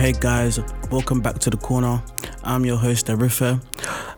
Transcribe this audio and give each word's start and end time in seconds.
Hey 0.00 0.12
guys, 0.12 0.58
welcome 0.90 1.20
back 1.20 1.40
to 1.40 1.50
the 1.50 1.58
Korner. 1.58 2.00
I'm 2.42 2.64
your 2.64 2.78
host 2.78 3.08
Arifa, 3.08 3.62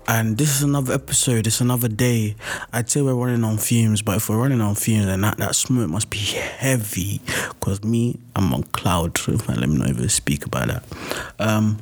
and 0.06 0.38
this 0.38 0.54
is 0.54 0.62
another 0.62 0.94
episode. 0.94 1.48
It's 1.48 1.60
another 1.60 1.88
day. 1.88 2.36
I'd 2.72 2.88
say 2.88 3.02
we're 3.02 3.16
running 3.16 3.42
on 3.42 3.58
fumes, 3.58 4.00
but 4.00 4.18
if 4.18 4.28
we're 4.28 4.38
running 4.38 4.60
on 4.60 4.76
fumes, 4.76 5.06
then 5.06 5.22
that, 5.22 5.38
that 5.38 5.56
smoke 5.56 5.90
must 5.90 6.08
be 6.08 6.18
heavy. 6.18 7.20
Cause 7.58 7.82
me, 7.82 8.16
I'm 8.36 8.54
on 8.54 8.62
cloud. 8.62 9.18
So 9.18 9.32
let 9.32 9.68
me 9.68 9.76
not 9.76 9.88
even 9.88 10.08
speak 10.08 10.46
about 10.46 10.68
that. 10.68 10.84
Um, 11.40 11.78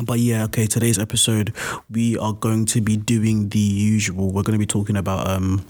but 0.00 0.20
yeah, 0.20 0.44
okay. 0.44 0.68
Today's 0.68 1.00
episode, 1.00 1.52
we 1.90 2.16
are 2.16 2.32
going 2.32 2.64
to 2.66 2.80
be 2.80 2.96
doing 2.96 3.48
the 3.48 3.58
usual. 3.58 4.26
We're 4.28 4.44
going 4.44 4.52
to 4.52 4.60
be 4.60 4.66
talking 4.66 4.96
about 4.96 5.26
um, 5.28 5.66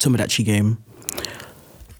Tomodachi 0.00 0.44
game 0.44 0.82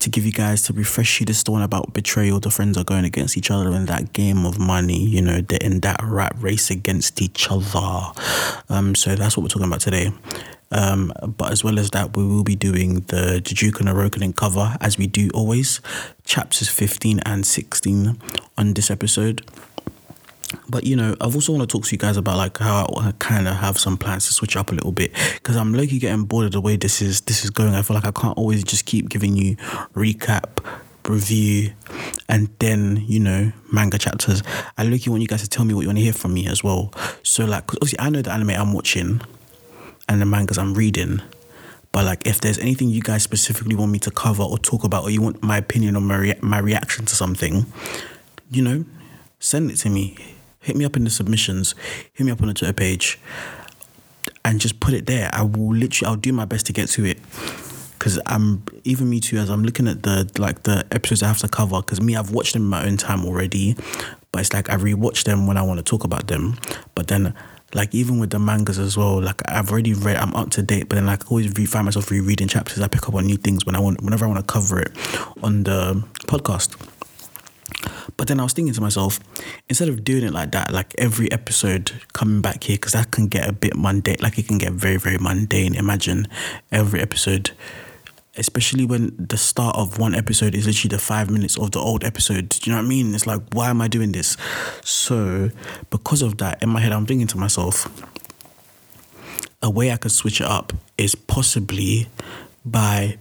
to 0.02 0.11
give 0.11 0.27
you 0.27 0.33
guys 0.33 0.62
to 0.65 0.73
refresh 0.73 1.20
you. 1.20 1.27
This 1.27 1.38
is 1.38 1.45
the 1.45 1.52
one 1.52 1.62
about 1.62 1.92
betrayal. 1.92 2.41
The 2.41 2.51
friends 2.51 2.77
are 2.77 2.84
going 2.84 3.05
against 3.05 3.37
each 3.37 3.51
other 3.51 3.73
in 3.73 3.87
that 3.87 4.12
game 4.12 4.45
of 4.45 4.59
money. 4.59 4.98
You 4.98 5.23
know, 5.23 5.41
they're 5.41 5.59
in 5.62 5.80
that 5.80 6.01
rat 6.02 6.34
race 6.38 6.70
against 6.70 7.23
each 7.23 7.48
other. 7.51 8.12
Um, 8.69 8.95
so 8.95 9.15
that's 9.15 9.37
what 9.37 9.43
we're 9.43 9.48
talking 9.48 9.69
about 9.69 9.80
today. 9.80 10.12
Um, 10.73 11.12
but 11.37 11.52
as 11.52 11.62
well 11.62 11.79
as 11.79 11.91
that, 11.91 12.16
we 12.16 12.27
will 12.27 12.43
be 12.45 12.57
doing 12.57 13.01
the 13.09 13.41
Juujika 13.45 13.82
no 13.82 13.95
Rokunin 13.95 14.35
cover 14.35 14.76
as 14.80 14.99
we 14.99 15.07
do 15.07 15.30
always, 15.35 15.80
chapters 16.24 16.69
15 16.69 17.21
and 17.21 17.46
16 17.46 18.19
on 18.59 18.74
this 18.74 18.91
episode. 18.91 19.43
But 20.68 20.84
you 20.84 20.96
know, 20.96 21.14
I've 21.20 21.34
also 21.34 21.52
want 21.52 21.68
to 21.68 21.72
talk 21.72 21.86
to 21.86 21.92
you 21.92 21.98
guys 21.98 22.16
about 22.16 22.36
like 22.36 22.58
how 22.58 22.86
I 22.98 23.12
kind 23.18 23.48
of 23.48 23.56
have 23.56 23.78
some 23.78 23.96
plans 23.96 24.26
to 24.26 24.32
switch 24.32 24.56
up 24.56 24.70
a 24.70 24.74
little 24.74 24.92
bit 24.92 25.12
because 25.34 25.56
I'm 25.56 25.74
looking 25.74 25.98
getting 25.98 26.24
bored 26.24 26.46
of 26.46 26.52
the 26.52 26.60
way 26.60 26.76
this 26.76 27.02
is 27.02 27.20
this 27.22 27.45
is 27.45 27.50
going. 27.50 27.74
I 27.74 27.82
feel 27.82 27.95
like 27.95 28.06
I 28.06 28.12
can't 28.12 28.36
always 28.36 28.64
just 28.64 28.86
keep 28.86 29.08
giving 29.08 29.36
you 29.36 29.56
recap, 29.95 30.64
review, 31.08 31.73
and 32.28 32.48
then 32.58 33.04
you 33.06 33.20
know 33.20 33.52
manga 33.73 33.98
chapters. 33.98 34.42
I 34.78 34.84
look 34.84 35.06
want 35.06 35.23
you 35.23 35.28
guys 35.28 35.42
to 35.42 35.48
tell 35.48 35.64
me 35.64 35.74
what 35.74 35.82
you 35.82 35.88
want 35.88 35.98
to 35.98 36.04
hear 36.04 36.12
from 36.12 36.34
me 36.34 36.46
as 36.46 36.62
well. 36.62 36.92
So 37.23 37.45
like, 37.45 37.66
cause 37.66 37.78
obviously 37.82 38.00
I 38.00 38.10
know 38.10 38.23
the 38.23 38.32
anime 38.32 38.50
I'm 38.50 38.73
watching 38.73 39.20
and 40.08 40.20
the 40.20 40.26
mangas 40.26 40.58
I'm 40.58 40.74
reading. 40.74 41.20
But 41.92 42.06
like, 42.06 42.26
if 42.26 42.40
there's 42.40 42.58
anything 42.58 42.88
you 42.88 43.02
guys 43.02 43.23
specifically 43.23 43.76
want 43.76 43.92
me 43.92 43.98
to 44.00 44.10
cover 44.10 44.42
or 44.42 44.58
talk 44.58 44.82
about, 44.82 45.04
or 45.04 45.10
you 45.10 45.20
want 45.20 45.42
my 45.42 45.58
opinion 45.58 45.95
or 45.95 46.00
my, 46.00 46.16
rea- 46.16 46.38
my 46.40 46.58
reaction 46.58 47.04
to 47.04 47.14
something, 47.14 47.66
you 48.50 48.62
know, 48.62 48.86
send 49.38 49.70
it 49.70 49.76
to 49.76 49.90
me 49.90 50.16
hit 50.63 50.77
me 50.77 50.85
up 50.85 50.96
in 50.96 51.05
the 51.05 51.10
submissions, 51.10 51.74
hit 52.13 52.24
me 52.24 52.32
up 52.32 52.41
on 52.41 52.49
the 52.49 52.55
Twitter 52.55 52.73
page, 52.73 53.18
and 54.45 54.60
just 54.60 54.80
put 54.80 54.95
it 54.95 55.07
there. 55.07 55.30
I 55.32 55.43
will 55.43 55.74
literally, 55.74 56.09
I'll 56.10 56.16
do 56.16 56.32
my 56.32 56.45
best 56.45 56.66
to 56.66 56.73
get 56.73 56.88
to 56.91 57.04
it. 57.04 57.19
Cause 57.99 58.19
I'm 58.27 58.65
even 58.82 59.09
me 59.09 59.21
too 59.21 59.37
as 59.37 59.49
I'm 59.49 59.63
looking 59.63 59.87
at 59.87 60.02
the 60.02 60.29
like 60.37 60.65
the 60.65 60.85
episodes 60.91 61.23
I 61.23 61.29
have 61.29 61.38
to 61.38 61.49
cover. 61.49 61.80
Cause 61.82 62.01
me, 62.01 62.16
I've 62.16 62.32
watched 62.32 62.54
them 62.54 62.63
in 62.63 62.69
my 62.69 62.85
own 62.85 62.96
time 62.96 63.24
already, 63.24 63.77
but 64.32 64.41
it's 64.41 64.53
like 64.53 64.71
I 64.71 64.75
rewatch 64.75 65.22
them 65.22 65.47
when 65.47 65.56
I 65.56 65.62
want 65.62 65.78
to 65.78 65.84
talk 65.84 66.03
about 66.03 66.27
them. 66.27 66.59
But 66.97 67.06
then 67.06 67.32
like 67.75 67.94
even 67.94 68.19
with 68.19 68.31
the 68.31 68.41
mangas 68.41 68.81
as 68.81 68.97
well, 68.97 69.22
like 69.22 69.41
I've 69.49 69.71
already 69.71 69.94
read, 69.94 70.16
I'm 70.16 70.34
up 70.34 70.50
to 70.50 70.62
date, 70.62 70.88
but 70.88 70.97
then 70.97 71.06
like 71.06 71.25
I 71.25 71.28
always 71.28 71.54
re- 71.56 71.65
find 71.65 71.84
myself 71.84 72.10
rereading 72.10 72.49
chapters. 72.49 72.81
I 72.81 72.88
pick 72.88 73.09
up 73.09 73.15
on 73.15 73.25
new 73.25 73.37
things 73.37 73.65
when 73.65 73.76
I 73.76 73.78
want, 73.78 74.03
whenever 74.03 74.25
I 74.25 74.28
want 74.28 74.41
to 74.41 74.53
cover 74.53 74.81
it 74.81 74.91
on 75.43 75.62
the 75.62 76.03
podcast. 76.26 76.75
But 78.16 78.28
then 78.28 78.40
I 78.40 78.42
was 78.42 78.52
thinking 78.52 78.74
to 78.74 78.80
myself, 78.80 79.18
instead 79.68 79.88
of 79.88 80.04
doing 80.04 80.24
it 80.24 80.32
like 80.32 80.52
that, 80.52 80.72
like 80.72 80.94
every 80.98 81.30
episode 81.32 81.92
coming 82.12 82.42
back 82.42 82.64
here, 82.64 82.76
because 82.76 82.92
that 82.92 83.10
can 83.10 83.26
get 83.28 83.48
a 83.48 83.52
bit 83.52 83.76
mundane, 83.76 84.16
like 84.20 84.38
it 84.38 84.46
can 84.46 84.58
get 84.58 84.72
very, 84.72 84.96
very 84.96 85.18
mundane. 85.18 85.74
Imagine 85.74 86.28
every 86.70 87.00
episode, 87.00 87.52
especially 88.36 88.84
when 88.84 89.14
the 89.18 89.36
start 89.36 89.76
of 89.76 89.98
one 89.98 90.14
episode 90.14 90.54
is 90.54 90.66
literally 90.66 90.94
the 90.94 91.00
five 91.00 91.30
minutes 91.30 91.58
of 91.58 91.72
the 91.72 91.78
old 91.78 92.04
episode. 92.04 92.50
Do 92.50 92.70
you 92.70 92.72
know 92.72 92.80
what 92.80 92.86
I 92.86 92.88
mean? 92.88 93.14
It's 93.14 93.26
like, 93.26 93.40
why 93.52 93.70
am 93.70 93.80
I 93.80 93.88
doing 93.88 94.12
this? 94.12 94.36
So, 94.82 95.50
because 95.90 96.22
of 96.22 96.38
that, 96.38 96.62
in 96.62 96.68
my 96.68 96.80
head, 96.80 96.92
I'm 96.92 97.06
thinking 97.06 97.26
to 97.28 97.38
myself, 97.38 97.88
a 99.62 99.70
way 99.70 99.92
I 99.92 99.96
could 99.96 100.12
switch 100.12 100.40
it 100.40 100.46
up 100.46 100.72
is 100.98 101.14
possibly 101.14 102.08
by 102.64 103.18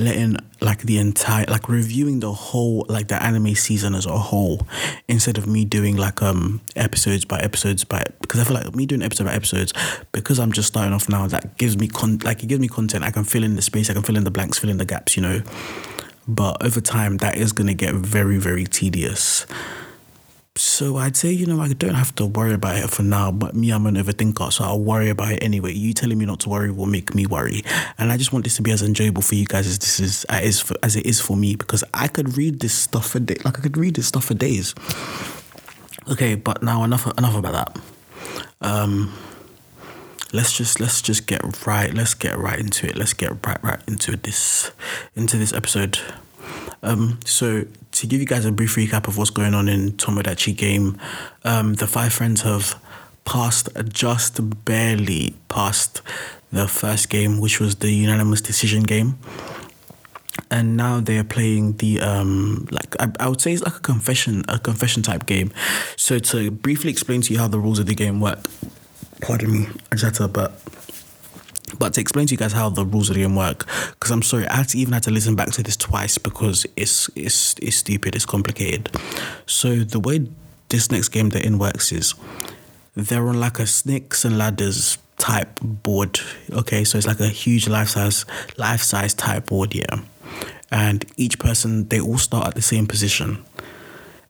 letting 0.00 0.36
like 0.60 0.82
the 0.82 0.98
entire 0.98 1.44
like 1.46 1.68
reviewing 1.68 2.20
the 2.20 2.32
whole 2.32 2.84
like 2.88 3.08
the 3.08 3.22
anime 3.22 3.54
season 3.54 3.94
as 3.94 4.06
a 4.06 4.18
whole 4.18 4.66
instead 5.08 5.38
of 5.38 5.46
me 5.46 5.64
doing 5.64 5.96
like 5.96 6.22
um 6.22 6.60
episodes 6.76 7.24
by 7.24 7.38
episodes 7.40 7.84
by 7.84 8.04
because 8.20 8.40
I 8.40 8.44
feel 8.44 8.54
like 8.54 8.74
me 8.74 8.86
doing 8.86 9.02
episode 9.02 9.24
by 9.24 9.34
episodes 9.34 9.72
because 10.12 10.38
I'm 10.38 10.52
just 10.52 10.68
starting 10.68 10.92
off 10.92 11.08
now 11.08 11.26
that 11.28 11.56
gives 11.58 11.78
me 11.78 11.88
con 11.88 12.18
like 12.18 12.42
it 12.42 12.46
gives 12.46 12.60
me 12.60 12.68
content. 12.68 13.04
I 13.04 13.10
can 13.10 13.24
fill 13.24 13.44
in 13.44 13.56
the 13.56 13.62
space 13.62 13.90
I 13.90 13.94
can 13.94 14.02
fill 14.02 14.16
in 14.16 14.24
the 14.24 14.30
blanks 14.30 14.58
fill 14.58 14.70
in 14.70 14.78
the 14.78 14.84
gaps 14.84 15.16
you 15.16 15.22
know? 15.22 15.42
But 16.26 16.64
over 16.64 16.80
time 16.80 17.18
that 17.18 17.36
is 17.36 17.52
to 17.52 17.74
get 17.74 17.94
very 17.94 18.38
very 18.38 18.64
tedious 18.64 19.46
so 20.56 20.96
I'd 20.96 21.16
say, 21.16 21.30
you 21.30 21.46
know, 21.46 21.60
I 21.60 21.72
don't 21.72 21.94
have 21.94 22.14
to 22.16 22.26
worry 22.26 22.54
about 22.54 22.76
it 22.76 22.90
for 22.90 23.02
now, 23.02 23.30
but 23.30 23.54
me, 23.54 23.70
I'm 23.70 23.86
an 23.86 23.94
overthinker, 23.94 24.52
so 24.52 24.64
I'll 24.64 24.80
worry 24.80 25.08
about 25.08 25.32
it 25.32 25.42
anyway. 25.42 25.72
You 25.72 25.92
telling 25.94 26.18
me 26.18 26.26
not 26.26 26.40
to 26.40 26.48
worry 26.48 26.70
will 26.70 26.86
make 26.86 27.14
me 27.14 27.24
worry. 27.24 27.62
And 27.98 28.10
I 28.10 28.16
just 28.16 28.32
want 28.32 28.44
this 28.44 28.56
to 28.56 28.62
be 28.62 28.72
as 28.72 28.82
enjoyable 28.82 29.22
for 29.22 29.36
you 29.36 29.46
guys 29.46 29.66
as 29.66 29.78
this 29.78 30.00
is 30.00 30.24
as, 30.24 30.96
it 30.96 31.06
is 31.06 31.20
for 31.20 31.36
me 31.36 31.54
because 31.54 31.84
I 31.94 32.08
could 32.08 32.36
read 32.36 32.60
this 32.60 32.74
stuff 32.74 33.10
for 33.10 33.20
days. 33.20 33.44
Like 33.44 33.58
I 33.58 33.62
could 33.62 33.76
read 33.76 33.94
this 33.94 34.08
stuff 34.08 34.24
for 34.24 34.34
days. 34.34 34.74
Okay, 36.10 36.34
but 36.34 36.62
now 36.62 36.82
enough 36.82 37.06
enough 37.16 37.36
about 37.36 37.52
that. 37.52 37.82
Um 38.60 39.14
let's 40.32 40.52
just 40.56 40.78
let's 40.80 41.02
just 41.02 41.26
get 41.26 41.66
right 41.66 41.92
let's 41.94 42.14
get 42.14 42.36
right 42.36 42.58
into 42.58 42.88
it. 42.88 42.96
Let's 42.96 43.14
get 43.14 43.46
right 43.46 43.62
right 43.62 43.80
into 43.86 44.16
this 44.16 44.72
into 45.14 45.36
this 45.36 45.52
episode. 45.52 46.00
Um, 46.82 47.20
so 47.24 47.66
to 47.92 48.06
give 48.06 48.20
you 48.20 48.26
guys 48.26 48.44
a 48.44 48.52
brief 48.52 48.76
recap 48.76 49.08
of 49.08 49.18
what's 49.18 49.30
going 49.30 49.54
on 49.54 49.68
in 49.68 49.92
Tomodachi 49.92 50.56
game, 50.56 50.98
um, 51.44 51.74
the 51.74 51.86
five 51.86 52.12
friends 52.12 52.42
have 52.42 52.80
passed 53.24 53.68
just 53.88 54.64
barely 54.64 55.34
past 55.48 56.02
the 56.52 56.66
first 56.66 57.10
game, 57.10 57.40
which 57.40 57.60
was 57.60 57.76
the 57.76 57.90
unanimous 57.90 58.40
decision 58.40 58.82
game. 58.82 59.18
And 60.50 60.76
now 60.76 61.00
they 61.00 61.18
are 61.18 61.24
playing 61.24 61.76
the 61.76 62.00
um 62.00 62.66
like 62.70 62.96
I, 63.00 63.12
I 63.20 63.28
would 63.28 63.40
say 63.40 63.52
it's 63.52 63.62
like 63.62 63.76
a 63.76 63.80
confession 63.80 64.44
a 64.48 64.58
confession 64.58 65.02
type 65.02 65.26
game. 65.26 65.52
So 65.96 66.18
to 66.18 66.50
briefly 66.50 66.90
explain 66.90 67.20
to 67.22 67.32
you 67.32 67.38
how 67.38 67.46
the 67.46 67.58
rules 67.58 67.78
of 67.78 67.86
the 67.86 67.94
game 67.94 68.20
work, 68.20 68.38
pardon 69.20 69.52
me, 69.52 69.68
I 69.92 69.96
just 69.96 70.04
had 70.04 70.14
to 70.14 70.28
but 70.28 70.60
but 71.78 71.94
to 71.94 72.00
explain 72.00 72.26
to 72.26 72.34
you 72.34 72.38
guys 72.38 72.52
how 72.52 72.68
the 72.68 72.84
rules 72.84 73.10
of 73.10 73.16
the 73.16 73.22
game 73.22 73.36
work, 73.36 73.66
because 73.92 74.10
I'm 74.10 74.22
sorry, 74.22 74.46
I 74.48 74.56
had 74.56 74.68
to 74.70 74.78
even 74.78 74.92
had 74.92 75.02
to 75.04 75.10
listen 75.10 75.36
back 75.36 75.50
to 75.52 75.62
this 75.62 75.76
twice 75.76 76.18
because 76.18 76.66
it's 76.76 77.08
it's 77.14 77.54
it's 77.60 77.76
stupid, 77.76 78.14
it's 78.14 78.26
complicated. 78.26 78.90
So 79.46 79.76
the 79.76 80.00
way 80.00 80.26
this 80.68 80.90
next 80.90 81.08
game 81.08 81.30
that 81.30 81.44
in 81.44 81.58
works 81.58 81.92
is 81.92 82.14
they're 82.94 83.28
on 83.28 83.38
like 83.38 83.58
a 83.58 83.66
snakes 83.66 84.24
and 84.24 84.38
ladders 84.38 84.98
type 85.18 85.60
board. 85.60 86.18
Okay, 86.52 86.84
so 86.84 86.98
it's 86.98 87.06
like 87.06 87.20
a 87.20 87.28
huge 87.28 87.68
life 87.68 87.88
size 87.88 88.24
life 88.56 88.82
size 88.82 89.14
type 89.14 89.46
board, 89.46 89.74
yeah. 89.74 90.00
And 90.72 91.04
each 91.16 91.38
person 91.38 91.88
they 91.88 92.00
all 92.00 92.18
start 92.18 92.48
at 92.48 92.54
the 92.54 92.62
same 92.62 92.86
position. 92.86 93.44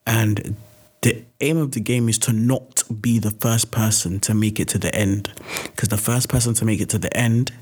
And 0.07 0.57
the 1.03 1.25
aim 1.41 1.57
of 1.57 1.73
the 1.73 1.81
game 1.81 2.09
is 2.09 2.19
to 2.19 2.33
not 2.33 2.83
be 3.01 3.19
the 3.19 3.31
first 3.31 3.71
person 3.71 4.21
to 4.21 4.35
make 4.35 4.61
it 4.61 4.69
to 4.69 4.79
the 4.79 4.95
end. 4.95 5.33
Because 5.65 5.89
the 5.89 5.97
first 5.97 6.29
person 6.29 6.53
to 6.55 6.65
make 6.65 6.81
it 6.81 6.91
to 6.91 6.99
the 6.99 7.15
end 7.17 7.53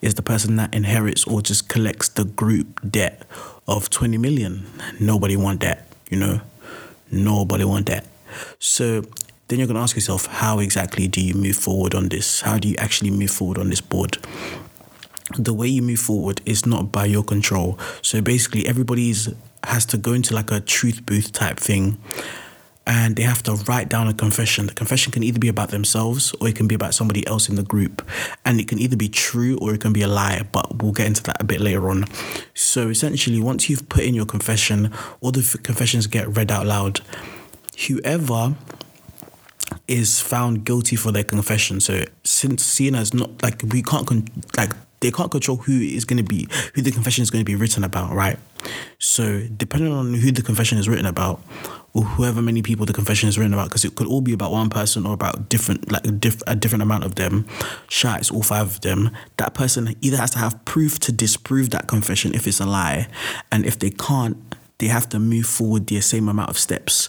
is 0.00 0.14
the 0.14 0.22
person 0.22 0.56
that 0.56 0.72
inherits 0.74 1.26
or 1.26 1.42
just 1.42 1.68
collects 1.68 2.08
the 2.08 2.24
group 2.24 2.80
debt 2.88 3.22
of 3.66 3.90
20 3.90 4.18
million. 4.18 4.66
Nobody 5.00 5.36
want 5.36 5.60
that, 5.60 5.88
you 6.10 6.18
know? 6.18 6.40
Nobody 7.10 7.64
want 7.64 7.86
that. 7.86 8.06
So 8.60 9.02
then 9.48 9.58
you're 9.58 9.66
going 9.66 9.76
to 9.76 9.82
ask 9.82 9.96
yourself, 9.96 10.26
how 10.26 10.60
exactly 10.60 11.08
do 11.08 11.20
you 11.20 11.34
move 11.34 11.56
forward 11.56 11.94
on 11.94 12.08
this? 12.08 12.42
How 12.42 12.58
do 12.58 12.68
you 12.68 12.76
actually 12.78 13.10
move 13.10 13.30
forward 13.30 13.58
on 13.58 13.70
this 13.70 13.80
board? 13.80 14.18
The 15.36 15.52
way 15.52 15.66
you 15.66 15.82
move 15.82 15.98
forward 15.98 16.40
is 16.46 16.66
not 16.66 16.92
by 16.92 17.06
your 17.06 17.24
control. 17.24 17.80
So 18.00 18.20
basically, 18.20 18.68
everybody's 18.68 19.28
has 19.64 19.84
to 19.84 19.96
go 19.96 20.12
into 20.12 20.32
like 20.32 20.52
a 20.52 20.60
truth 20.60 21.04
booth 21.04 21.32
type 21.32 21.58
thing 21.58 21.98
and 22.86 23.16
they 23.16 23.22
have 23.22 23.42
to 23.42 23.52
write 23.66 23.88
down 23.88 24.06
a 24.06 24.14
confession. 24.14 24.66
The 24.66 24.74
confession 24.74 25.12
can 25.12 25.24
either 25.24 25.40
be 25.40 25.48
about 25.48 25.70
themselves 25.70 26.32
or 26.40 26.48
it 26.48 26.54
can 26.54 26.68
be 26.68 26.74
about 26.74 26.94
somebody 26.94 27.26
else 27.26 27.48
in 27.48 27.56
the 27.56 27.64
group. 27.64 28.06
And 28.44 28.60
it 28.60 28.68
can 28.68 28.78
either 28.78 28.96
be 28.96 29.08
true 29.08 29.58
or 29.60 29.74
it 29.74 29.80
can 29.80 29.92
be 29.92 30.02
a 30.02 30.08
lie, 30.08 30.46
but 30.52 30.80
we'll 30.80 30.92
get 30.92 31.06
into 31.06 31.22
that 31.24 31.40
a 31.40 31.44
bit 31.44 31.60
later 31.60 31.90
on. 31.90 32.04
So 32.54 32.88
essentially, 32.88 33.40
once 33.40 33.68
you've 33.68 33.88
put 33.88 34.04
in 34.04 34.14
your 34.14 34.26
confession, 34.26 34.92
all 35.20 35.32
the 35.32 35.58
confessions 35.64 36.06
get 36.06 36.28
read 36.36 36.52
out 36.52 36.66
loud. 36.66 37.00
Whoever 37.88 38.54
is 39.88 40.20
found 40.20 40.64
guilty 40.64 40.94
for 40.94 41.10
their 41.10 41.24
confession. 41.24 41.80
So 41.80 42.04
since 42.22 42.62
seeing 42.62 42.94
as 42.94 43.12
not 43.12 43.42
like 43.42 43.62
we 43.62 43.82
can't 43.82 44.06
con- 44.06 44.28
like 44.56 44.72
they 45.00 45.10
can't 45.10 45.30
control 45.30 45.58
who 45.58 45.72
is 45.80 46.04
going 46.04 46.16
to 46.18 46.22
be 46.22 46.48
who 46.74 46.82
the 46.82 46.90
confession 46.90 47.22
is 47.22 47.30
going 47.30 47.44
to 47.44 47.44
be 47.44 47.54
written 47.54 47.84
about, 47.84 48.12
right? 48.12 48.38
So 48.98 49.42
depending 49.56 49.92
on 49.92 50.14
who 50.14 50.32
the 50.32 50.42
confession 50.42 50.78
is 50.78 50.88
written 50.88 51.06
about, 51.06 51.40
or 51.96 52.04
whoever 52.04 52.42
many 52.42 52.60
people 52.60 52.84
the 52.84 52.92
confession 52.92 53.26
is 53.26 53.38
written 53.38 53.54
about, 53.54 53.68
because 53.70 53.82
it 53.82 53.94
could 53.94 54.06
all 54.06 54.20
be 54.20 54.34
about 54.34 54.52
one 54.52 54.68
person 54.68 55.06
or 55.06 55.14
about 55.14 55.48
different, 55.48 55.90
like 55.90 56.06
a, 56.06 56.10
diff- 56.10 56.42
a 56.46 56.54
different 56.54 56.82
amount 56.82 57.04
of 57.04 57.14
them. 57.14 57.46
It's 57.88 58.30
all 58.30 58.42
five 58.42 58.66
of 58.66 58.80
them. 58.82 59.16
That 59.38 59.54
person 59.54 59.96
either 60.02 60.18
has 60.18 60.30
to 60.32 60.38
have 60.38 60.62
proof 60.66 61.00
to 61.00 61.10
disprove 61.10 61.70
that 61.70 61.88
confession 61.88 62.34
if 62.34 62.46
it's 62.46 62.60
a 62.60 62.66
lie, 62.66 63.08
and 63.50 63.64
if 63.64 63.78
they 63.78 63.88
can't, 63.88 64.36
they 64.76 64.88
have 64.88 65.08
to 65.08 65.18
move 65.18 65.46
forward 65.46 65.86
the 65.86 66.02
same 66.02 66.28
amount 66.28 66.50
of 66.50 66.58
steps 66.58 67.08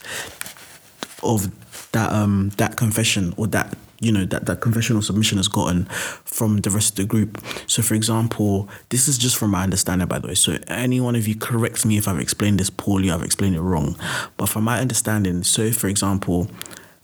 of 1.22 1.52
that 1.92 2.14
um 2.14 2.52
that 2.58 2.78
confession 2.78 3.34
or 3.38 3.48
that 3.48 3.76
you 4.00 4.12
know 4.12 4.26
that 4.26 4.46
that 4.46 4.62
confession 4.62 4.96
or 4.96 5.02
submission 5.02 5.38
has 5.38 5.48
gotten 5.48 5.86
from 6.26 6.58
the 6.58 6.70
rest 6.70 6.92
of 6.92 6.96
the 6.98 7.06
group. 7.06 7.42
So, 7.68 7.82
for 7.82 7.96
example, 7.96 8.70
this 8.90 9.08
is 9.08 9.18
just 9.18 9.38
from 9.38 9.52
my 9.52 9.64
understanding, 9.64 10.08
by 10.08 10.20
the 10.20 10.28
way. 10.28 10.36
So, 10.36 10.58
any 10.68 11.02
one 11.02 11.16
of 11.16 11.28
you 11.28 11.36
correct 11.36 11.86
me 11.86 11.98
if 11.98 12.08
I've 12.08 12.20
explained 12.20 12.60
this 12.60 12.70
poorly, 12.70 13.10
I've 13.10 13.24
explained 13.24 13.56
it 13.56 13.62
wrong. 13.62 13.96
But 14.38 14.50
from 14.50 14.64
my 14.64 14.80
understanding, 14.80 15.44
so 15.44 15.72
for 15.72 15.88
example, 15.88 16.48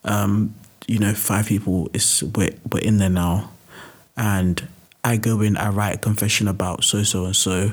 um, 0.04 0.54
you 0.88 1.00
know, 1.00 1.14
five 1.14 1.48
people 1.48 1.90
is 1.94 2.24
we're, 2.36 2.56
we're 2.72 2.80
in 2.80 2.98
there 2.98 3.10
now, 3.10 3.52
and 4.16 4.68
I 5.04 5.18
go 5.18 5.42
in, 5.42 5.58
I 5.58 5.70
write 5.70 5.96
a 5.96 6.00
confession 6.00 6.48
about 6.48 6.84
so 6.84 7.04
so 7.04 7.26
and 7.26 7.36
so. 7.36 7.72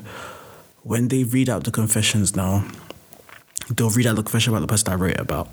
When 0.83 1.09
they 1.09 1.25
read 1.25 1.51
out 1.51 1.65
the 1.65 1.71
confessions 1.71 2.35
now, 2.35 2.67
they'll 3.69 3.91
read 3.91 4.07
out 4.07 4.17
the 4.17 4.23
confession 4.23 4.55
about 4.55 4.63
the 4.63 4.67
person 4.67 4.93
I 4.93 4.97
wrote 4.97 5.19
about. 5.19 5.49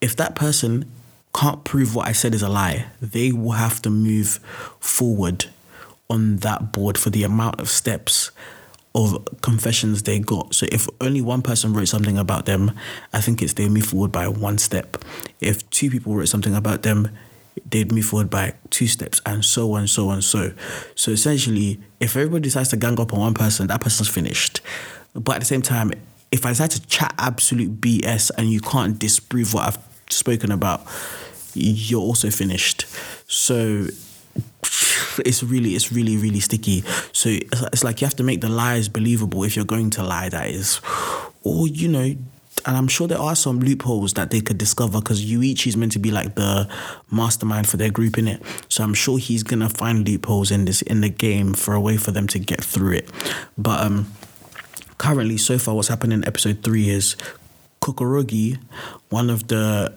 If 0.00 0.14
that 0.16 0.36
person 0.36 0.90
can't 1.34 1.64
prove 1.64 1.94
what 1.94 2.06
I 2.06 2.12
said 2.12 2.34
is 2.34 2.42
a 2.42 2.48
lie, 2.48 2.86
they 3.00 3.32
will 3.32 3.52
have 3.52 3.82
to 3.82 3.90
move 3.90 4.40
forward 4.80 5.46
on 6.08 6.36
that 6.38 6.72
board 6.72 6.96
for 6.96 7.10
the 7.10 7.24
amount 7.24 7.60
of 7.60 7.68
steps 7.68 8.30
of 8.94 9.26
confessions 9.42 10.04
they 10.04 10.20
got. 10.20 10.54
So 10.54 10.66
if 10.70 10.88
only 11.00 11.20
one 11.20 11.42
person 11.42 11.72
wrote 11.72 11.88
something 11.88 12.16
about 12.16 12.46
them, 12.46 12.72
I 13.12 13.20
think 13.20 13.42
it's 13.42 13.54
they 13.54 13.68
move 13.68 13.86
forward 13.86 14.12
by 14.12 14.28
one 14.28 14.58
step. 14.58 15.04
If 15.40 15.68
two 15.70 15.90
people 15.90 16.14
wrote 16.14 16.28
something 16.28 16.54
about 16.54 16.82
them, 16.82 17.10
they'd 17.68 17.90
move 17.90 18.04
forward 18.04 18.30
by 18.30 18.54
two 18.70 18.86
steps 18.86 19.20
and 19.26 19.44
so 19.44 19.72
on, 19.72 19.88
so 19.88 20.10
on, 20.10 20.22
so. 20.22 20.52
So 20.94 21.10
essentially, 21.10 21.80
if 21.98 22.16
everybody 22.16 22.42
decides 22.42 22.68
to 22.68 22.76
gang 22.76 23.00
up 23.00 23.12
on 23.12 23.18
one 23.18 23.34
person, 23.34 23.66
that 23.66 23.80
person's 23.80 24.08
finished. 24.08 24.60
But 25.14 25.36
at 25.36 25.40
the 25.40 25.46
same 25.46 25.62
time, 25.62 25.92
if 26.30 26.46
I 26.46 26.50
decide 26.50 26.70
to 26.72 26.86
chat 26.86 27.14
absolute 27.18 27.80
BS 27.80 28.30
and 28.36 28.48
you 28.50 28.60
can't 28.60 28.98
disprove 28.98 29.54
what 29.54 29.66
I've 29.66 29.78
spoken 30.10 30.52
about, 30.52 30.86
you're 31.54 32.00
also 32.00 32.30
finished. 32.30 32.86
So 33.26 33.86
it's 35.18 35.42
really 35.42 35.74
it's 35.74 35.92
really 35.92 36.16
really 36.16 36.40
sticky 36.40 36.82
so 37.12 37.28
it's 37.72 37.84
like 37.84 38.00
you 38.00 38.06
have 38.06 38.16
to 38.16 38.24
make 38.24 38.40
the 38.40 38.48
lies 38.48 38.88
believable 38.88 39.44
if 39.44 39.54
you're 39.54 39.64
going 39.64 39.88
to 39.88 40.02
lie 40.02 40.28
that 40.28 40.50
is 40.50 40.80
or 41.44 41.68
you 41.68 41.86
know 41.86 42.16
and 42.66 42.76
I'm 42.76 42.88
sure 42.88 43.06
there 43.06 43.18
are 43.18 43.36
some 43.36 43.60
loopholes 43.60 44.14
that 44.14 44.30
they 44.30 44.40
could 44.40 44.58
discover 44.58 45.00
because 45.00 45.24
Yuichi 45.24 45.66
is 45.66 45.76
meant 45.76 45.92
to 45.92 45.98
be 45.98 46.10
like 46.10 46.34
the 46.34 46.68
mastermind 47.10 47.68
for 47.68 47.76
their 47.76 47.90
group 47.90 48.16
in 48.16 48.26
it. 48.26 48.42
So 48.68 48.82
I'm 48.82 48.94
sure 48.94 49.18
he's 49.18 49.42
gonna 49.42 49.68
find 49.68 50.06
loopholes 50.08 50.50
in 50.50 50.64
this 50.64 50.80
in 50.82 51.00
the 51.00 51.10
game 51.10 51.52
for 51.52 51.74
a 51.74 51.80
way 51.80 51.96
for 51.96 52.10
them 52.10 52.26
to 52.28 52.38
get 52.38 52.64
through 52.64 52.92
it. 52.92 53.10
But 53.58 53.80
um 53.80 54.12
currently 54.98 55.36
so 55.36 55.58
far 55.58 55.74
what's 55.74 55.88
happened 55.88 56.12
in 56.12 56.26
episode 56.26 56.62
three 56.62 56.88
is 56.88 57.16
Kokorogi, 57.82 58.58
one 59.10 59.28
of 59.28 59.48
the 59.48 59.92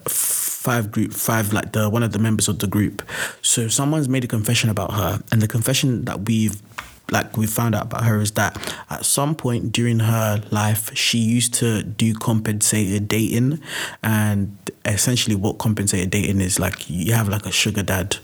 five 0.67 0.91
group 0.91 1.13
five 1.13 1.53
like 1.53 1.71
the 1.71 1.89
one 1.89 2.03
of 2.03 2.11
the 2.11 2.19
members 2.19 2.49
of 2.49 2.59
the 2.59 2.67
group. 2.67 3.01
So 3.41 3.69
someone's 3.69 4.09
made 4.09 4.25
a 4.25 4.27
confession 4.27 4.69
about 4.69 4.91
her, 4.91 5.23
and 5.31 5.41
the 5.41 5.47
confession 5.47 6.03
that 6.05 6.27
we've 6.27 6.61
like 7.09 7.37
we 7.37 7.47
found 7.47 7.73
out 7.73 7.83
about 7.83 8.03
her 8.03 8.19
is 8.19 8.31
that 8.31 8.51
at 8.89 9.05
some 9.05 9.33
point 9.33 9.71
during 9.71 9.99
her 9.99 10.43
life 10.51 10.93
she 10.93 11.19
used 11.19 11.53
to 11.53 11.81
do 11.83 12.13
compensated 12.13 13.07
dating 13.07 13.61
and 14.03 14.51
essentially 14.83 15.37
what 15.37 15.57
compensated 15.57 16.09
dating 16.09 16.41
is 16.41 16.59
like 16.59 16.89
you 16.89 17.13
have 17.13 17.29
like 17.29 17.45
a 17.45 17.51
sugar 17.51 17.81
dad 17.81 18.17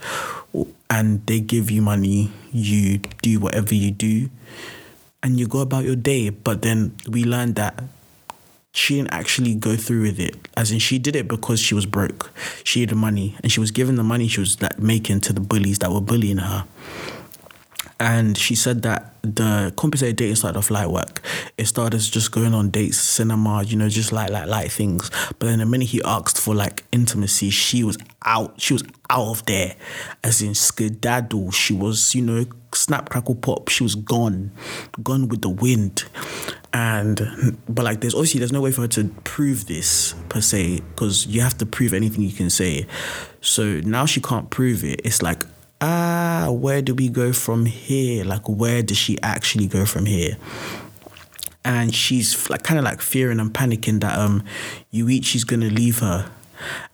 and 0.90 1.26
they 1.28 1.40
give 1.40 1.72
you 1.72 1.82
money 1.82 2.30
you 2.52 2.98
do 3.22 3.40
whatever 3.40 3.74
you 3.74 3.90
do 3.90 4.30
and 5.24 5.40
you 5.40 5.48
go 5.48 5.60
about 5.60 5.86
your 5.86 5.96
day 5.96 6.30
but 6.30 6.62
then 6.62 6.94
we 7.08 7.24
learned 7.24 7.56
that 7.56 7.82
she 8.74 8.96
didn't 8.96 9.14
actually 9.14 9.54
go 9.54 9.76
through 9.76 10.02
with 10.02 10.20
it. 10.20 10.36
As 10.58 10.72
in, 10.72 10.80
she 10.80 10.98
did 10.98 11.16
it 11.16 11.28
because 11.28 11.60
she 11.60 11.76
was 11.76 11.86
broke. 11.86 12.32
She 12.64 12.82
had 12.82 12.90
the 12.90 12.96
money, 12.96 13.38
and 13.44 13.52
she 13.52 13.60
was 13.60 13.70
giving 13.70 13.96
the 13.96 14.04
money 14.04 14.28
she 14.28 14.40
was 14.40 14.60
like 14.62 14.80
making 14.80 15.22
to 15.22 15.34
the 15.34 15.42
bullies 15.42 15.80
that 15.80 15.92
were 15.92 16.02
bullying 16.02 16.40
her. 16.40 16.66
And 18.00 18.36
she 18.36 18.56
said 18.56 18.82
that 18.82 19.14
the 19.22 19.72
compensated 19.78 20.16
dating 20.16 20.36
started 20.36 20.58
off 20.58 20.72
light 20.72 20.90
work. 20.90 21.22
It 21.58 21.68
started 21.68 21.96
as 21.96 22.10
just 22.10 22.32
going 22.32 22.56
on 22.56 22.72
dates, 22.72 22.98
cinema, 22.98 23.64
you 23.64 23.78
know, 23.78 23.88
just 23.90 24.12
like 24.12 24.32
like 24.32 24.48
light 24.48 24.72
things. 24.72 25.10
But 25.38 25.46
then 25.46 25.60
the 25.60 25.68
minute 25.68 25.90
he 25.90 26.02
asked 26.04 26.42
for 26.42 26.56
like 26.56 26.84
intimacy, 26.92 27.52
she 27.52 27.84
was 27.84 27.98
out. 28.26 28.60
She 28.60 28.74
was 28.74 28.84
out 29.12 29.28
of 29.28 29.46
there, 29.46 29.76
as 30.24 30.42
in 30.42 30.56
skedaddle. 30.56 31.52
She 31.52 31.74
was, 31.74 32.16
you 32.16 32.24
know, 32.24 32.46
snap 32.74 33.10
crackle 33.10 33.36
pop. 33.36 33.70
She 33.70 33.84
was 33.84 33.94
gone, 33.94 34.52
gone 35.04 35.28
with 35.28 35.44
the 35.44 35.50
wind 35.50 36.06
and 36.74 37.56
but 37.70 37.86
like 37.86 38.02
there's 38.02 38.16
obviously 38.16 38.40
there's 38.40 38.52
no 38.52 38.62
way 38.62 38.72
for 38.72 38.82
her 38.82 38.88
to 38.88 39.06
prove 39.24 39.68
this 39.68 40.16
per 40.30 40.42
se 40.42 40.82
because 40.90 41.28
you 41.28 41.42
have 41.42 41.58
to 41.60 41.66
prove 41.66 41.94
anything 41.94 42.24
you 42.24 42.32
can 42.32 42.50
say. 42.50 42.88
So 43.42 43.80
now 43.82 44.06
she 44.06 44.20
can't 44.20 44.50
prove 44.50 44.84
it. 44.84 45.02
It's 45.04 45.22
like 45.22 45.44
ah 45.80 46.50
where 46.52 46.82
do 46.82 46.96
we 46.96 47.10
go 47.10 47.32
from 47.32 47.68
here? 47.68 48.26
Like 48.26 48.50
where 48.50 48.82
does 48.82 48.98
she 48.98 49.22
actually 49.22 49.68
go 49.68 49.86
from 49.86 50.08
here? 50.08 50.38
And 51.64 51.94
she's 51.94 52.50
like 52.50 52.64
kind 52.64 52.80
of 52.80 52.84
like 52.84 53.02
fearing 53.02 53.40
and 53.40 53.54
panicking 53.54 54.02
that 54.02 54.18
um 54.18 54.44
Yuichi's 54.92 55.44
gonna 55.44 55.70
leave 55.70 56.00
her 56.00 56.30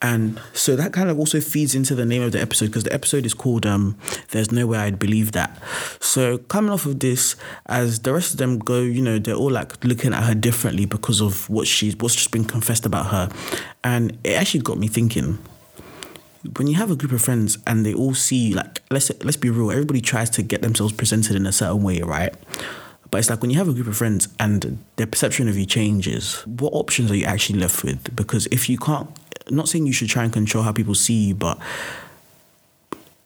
and 0.02 0.40
so 0.54 0.76
that 0.76 0.94
kind 0.94 1.10
of 1.10 1.20
also 1.20 1.40
feeds 1.40 1.76
into 1.76 1.96
the 1.96 2.06
name 2.06 2.22
of 2.22 2.32
the 2.32 2.42
episode 2.42 2.68
because 2.68 2.84
the 2.84 2.94
episode 2.94 3.26
is 3.26 3.34
called 3.34 3.66
um, 3.66 3.98
There's 4.32 4.52
No 4.52 4.68
Way 4.68 4.80
I'd 4.80 5.00
Believe 5.00 5.32
That. 5.34 5.62
So 6.00 6.38
coming 6.38 6.72
off 6.72 6.86
of 6.86 7.00
this, 7.00 7.36
as 7.66 8.00
the 8.00 8.14
rest 8.14 8.32
of 8.32 8.38
them 8.38 8.60
go, 8.60 8.82
you 8.82 9.02
know, 9.02 9.20
they're 9.20 9.36
all 9.36 9.52
like 9.52 9.84
looking 9.84 10.14
at 10.14 10.24
her 10.24 10.36
differently 10.36 10.86
because 10.86 11.22
of 11.22 11.50
what 11.50 11.68
she's 11.68 11.96
what's 11.98 12.16
just 12.16 12.32
been 12.32 12.46
confessed 12.46 12.86
about 12.86 13.08
her. 13.08 13.30
And 13.84 14.18
it 14.24 14.34
actually 14.34 14.62
got 14.62 14.78
me 14.78 14.88
thinking, 14.88 15.40
when 16.58 16.68
you 16.68 16.76
have 16.76 16.90
a 16.90 16.96
group 16.96 17.12
of 17.12 17.22
friends 17.22 17.58
and 17.68 17.86
they 17.86 17.94
all 17.94 18.14
see 18.14 18.54
like 18.54 18.82
let's 18.90 19.12
let's 19.24 19.38
be 19.38 19.50
real, 19.50 19.72
everybody 19.72 20.02
tries 20.02 20.30
to 20.32 20.42
get 20.42 20.62
themselves 20.62 20.94
presented 20.94 21.36
in 21.36 21.46
a 21.46 21.52
certain 21.52 21.84
way, 21.84 22.02
right? 22.02 22.34
But 23.12 23.20
it's 23.20 23.30
like 23.30 23.42
when 23.42 23.50
you 23.50 23.58
have 23.58 23.68
a 23.68 23.74
group 23.74 23.88
of 23.88 23.98
friends 23.98 24.28
and 24.40 24.78
their 24.98 25.08
perception 25.08 25.50
of 25.50 25.58
you 25.58 25.66
changes, 25.66 26.46
what 26.46 26.72
options 26.74 27.10
are 27.12 27.16
you 27.16 27.26
actually 27.26 27.60
left 27.60 27.84
with? 27.84 28.16
Because 28.16 28.46
if 28.48 28.70
you 28.70 28.78
can't 28.78 29.10
not 29.52 29.70
saying 29.70 29.86
you 29.86 29.94
should 29.94 30.10
try 30.10 30.24
and 30.24 30.34
control 30.34 30.64
how 30.64 30.72
people 30.72 30.96
see 30.96 31.28
you, 31.28 31.36
but 31.36 31.60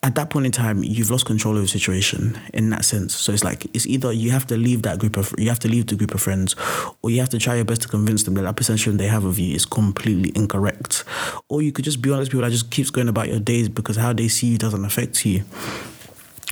at 0.03 0.15
that 0.15 0.29
point 0.29 0.45
in 0.45 0.51
time, 0.51 0.83
you've 0.83 1.09
lost 1.09 1.25
control 1.25 1.55
of 1.55 1.61
the 1.61 1.67
situation 1.67 2.37
in 2.53 2.69
that 2.71 2.83
sense. 2.83 3.15
So 3.15 3.31
it's 3.31 3.43
like 3.43 3.65
it's 3.73 3.87
either 3.87 4.11
you 4.11 4.31
have 4.31 4.45
to 4.47 4.57
leave 4.57 4.81
that 4.81 4.99
group 4.99 5.15
of 5.15 5.33
you 5.37 5.47
have 5.47 5.59
to 5.59 5.69
leave 5.69 5.87
the 5.87 5.95
group 5.95 6.13
of 6.13 6.21
friends, 6.21 6.57
or 7.01 7.09
you 7.09 7.21
have 7.21 7.29
to 7.29 7.39
try 7.39 7.55
your 7.55 7.65
best 7.65 7.83
to 7.83 7.87
convince 7.87 8.23
them 8.23 8.33
that 8.33 8.41
that 8.41 8.57
perception 8.57 8.97
they 8.97 9.07
have 9.07 9.23
of 9.23 9.39
you 9.39 9.55
is 9.55 9.65
completely 9.65 10.33
incorrect. 10.35 11.05
Or 11.47 11.61
you 11.61 11.71
could 11.71 11.85
just 11.85 12.01
be 12.01 12.11
honest 12.11 12.31
people 12.31 12.43
that 12.43 12.51
just 12.51 12.69
keeps 12.69 12.89
going 12.89 13.07
about 13.07 13.29
your 13.29 13.39
days 13.39 13.69
because 13.69 13.95
how 13.95 14.11
they 14.11 14.27
see 14.27 14.47
you 14.47 14.57
doesn't 14.57 14.83
affect 14.83 15.25
you. 15.25 15.45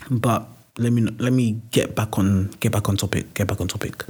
But 0.09 0.47
let 0.77 0.93
me 0.93 1.01
let 1.19 1.33
me 1.33 1.61
get 1.71 1.95
back 1.95 2.17
on 2.17 2.47
get 2.61 2.71
back 2.71 2.87
on 2.87 2.95
topic 2.95 3.33
get 3.33 3.45
back 3.45 3.59
on 3.59 3.67
topic 3.67 4.05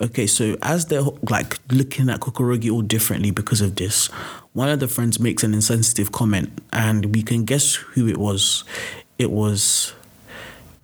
okay 0.00 0.26
so 0.26 0.56
as 0.62 0.86
they're 0.86 1.02
like 1.28 1.58
looking 1.70 2.08
at 2.08 2.20
kokorogi 2.20 2.72
all 2.72 2.80
differently 2.80 3.30
because 3.30 3.60
of 3.60 3.76
this 3.76 4.08
one 4.56 4.70
of 4.70 4.80
the 4.80 4.88
friends 4.88 5.20
makes 5.20 5.44
an 5.44 5.52
insensitive 5.52 6.12
comment 6.12 6.50
and 6.72 7.14
we 7.14 7.22
can 7.22 7.44
guess 7.44 7.74
who 7.74 8.08
it 8.08 8.16
was 8.16 8.64
it 9.18 9.30
was 9.30 9.92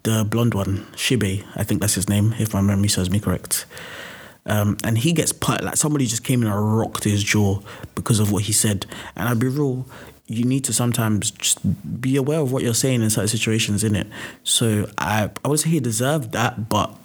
the 0.02 0.26
blonde 0.28 0.52
one 0.54 0.78
shibe 0.92 1.42
i 1.56 1.64
think 1.64 1.80
that's 1.80 1.94
his 1.94 2.08
name 2.08 2.34
if 2.38 2.52
my 2.52 2.60
memory 2.60 2.88
serves 2.88 3.10
me 3.10 3.18
correct 3.18 3.64
um, 4.44 4.76
and 4.84 4.98
he 4.98 5.12
gets 5.12 5.32
put 5.32 5.64
like 5.64 5.76
somebody 5.76 6.04
just 6.04 6.22
came 6.22 6.42
in 6.42 6.48
and 6.48 6.78
rocked 6.78 7.04
his 7.04 7.24
jaw 7.24 7.60
because 7.94 8.20
of 8.20 8.30
what 8.30 8.42
he 8.42 8.52
said 8.52 8.84
and 9.16 9.26
i'll 9.26 9.34
be 9.34 9.48
real 9.48 9.86
you 10.26 10.44
need 10.44 10.64
to 10.64 10.72
sometimes 10.72 11.30
just 11.30 11.58
be 12.00 12.16
aware 12.16 12.40
of 12.40 12.52
what 12.52 12.62
you're 12.62 12.74
saying 12.74 13.02
in 13.02 13.10
certain 13.10 13.28
situations, 13.28 13.84
in 13.84 13.94
it. 13.94 14.06
So 14.44 14.88
I 14.96 15.30
I 15.44 15.48
would 15.48 15.60
say 15.60 15.70
he 15.70 15.80
deserved 15.80 16.32
that, 16.32 16.68
but 16.68 16.96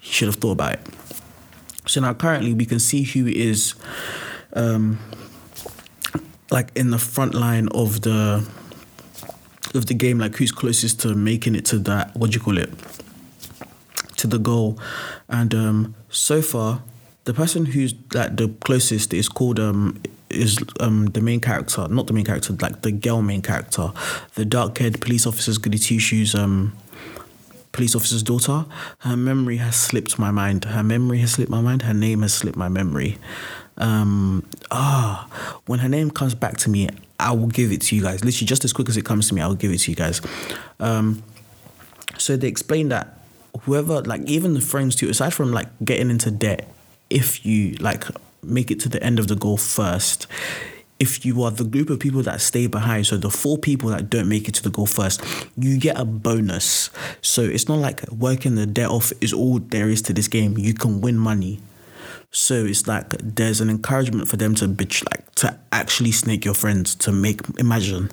he 0.00 0.12
should 0.12 0.28
have 0.28 0.36
thought 0.36 0.52
about 0.52 0.74
it. 0.74 0.80
So 1.86 2.00
now 2.00 2.14
currently 2.14 2.52
we 2.52 2.66
can 2.66 2.78
see 2.78 3.04
who 3.04 3.26
is 3.26 3.74
um 4.54 4.98
like 6.52 6.70
in 6.76 6.90
the 6.90 6.98
front 6.98 7.34
line 7.34 7.68
of 7.68 8.02
the 8.02 8.46
of 9.74 9.86
the 9.86 9.94
game, 9.94 10.18
like 10.18 10.36
who's 10.36 10.52
closest 10.52 11.00
to 11.00 11.14
making 11.14 11.54
it 11.54 11.64
to 11.66 11.78
that 11.78 12.14
what 12.14 12.30
do 12.30 12.34
you 12.34 12.44
call 12.44 12.58
it? 12.58 12.70
To 14.18 14.26
the 14.26 14.38
goal. 14.38 14.78
And 15.28 15.54
um 15.54 15.94
so 16.10 16.42
far 16.42 16.82
the 17.24 17.32
person 17.32 17.66
who's 17.66 17.94
like 18.12 18.36
the 18.36 18.48
closest 18.60 19.14
is 19.14 19.28
called 19.28 19.58
um 19.58 20.00
is 20.28 20.58
um 20.80 21.06
the 21.06 21.20
main 21.20 21.40
character, 21.40 21.88
not 21.88 22.06
the 22.06 22.12
main 22.12 22.24
character, 22.24 22.52
like 22.60 22.82
the 22.82 22.92
girl 22.92 23.22
main 23.22 23.42
character, 23.42 23.92
the 24.34 24.44
dark 24.44 24.78
haired 24.78 25.00
police 25.00 25.26
officer's 25.26 25.58
goody 25.58 25.78
two 25.78 25.98
shoes 25.98 26.34
um 26.34 26.76
police 27.72 27.94
officer's 27.94 28.22
daughter. 28.22 28.66
Her 28.98 29.16
memory 29.16 29.56
has 29.56 29.76
slipped 29.76 30.18
my 30.18 30.30
mind. 30.30 30.64
Her 30.64 30.82
memory 30.82 31.18
has 31.20 31.32
slipped 31.32 31.50
my 31.50 31.62
mind. 31.62 31.82
Her 31.82 31.94
name 31.94 32.20
has 32.20 32.34
slipped 32.34 32.56
my 32.56 32.68
memory. 32.68 33.18
Um 33.78 34.46
ah 34.70 35.26
when 35.66 35.80
her 35.80 35.88
name 35.88 36.10
comes 36.10 36.34
back 36.34 36.56
to 36.58 36.70
me, 36.70 36.88
I 37.18 37.32
will 37.32 37.48
give 37.48 37.72
it 37.72 37.80
to 37.82 37.96
you 37.96 38.02
guys. 38.02 38.24
Literally 38.24 38.46
just 38.46 38.64
as 38.64 38.72
quick 38.72 38.88
as 38.88 38.96
it 38.96 39.04
comes 39.04 39.28
to 39.28 39.34
me, 39.34 39.40
I 39.40 39.46
will 39.46 39.54
give 39.54 39.72
it 39.72 39.78
to 39.78 39.90
you 39.90 39.96
guys. 39.96 40.20
Um 40.80 41.22
so 42.18 42.36
they 42.36 42.48
explain 42.48 42.88
that 42.90 43.18
whoever 43.62 44.02
like 44.02 44.22
even 44.22 44.54
the 44.54 44.60
friends 44.60 44.96
too, 44.96 45.08
aside 45.08 45.34
from 45.34 45.52
like 45.52 45.68
getting 45.84 46.10
into 46.10 46.30
debt 46.30 46.68
if 47.10 47.44
you 47.44 47.72
like 47.74 48.04
make 48.42 48.70
it 48.70 48.80
to 48.80 48.88
the 48.88 49.02
end 49.02 49.18
of 49.18 49.28
the 49.28 49.36
goal 49.36 49.56
first, 49.56 50.26
if 50.98 51.24
you 51.26 51.42
are 51.42 51.50
the 51.50 51.64
group 51.64 51.90
of 51.90 51.98
people 51.98 52.22
that 52.22 52.40
stay 52.40 52.66
behind, 52.66 53.06
so 53.06 53.16
the 53.16 53.30
four 53.30 53.58
people 53.58 53.90
that 53.90 54.08
don't 54.08 54.28
make 54.28 54.48
it 54.48 54.54
to 54.54 54.62
the 54.62 54.70
goal 54.70 54.86
first, 54.86 55.20
you 55.56 55.78
get 55.78 55.98
a 55.98 56.04
bonus. 56.04 56.90
So 57.20 57.42
it's 57.42 57.68
not 57.68 57.78
like 57.78 58.08
working 58.10 58.54
the 58.54 58.66
debt 58.66 58.88
off 58.88 59.12
is 59.20 59.32
all 59.32 59.58
there 59.58 59.88
is 59.88 60.02
to 60.02 60.12
this 60.12 60.28
game. 60.28 60.56
You 60.56 60.74
can 60.74 61.00
win 61.00 61.18
money. 61.18 61.60
So 62.32 62.64
it's 62.64 62.88
like 62.88 63.10
there's 63.18 63.60
an 63.60 63.70
encouragement 63.70 64.26
for 64.26 64.36
them 64.36 64.54
to 64.56 64.66
bitch 64.66 65.04
like 65.10 65.32
to 65.36 65.58
actually 65.70 66.12
snake 66.12 66.44
your 66.44 66.54
friends 66.54 66.94
to 66.96 67.12
make 67.12 67.40
imagine. 67.58 68.10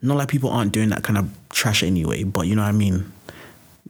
Not 0.00 0.16
like 0.16 0.28
people 0.28 0.50
aren't 0.50 0.72
doing 0.72 0.90
that 0.90 1.02
kind 1.02 1.18
of 1.18 1.30
trash 1.50 1.82
anyway, 1.82 2.22
but 2.22 2.46
you 2.46 2.54
know 2.54 2.62
what 2.62 2.68
I 2.68 2.72
mean? 2.72 3.12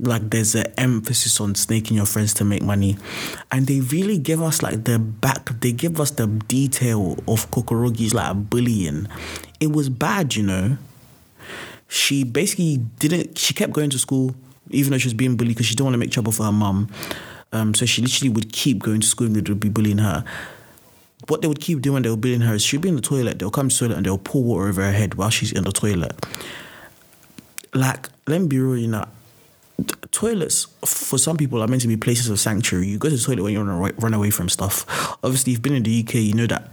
like 0.03 0.31
there's 0.31 0.55
an 0.55 0.67
emphasis 0.79 1.41
on 1.41 1.55
snaking 1.55 1.97
your 1.97 2.07
friends 2.07 2.33
to 2.33 2.45
make 2.45 2.63
money 2.63 2.97
and 3.53 3.67
they 3.67 3.81
really 3.81 4.19
give 4.19 4.41
us 4.41 4.63
like 4.63 4.85
the 4.85 4.99
back 4.99 5.51
they 5.61 5.73
give 5.73 6.01
us 6.01 6.13
the 6.13 6.27
detail 6.27 7.13
of 7.29 7.51
kokorogi's 7.51 8.15
like 8.15 8.49
bullying 8.49 9.07
it 9.59 9.73
was 9.73 9.89
bad 9.89 10.35
you 10.35 10.43
know 10.43 10.79
she 11.89 12.25
basically 12.25 12.79
didn't 12.99 13.37
she 13.37 13.53
kept 13.53 13.73
going 13.73 13.91
to 13.91 13.99
school 13.99 14.35
even 14.71 14.93
though 14.93 14.99
she 14.99 15.07
was 15.07 15.15
being 15.15 15.37
bullied 15.37 15.55
because 15.55 15.67
she 15.67 15.75
didn't 15.75 15.87
want 15.87 15.95
to 15.95 15.99
make 15.99 16.11
trouble 16.11 16.33
for 16.33 16.45
her 16.45 16.53
mum 16.53 16.89
um, 17.53 17.75
so 17.75 17.87
she 17.87 18.03
literally 18.03 18.31
would 18.31 18.53
keep 18.53 18.79
going 18.79 19.01
to 19.01 19.07
school 19.07 19.27
and 19.27 19.37
they 19.37 19.51
would 19.51 19.61
be 19.61 19.69
bullying 19.69 19.99
her 19.99 20.25
what 21.29 21.43
they 21.43 21.49
would 21.49 21.61
keep 21.61 21.83
doing 21.83 21.95
when 21.95 22.03
they 22.03 22.11
were 22.11 22.17
bullying 22.17 22.41
her 22.41 22.55
is 22.55 22.63
she'd 22.63 22.81
be 22.81 22.89
in 22.89 22.97
the 22.97 23.03
toilet 23.03 23.39
they'll 23.39 23.51
come 23.51 23.69
to 23.69 23.75
the 23.75 23.79
toilet 23.81 23.97
and 23.97 24.07
they'll 24.07 24.19
pour 24.19 24.43
water 24.43 24.69
over 24.69 24.83
her 24.83 24.93
head 24.93 25.15
while 25.15 25.31
she's 25.31 25.53
in 25.53 25.65
the 25.65 25.73
toilet 25.73 26.13
like 27.75 28.09
let 28.27 28.41
me 28.41 28.47
be 28.47 28.59
real 28.59 28.77
you 28.77 28.89
know 28.89 29.05
toilets 30.11 30.67
for 30.85 31.19
some 31.19 31.37
people 31.37 31.63
are 31.63 31.69
meant 31.69 31.83
to 31.83 31.89
be 31.89 31.97
places 31.97 32.29
of 32.29 32.39
sanctuary. 32.41 32.89
You 32.89 32.99
go 32.99 33.09
to 33.09 33.17
the 33.17 33.23
toilet 33.23 33.43
when 33.43 33.53
you 33.53 33.65
want 33.65 33.97
to 33.97 34.03
run 34.03 34.15
away 34.15 34.31
from 34.31 34.49
stuff. 34.49 34.85
Obviously, 35.23 35.53
you've 35.53 35.63
been 35.63 35.75
in 35.75 35.83
the 35.83 36.01
UK, 36.01 36.15
you 36.15 36.35
know 36.35 36.47
that 36.47 36.69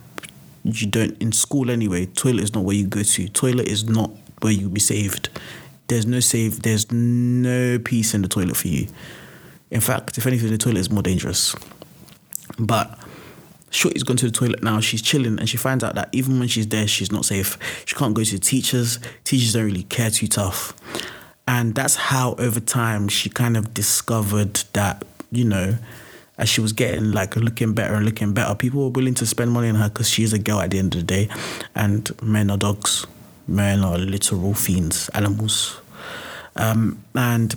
you 0.64 0.88
don't 0.88 1.20
in 1.22 1.32
school 1.32 1.70
anyway. 1.72 2.06
Toilet 2.08 2.44
is 2.44 2.54
not 2.54 2.64
where 2.64 2.76
you 2.76 2.88
go 2.88 3.04
to. 3.04 3.28
Toilet 3.30 3.68
is 3.68 3.86
not 3.86 4.12
where 4.42 4.54
you 4.54 4.70
be 4.70 4.80
saved. 4.80 5.30
There's 5.88 6.06
no 6.06 6.20
save. 6.20 6.64
There's 6.64 6.92
no 6.92 7.80
peace 7.80 8.14
in 8.14 8.22
the 8.22 8.28
toilet 8.28 8.58
for 8.58 8.68
you. 8.68 8.88
In 9.72 9.82
fact, 9.82 10.18
if 10.18 10.26
anything, 10.26 10.50
the 10.50 10.58
toilet 10.58 10.80
is 10.80 10.90
more 10.90 11.04
dangerous. 11.04 11.56
But 12.58 12.98
Shorty's 13.70 14.04
gone 14.04 14.18
to 14.18 14.26
the 14.26 14.32
toilet 14.32 14.64
now. 14.64 14.80
She's 14.80 15.02
chilling, 15.02 15.40
and 15.40 15.50
she 15.50 15.58
finds 15.58 15.84
out 15.84 15.96
that 15.96 16.10
even 16.12 16.40
when 16.40 16.48
she's 16.48 16.68
there, 16.68 16.88
she's 16.88 17.12
not 17.12 17.26
safe. 17.26 17.58
She 17.86 17.96
can't 17.96 18.14
go 18.14 18.24
to 18.24 18.34
the 18.34 18.40
teachers. 18.40 19.00
Teachers 19.24 19.54
don't 19.54 19.66
really 19.66 19.84
care 19.84 20.10
too 20.10 20.28
tough. 20.28 20.74
And 21.48 21.76
that's 21.76 21.96
how 21.96 22.36
over 22.40 22.60
time 22.60 23.08
she 23.08 23.30
kind 23.30 23.56
of 23.56 23.74
discovered 23.74 24.56
that, 24.74 25.06
you 25.32 25.46
know, 25.46 25.78
as 26.38 26.50
she 26.50 26.62
was 26.62 26.74
getting 26.74 27.12
like 27.12 27.36
looking 27.36 27.74
better 27.74 27.96
and 27.96 28.06
looking 28.06 28.34
better, 28.34 28.54
people 28.56 28.84
were 28.84 28.90
willing 28.90 29.16
to 29.16 29.26
spend 29.26 29.52
money 29.52 29.70
on 29.70 29.76
her 29.76 29.90
because 29.90 30.10
she's 30.10 30.34
a 30.34 30.40
girl 30.40 30.60
at 30.60 30.72
the 30.72 30.80
end 30.80 30.94
of 30.96 31.02
the 31.02 31.06
day. 31.06 31.30
And 31.74 32.10
men 32.22 32.52
are 32.52 32.58
dogs, 32.58 33.06
men 33.48 33.84
are 33.84 33.98
literal 33.98 34.54
fiends, 34.54 35.10
animals. 35.10 35.80
Um, 36.56 37.04
and 37.16 37.56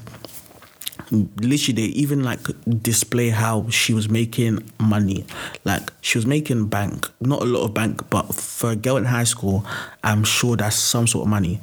literally 1.10 1.74
they 1.74 1.88
even 1.94 2.22
like 2.22 2.40
display 2.82 3.30
how 3.30 3.68
she 3.68 3.92
was 3.92 4.08
making 4.08 4.62
money. 4.78 5.24
Like 5.64 5.92
she 6.00 6.18
was 6.18 6.26
making 6.26 6.66
bank 6.68 7.08
not 7.20 7.42
a 7.42 7.44
lot 7.44 7.64
of 7.64 7.74
bank 7.74 8.08
but 8.10 8.34
for 8.34 8.70
a 8.70 8.76
girl 8.76 8.96
in 8.96 9.04
high 9.04 9.24
school 9.24 9.64
i'm 10.02 10.24
sure 10.24 10.56
that's 10.56 10.76
some 10.76 11.06
sort 11.06 11.24
of 11.24 11.28
money. 11.28 11.60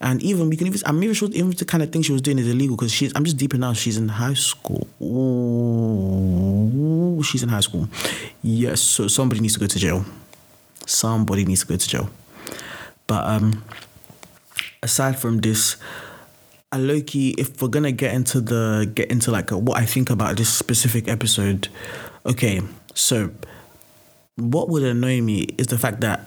And 0.00 0.22
even 0.22 0.48
we 0.48 0.56
can 0.56 0.66
even 0.66 0.80
i'm 0.86 1.02
even 1.02 1.14
sure 1.14 1.28
even 1.32 1.50
the 1.50 1.64
kind 1.64 1.82
of 1.82 1.90
thing 1.92 2.02
she 2.02 2.12
was 2.12 2.22
doing 2.22 2.38
is 2.38 2.46
illegal 2.48 2.76
because 2.76 2.92
she's 2.92 3.12
i'm 3.16 3.24
just 3.24 3.36
deeper 3.36 3.56
now 3.58 3.72
she's 3.72 3.96
in 3.96 4.08
high 4.08 4.34
school. 4.34 4.86
Ooh, 5.02 6.42
she's 7.22 7.42
in 7.42 7.48
high 7.48 7.60
school. 7.60 7.88
Yes 8.42 8.80
so 8.80 9.08
somebody 9.08 9.40
needs 9.40 9.54
to 9.54 9.60
go 9.60 9.66
to 9.66 9.78
jail. 9.78 10.04
Somebody 10.86 11.44
needs 11.44 11.60
to 11.60 11.66
go 11.66 11.76
to 11.76 11.88
jail. 11.88 12.10
But 13.06 13.26
um 13.26 13.64
aside 14.82 15.18
from 15.18 15.38
this 15.40 15.76
a 16.72 16.78
Loki, 16.78 17.30
if 17.30 17.60
we're 17.60 17.68
gonna 17.68 17.92
get 17.92 18.14
into 18.14 18.40
the 18.40 18.90
get 18.94 19.10
into 19.10 19.30
like 19.30 19.50
what 19.50 19.76
I 19.76 19.84
think 19.84 20.10
about 20.10 20.36
this 20.36 20.48
specific 20.48 21.08
episode, 21.08 21.68
okay, 22.24 22.60
so 22.94 23.30
what 24.36 24.68
would 24.68 24.82
annoy 24.82 25.20
me 25.20 25.42
is 25.58 25.66
the 25.66 25.78
fact 25.78 26.00
that 26.00 26.20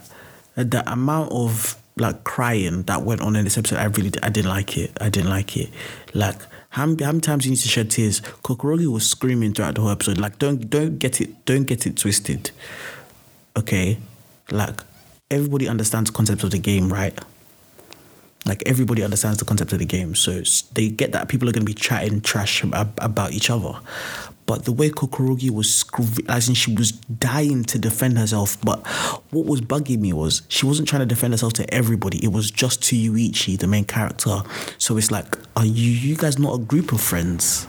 the 0.55 0.83
amount 0.91 1.31
of 1.31 1.77
like 1.97 2.23
crying 2.23 2.83
that 2.83 3.03
went 3.03 3.21
on 3.21 3.35
in 3.35 3.43
this 3.45 3.57
episode, 3.57 3.77
I 3.77 3.85
really 3.85 4.11
I 4.21 4.29
didn't 4.29 4.49
like 4.49 4.77
it. 4.77 4.91
I 4.99 5.09
didn't 5.09 5.29
like 5.29 5.55
it. 5.55 5.69
Like 6.13 6.41
how, 6.69 6.87
how 6.87 7.11
many 7.11 7.21
times 7.21 7.45
you 7.45 7.51
need 7.51 7.59
to 7.59 7.67
shed 7.67 7.91
tears? 7.91 8.19
Kokorogi 8.21 8.87
was 8.87 9.07
screaming 9.09 9.53
throughout 9.53 9.75
the 9.75 9.81
whole 9.81 9.91
episode. 9.91 10.17
Like 10.17 10.39
don't 10.39 10.69
don't 10.69 10.97
get 10.99 11.21
it 11.21 11.45
don't 11.45 11.63
get 11.63 11.85
it 11.85 11.95
twisted. 11.95 12.51
Okay, 13.55 13.97
like 14.51 14.81
everybody 15.31 15.69
understands 15.69 16.09
the 16.09 16.15
concept 16.15 16.43
of 16.43 16.51
the 16.51 16.59
game, 16.59 16.91
right? 16.91 17.17
Like 18.45 18.61
everybody 18.65 19.03
understands 19.03 19.39
the 19.39 19.45
concept 19.45 19.71
of 19.73 19.79
the 19.79 19.85
game, 19.85 20.15
so 20.15 20.41
they 20.73 20.89
get 20.89 21.13
that 21.13 21.29
people 21.29 21.47
are 21.47 21.53
going 21.53 21.65
to 21.65 21.69
be 21.69 21.73
chatting 21.73 22.19
trash 22.21 22.63
about 22.63 23.31
each 23.31 23.49
other. 23.49 23.79
But 24.45 24.65
the 24.65 24.73
way 24.73 24.89
Kokorogi 24.89 25.49
was, 25.49 25.85
as 26.27 26.49
in 26.49 26.55
she 26.55 26.73
was 26.73 26.91
dying 26.91 27.63
to 27.63 27.79
defend 27.79 28.17
herself. 28.17 28.59
But 28.59 28.85
what 29.31 29.45
was 29.45 29.61
bugging 29.61 29.99
me 29.99 30.11
was 30.11 30.41
she 30.49 30.65
wasn't 30.65 30.89
trying 30.89 30.99
to 30.99 31.05
defend 31.05 31.33
herself 31.33 31.53
to 31.53 31.73
everybody. 31.73 32.23
It 32.23 32.33
was 32.33 32.51
just 32.51 32.83
to 32.83 32.95
Yuichi, 32.97 33.57
the 33.57 33.67
main 33.67 33.85
character. 33.85 34.43
So 34.77 34.97
it's 34.97 35.11
like, 35.11 35.37
are 35.55 35.65
you 35.65 35.91
you 35.91 36.17
guys 36.17 36.37
not 36.37 36.53
a 36.55 36.57
group 36.57 36.91
of 36.91 36.99
friends? 36.99 37.67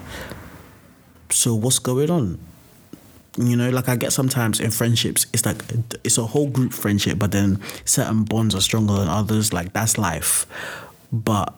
So 1.30 1.54
what's 1.54 1.78
going 1.78 2.10
on? 2.10 2.40
You 3.36 3.56
know 3.56 3.68
like 3.70 3.88
i 3.88 3.96
get 3.96 4.12
sometimes 4.12 4.60
in 4.60 4.70
friendships 4.70 5.26
it's 5.32 5.44
like 5.44 5.60
it's 6.04 6.18
a 6.18 6.24
whole 6.24 6.48
group 6.48 6.72
friendship 6.72 7.18
but 7.18 7.32
then 7.32 7.60
certain 7.84 8.22
bonds 8.22 8.54
are 8.54 8.60
stronger 8.60 8.94
than 8.94 9.08
others 9.08 9.52
like 9.52 9.72
that's 9.72 9.98
life. 9.98 10.46
But 11.12 11.54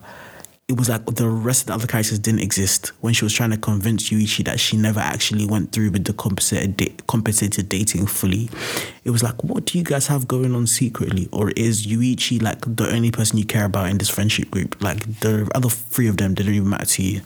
it 0.68 0.76
was 0.76 0.88
like 0.88 1.06
the 1.06 1.28
rest 1.28 1.62
of 1.62 1.66
the 1.68 1.74
other 1.74 1.86
characters 1.86 2.18
didn't 2.18 2.40
exist 2.40 2.88
when 3.00 3.14
she 3.14 3.24
was 3.24 3.32
trying 3.32 3.52
to 3.52 3.56
convince 3.56 4.10
Yuichi 4.10 4.44
that 4.46 4.58
she 4.58 4.76
never 4.76 4.98
actually 4.98 5.46
went 5.46 5.70
through 5.70 5.92
with 5.92 6.04
the 6.04 6.12
compensated, 6.12 7.06
compensated 7.06 7.68
dating 7.68 8.06
fully. 8.08 8.50
It 9.04 9.10
was 9.10 9.22
like, 9.22 9.44
what 9.44 9.66
do 9.66 9.78
you 9.78 9.84
guys 9.84 10.08
have 10.08 10.26
going 10.26 10.56
on 10.56 10.66
secretly? 10.66 11.28
Or 11.30 11.50
is 11.50 11.86
Yuichi 11.86 12.42
like 12.42 12.62
the 12.62 12.92
only 12.92 13.12
person 13.12 13.38
you 13.38 13.44
care 13.44 13.66
about 13.66 13.90
in 13.90 13.98
this 13.98 14.08
friendship 14.08 14.50
group? 14.50 14.82
Like 14.82 15.20
the 15.20 15.48
other 15.54 15.68
three 15.68 16.08
of 16.08 16.16
them 16.16 16.34
didn't 16.34 16.54
even 16.54 16.68
matter 16.68 16.86
to 16.86 17.02
you. 17.02 17.20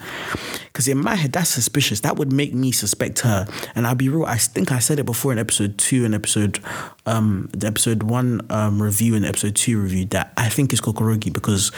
Because 0.65 0.87
in 0.87 0.99
my 0.99 1.15
head, 1.15 1.33
that's 1.33 1.49
suspicious. 1.49 2.01
That 2.01 2.17
would 2.17 2.35
make 2.35 2.53
me 2.53 2.73
suspect 2.73 3.21
her. 3.21 3.47
And 3.75 3.87
I'll 3.87 3.95
be 3.95 4.11
real, 4.11 4.27
I 4.27 4.37
think 4.37 4.71
I 4.71 4.81
said 4.81 4.99
it 4.99 5.07
before 5.07 5.33
in 5.33 5.39
episode 5.39 5.79
two 5.79 6.05
and 6.05 6.15
episode, 6.15 6.61
um, 7.07 7.49
the 7.55 7.69
episode 7.69 8.03
one 8.03 8.43
um, 8.51 8.83
review 8.83 9.15
and 9.15 9.25
episode 9.25 9.57
two 9.57 9.81
review 9.81 10.05
that 10.07 10.35
I 10.37 10.51
think 10.51 10.75
is 10.75 10.83
Kokorogi 10.83 11.33
because 11.33 11.73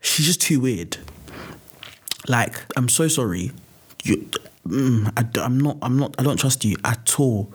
she's 0.00 0.26
just 0.26 0.40
too 0.40 0.60
weird. 0.60 0.96
Like, 2.28 2.64
I'm 2.76 2.88
so 2.88 3.08
sorry. 3.08 3.52
You, 4.04 4.28
mm, 4.66 5.12
I, 5.16 5.44
am 5.44 5.58
not. 5.60 5.78
I'm 5.82 5.98
not. 5.98 6.14
I 6.18 6.22
don't 6.22 6.38
trust 6.38 6.64
you 6.64 6.76
at 6.84 7.18
all. 7.18 7.52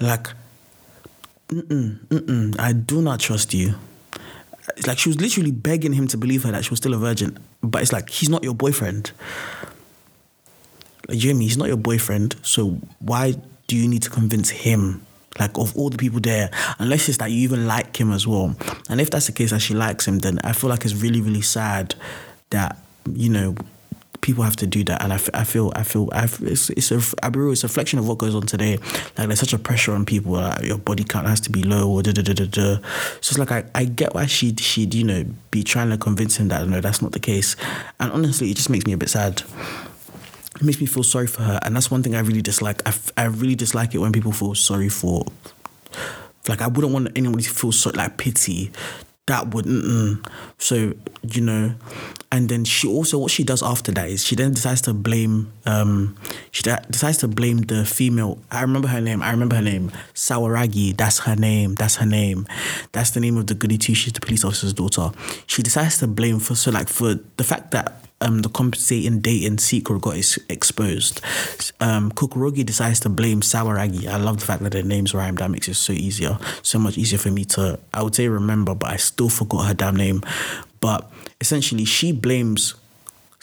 Like, 0.00 0.28
mm-mm, 1.48 2.06
mm-mm, 2.06 2.60
I 2.60 2.72
do 2.72 3.00
not 3.00 3.20
trust 3.20 3.54
you. 3.54 3.74
It's 4.76 4.86
like 4.86 4.98
she 4.98 5.08
was 5.08 5.20
literally 5.20 5.50
begging 5.50 5.92
him 5.92 6.08
to 6.08 6.16
believe 6.16 6.44
her 6.44 6.52
that 6.52 6.64
she 6.64 6.70
was 6.70 6.78
still 6.78 6.94
a 6.94 6.98
virgin, 6.98 7.38
but 7.62 7.82
it's 7.82 7.92
like 7.92 8.10
he's 8.10 8.28
not 8.28 8.42
your 8.42 8.54
boyfriend. 8.54 9.12
Like, 11.08 11.18
Jamie, 11.18 11.44
he's 11.44 11.58
not 11.58 11.68
your 11.68 11.76
boyfriend, 11.76 12.36
so 12.42 12.78
why 12.98 13.34
do 13.66 13.76
you 13.76 13.88
need 13.88 14.02
to 14.02 14.10
convince 14.10 14.50
him 14.50 15.06
like 15.38 15.56
of 15.58 15.76
all 15.76 15.90
the 15.90 15.98
people 15.98 16.20
there, 16.20 16.50
unless 16.78 17.08
it's 17.08 17.18
that 17.18 17.30
you 17.30 17.38
even 17.38 17.66
like 17.66 17.96
him 17.96 18.12
as 18.12 18.26
well. 18.26 18.54
And 18.88 19.00
if 19.00 19.10
that's 19.10 19.26
the 19.26 19.32
case 19.32 19.50
that 19.50 19.60
she 19.60 19.74
likes 19.74 20.06
him, 20.06 20.20
then 20.20 20.38
I 20.44 20.52
feel 20.52 20.70
like 20.70 20.84
it's 20.84 20.94
really, 20.94 21.20
really 21.20 21.42
sad 21.42 21.94
that, 22.50 22.78
you 23.12 23.28
know, 23.28 23.54
people 24.24 24.42
have 24.42 24.56
to 24.56 24.66
do 24.66 24.82
that. 24.84 25.02
And 25.02 25.12
I, 25.12 25.20
I 25.34 25.44
feel, 25.44 25.70
I 25.76 25.82
feel, 25.82 26.08
I 26.12 26.26
feel 26.26 26.48
it's, 26.48 26.70
it's 26.70 26.90
a, 26.90 26.96
it's 26.96 27.62
a 27.62 27.66
reflection 27.66 27.98
of 27.98 28.08
what 28.08 28.18
goes 28.18 28.34
on 28.34 28.42
today. 28.42 28.78
Like 29.18 29.28
there's 29.28 29.38
such 29.38 29.52
a 29.52 29.58
pressure 29.58 29.92
on 29.92 30.06
people. 30.06 30.32
Like 30.32 30.62
your 30.62 30.78
body 30.78 31.04
count 31.04 31.26
has 31.28 31.40
to 31.42 31.50
be 31.50 31.62
low 31.62 31.90
or 31.90 32.02
da 32.02 32.12
da 32.12 32.22
da 32.22 32.32
da 32.32 32.46
da. 32.46 32.76
So 33.20 33.32
it's 33.32 33.38
like 33.38 33.52
I, 33.52 33.64
I 33.74 33.84
get 33.84 34.14
why 34.14 34.26
she'd 34.26 34.60
she'd 34.60 34.94
you 34.94 35.04
know 35.04 35.24
be 35.50 35.62
trying 35.62 35.90
to 35.90 35.98
convince 35.98 36.38
him 36.38 36.48
that 36.48 36.66
no, 36.66 36.80
that's 36.80 37.02
not 37.02 37.12
the 37.12 37.20
case. 37.20 37.54
And 38.00 38.10
honestly, 38.12 38.50
it 38.50 38.56
just 38.56 38.70
makes 38.70 38.86
me 38.86 38.94
a 38.94 38.96
bit 38.96 39.10
sad 39.10 39.42
it 40.56 40.62
makes 40.62 40.80
me 40.80 40.86
feel 40.86 41.02
sorry 41.02 41.26
for 41.26 41.42
her, 41.42 41.58
and 41.62 41.74
that's 41.74 41.90
one 41.90 42.02
thing 42.02 42.14
I 42.14 42.20
really 42.20 42.42
dislike. 42.42 42.80
I, 42.86 42.94
I 43.16 43.24
really 43.24 43.54
dislike 43.54 43.94
it 43.94 43.98
when 43.98 44.12
people 44.12 44.32
feel 44.32 44.54
sorry 44.54 44.88
for. 44.88 45.26
Like 46.48 46.60
I 46.60 46.66
wouldn't 46.68 46.92
want 46.92 47.08
anybody 47.16 47.42
to 47.44 47.50
feel 47.50 47.72
so 47.72 47.90
like 47.90 48.16
pity. 48.18 48.70
That 49.26 49.54
would 49.54 49.64
mm 49.64 50.22
so 50.58 50.92
you 51.22 51.40
know, 51.40 51.74
and 52.30 52.48
then 52.50 52.64
she 52.64 52.86
also 52.86 53.18
what 53.18 53.30
she 53.30 53.42
does 53.42 53.62
after 53.62 53.90
that 53.92 54.10
is 54.10 54.22
she 54.22 54.36
then 54.36 54.52
decides 54.52 54.82
to 54.82 54.92
blame 54.92 55.50
um 55.64 56.16
she 56.50 56.62
decides 56.62 57.18
to 57.18 57.28
blame 57.28 57.62
the 57.62 57.86
female. 57.86 58.38
I 58.50 58.60
remember 58.60 58.88
her 58.88 59.00
name. 59.00 59.22
I 59.22 59.30
remember 59.30 59.56
her 59.56 59.62
name 59.62 59.92
Sawaragi. 60.12 60.94
That's 60.96 61.20
her 61.20 61.36
name. 61.36 61.74
That's 61.74 61.96
her 61.96 62.06
name. 62.06 62.46
That's 62.92 63.10
the 63.12 63.20
name 63.20 63.38
of 63.38 63.46
the 63.46 63.54
goody 63.54 63.78
two. 63.78 63.94
She's 63.94 64.12
the 64.12 64.20
police 64.20 64.44
officer's 64.44 64.74
daughter. 64.74 65.10
She 65.46 65.62
decides 65.62 65.98
to 65.98 66.06
blame 66.06 66.38
for 66.38 66.54
so 66.54 66.70
like 66.70 66.88
for 66.88 67.14
the 67.38 67.44
fact 67.44 67.70
that 67.70 68.03
um, 68.24 68.40
the 68.42 68.48
compensating 68.48 69.20
dating 69.20 69.58
secret 69.58 70.00
got 70.00 70.16
exposed, 70.48 71.20
um, 71.80 72.10
Kokorogi 72.12 72.64
decides 72.64 73.00
to 73.00 73.08
blame 73.08 73.40
Sawaragi. 73.40 74.06
I 74.06 74.16
love 74.16 74.40
the 74.40 74.46
fact 74.46 74.62
that 74.62 74.72
their 74.72 74.82
names 74.82 75.14
rhyme. 75.14 75.36
That 75.36 75.50
makes 75.50 75.68
it 75.68 75.74
so 75.74 75.92
easier, 75.92 76.38
so 76.62 76.78
much 76.78 76.96
easier 76.96 77.18
for 77.18 77.30
me 77.30 77.44
to, 77.46 77.78
I 77.92 78.02
would 78.02 78.14
say 78.14 78.28
remember, 78.28 78.74
but 78.74 78.90
I 78.90 78.96
still 78.96 79.28
forgot 79.28 79.66
her 79.66 79.74
damn 79.74 79.96
name. 79.96 80.22
But 80.80 81.10
essentially, 81.40 81.84
she 81.84 82.12
blames 82.12 82.74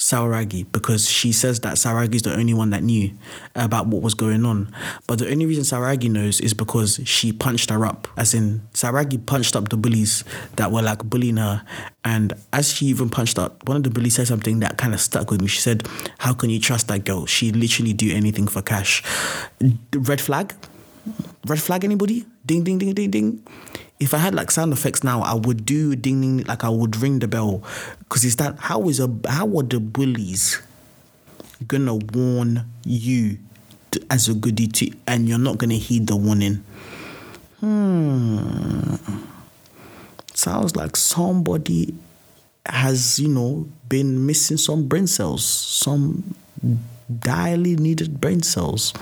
Sawaragi 0.02 0.66
because 0.72 1.08
she 1.08 1.32
says 1.32 1.60
that 1.60 1.76
Sawaragi 1.76 2.16
is 2.16 2.22
the 2.24 2.34
only 2.36 2.56
one 2.56 2.72
that 2.72 2.82
knew 2.82 3.12
about 3.56 3.86
what 3.86 4.02
was 4.02 4.16
going 4.16 4.44
on. 4.46 4.74
But 5.06 5.20
the 5.20 5.30
only 5.30 5.46
reason 5.46 5.64
Sawaragi 5.64 6.10
knows 6.10 6.42
is 6.42 6.56
because 6.56 7.00
she 7.06 7.32
punched 7.32 7.70
her 7.70 7.86
up. 7.86 8.08
As 8.18 8.34
in, 8.34 8.68
Sawaragi 8.74 9.24
punched 9.28 9.56
up 9.56 9.70
the 9.70 9.78
bullies 9.78 10.24
that 10.56 10.72
were 10.72 10.82
like 10.82 11.04
bullying 11.04 11.38
her. 11.38 11.64
And 12.04 12.34
as 12.52 12.74
she 12.74 12.88
even 12.88 13.12
punched 13.12 13.38
up, 13.38 13.68
one 13.68 13.78
of 13.78 13.84
the 13.84 13.92
bullies 13.92 14.16
said 14.16 14.26
something 14.26 14.60
that 14.62 14.80
kind 14.80 14.96
of 14.96 15.00
stuck 15.00 15.30
with 15.30 15.40
me. 15.40 15.48
She 15.48 15.62
said, 15.62 15.88
How 16.18 16.34
can 16.34 16.50
you 16.50 16.60
trust 16.60 16.88
that 16.88 17.06
girl? 17.06 17.28
She 17.28 17.52
literally 17.52 17.94
do 17.94 18.12
anything 18.12 18.48
for 18.48 18.64
cash. 18.64 19.04
Red 19.94 20.20
flag? 20.20 20.56
Red 21.46 21.62
flag 21.62 21.86
anybody? 21.86 22.26
Ding, 22.44 22.64
ding, 22.64 22.80
ding, 22.80 22.96
ding, 22.96 23.12
ding 23.12 23.44
if 24.02 24.16
I 24.16 24.18
had 24.18 24.34
like 24.34 24.50
sound 24.50 24.74
effects 24.74 25.04
now, 25.04 25.22
I 25.22 25.36
would 25.36 25.64
do 25.64 25.96
ding 25.96 26.22
ding 26.22 26.44
like 26.46 26.64
I 26.64 26.70
would 26.70 26.98
ring 26.98 27.20
the 27.20 27.28
bell 27.28 27.64
because 28.00 28.26
it's 28.26 28.36
that 28.36 28.58
how 28.58 28.90
is 28.90 29.00
a 29.00 29.08
how 29.30 29.46
are 29.60 29.64
the 29.64 29.80
bullies 29.80 30.60
gonna 31.68 31.96
warn 31.96 32.66
you 32.84 33.38
to, 33.92 34.04
as 34.10 34.28
a 34.28 34.34
goodie 34.34 34.68
to, 34.68 34.92
and 35.06 35.30
you're 35.30 35.38
not 35.38 35.60
gonna 35.60 35.76
heed 35.76 36.08
the 36.08 36.16
warning? 36.16 36.64
Hmm. 37.60 38.96
Sounds 40.34 40.76
like 40.76 40.98
somebody 40.98 41.94
has 42.66 43.20
you 43.20 43.28
know 43.28 43.68
been 43.88 44.26
missing 44.26 44.58
some 44.58 44.88
brain 44.88 45.06
cells, 45.06 45.46
some 45.46 46.34
direly 47.20 47.76
needed 47.76 48.20
brain 48.20 48.42
cells. 48.42 48.94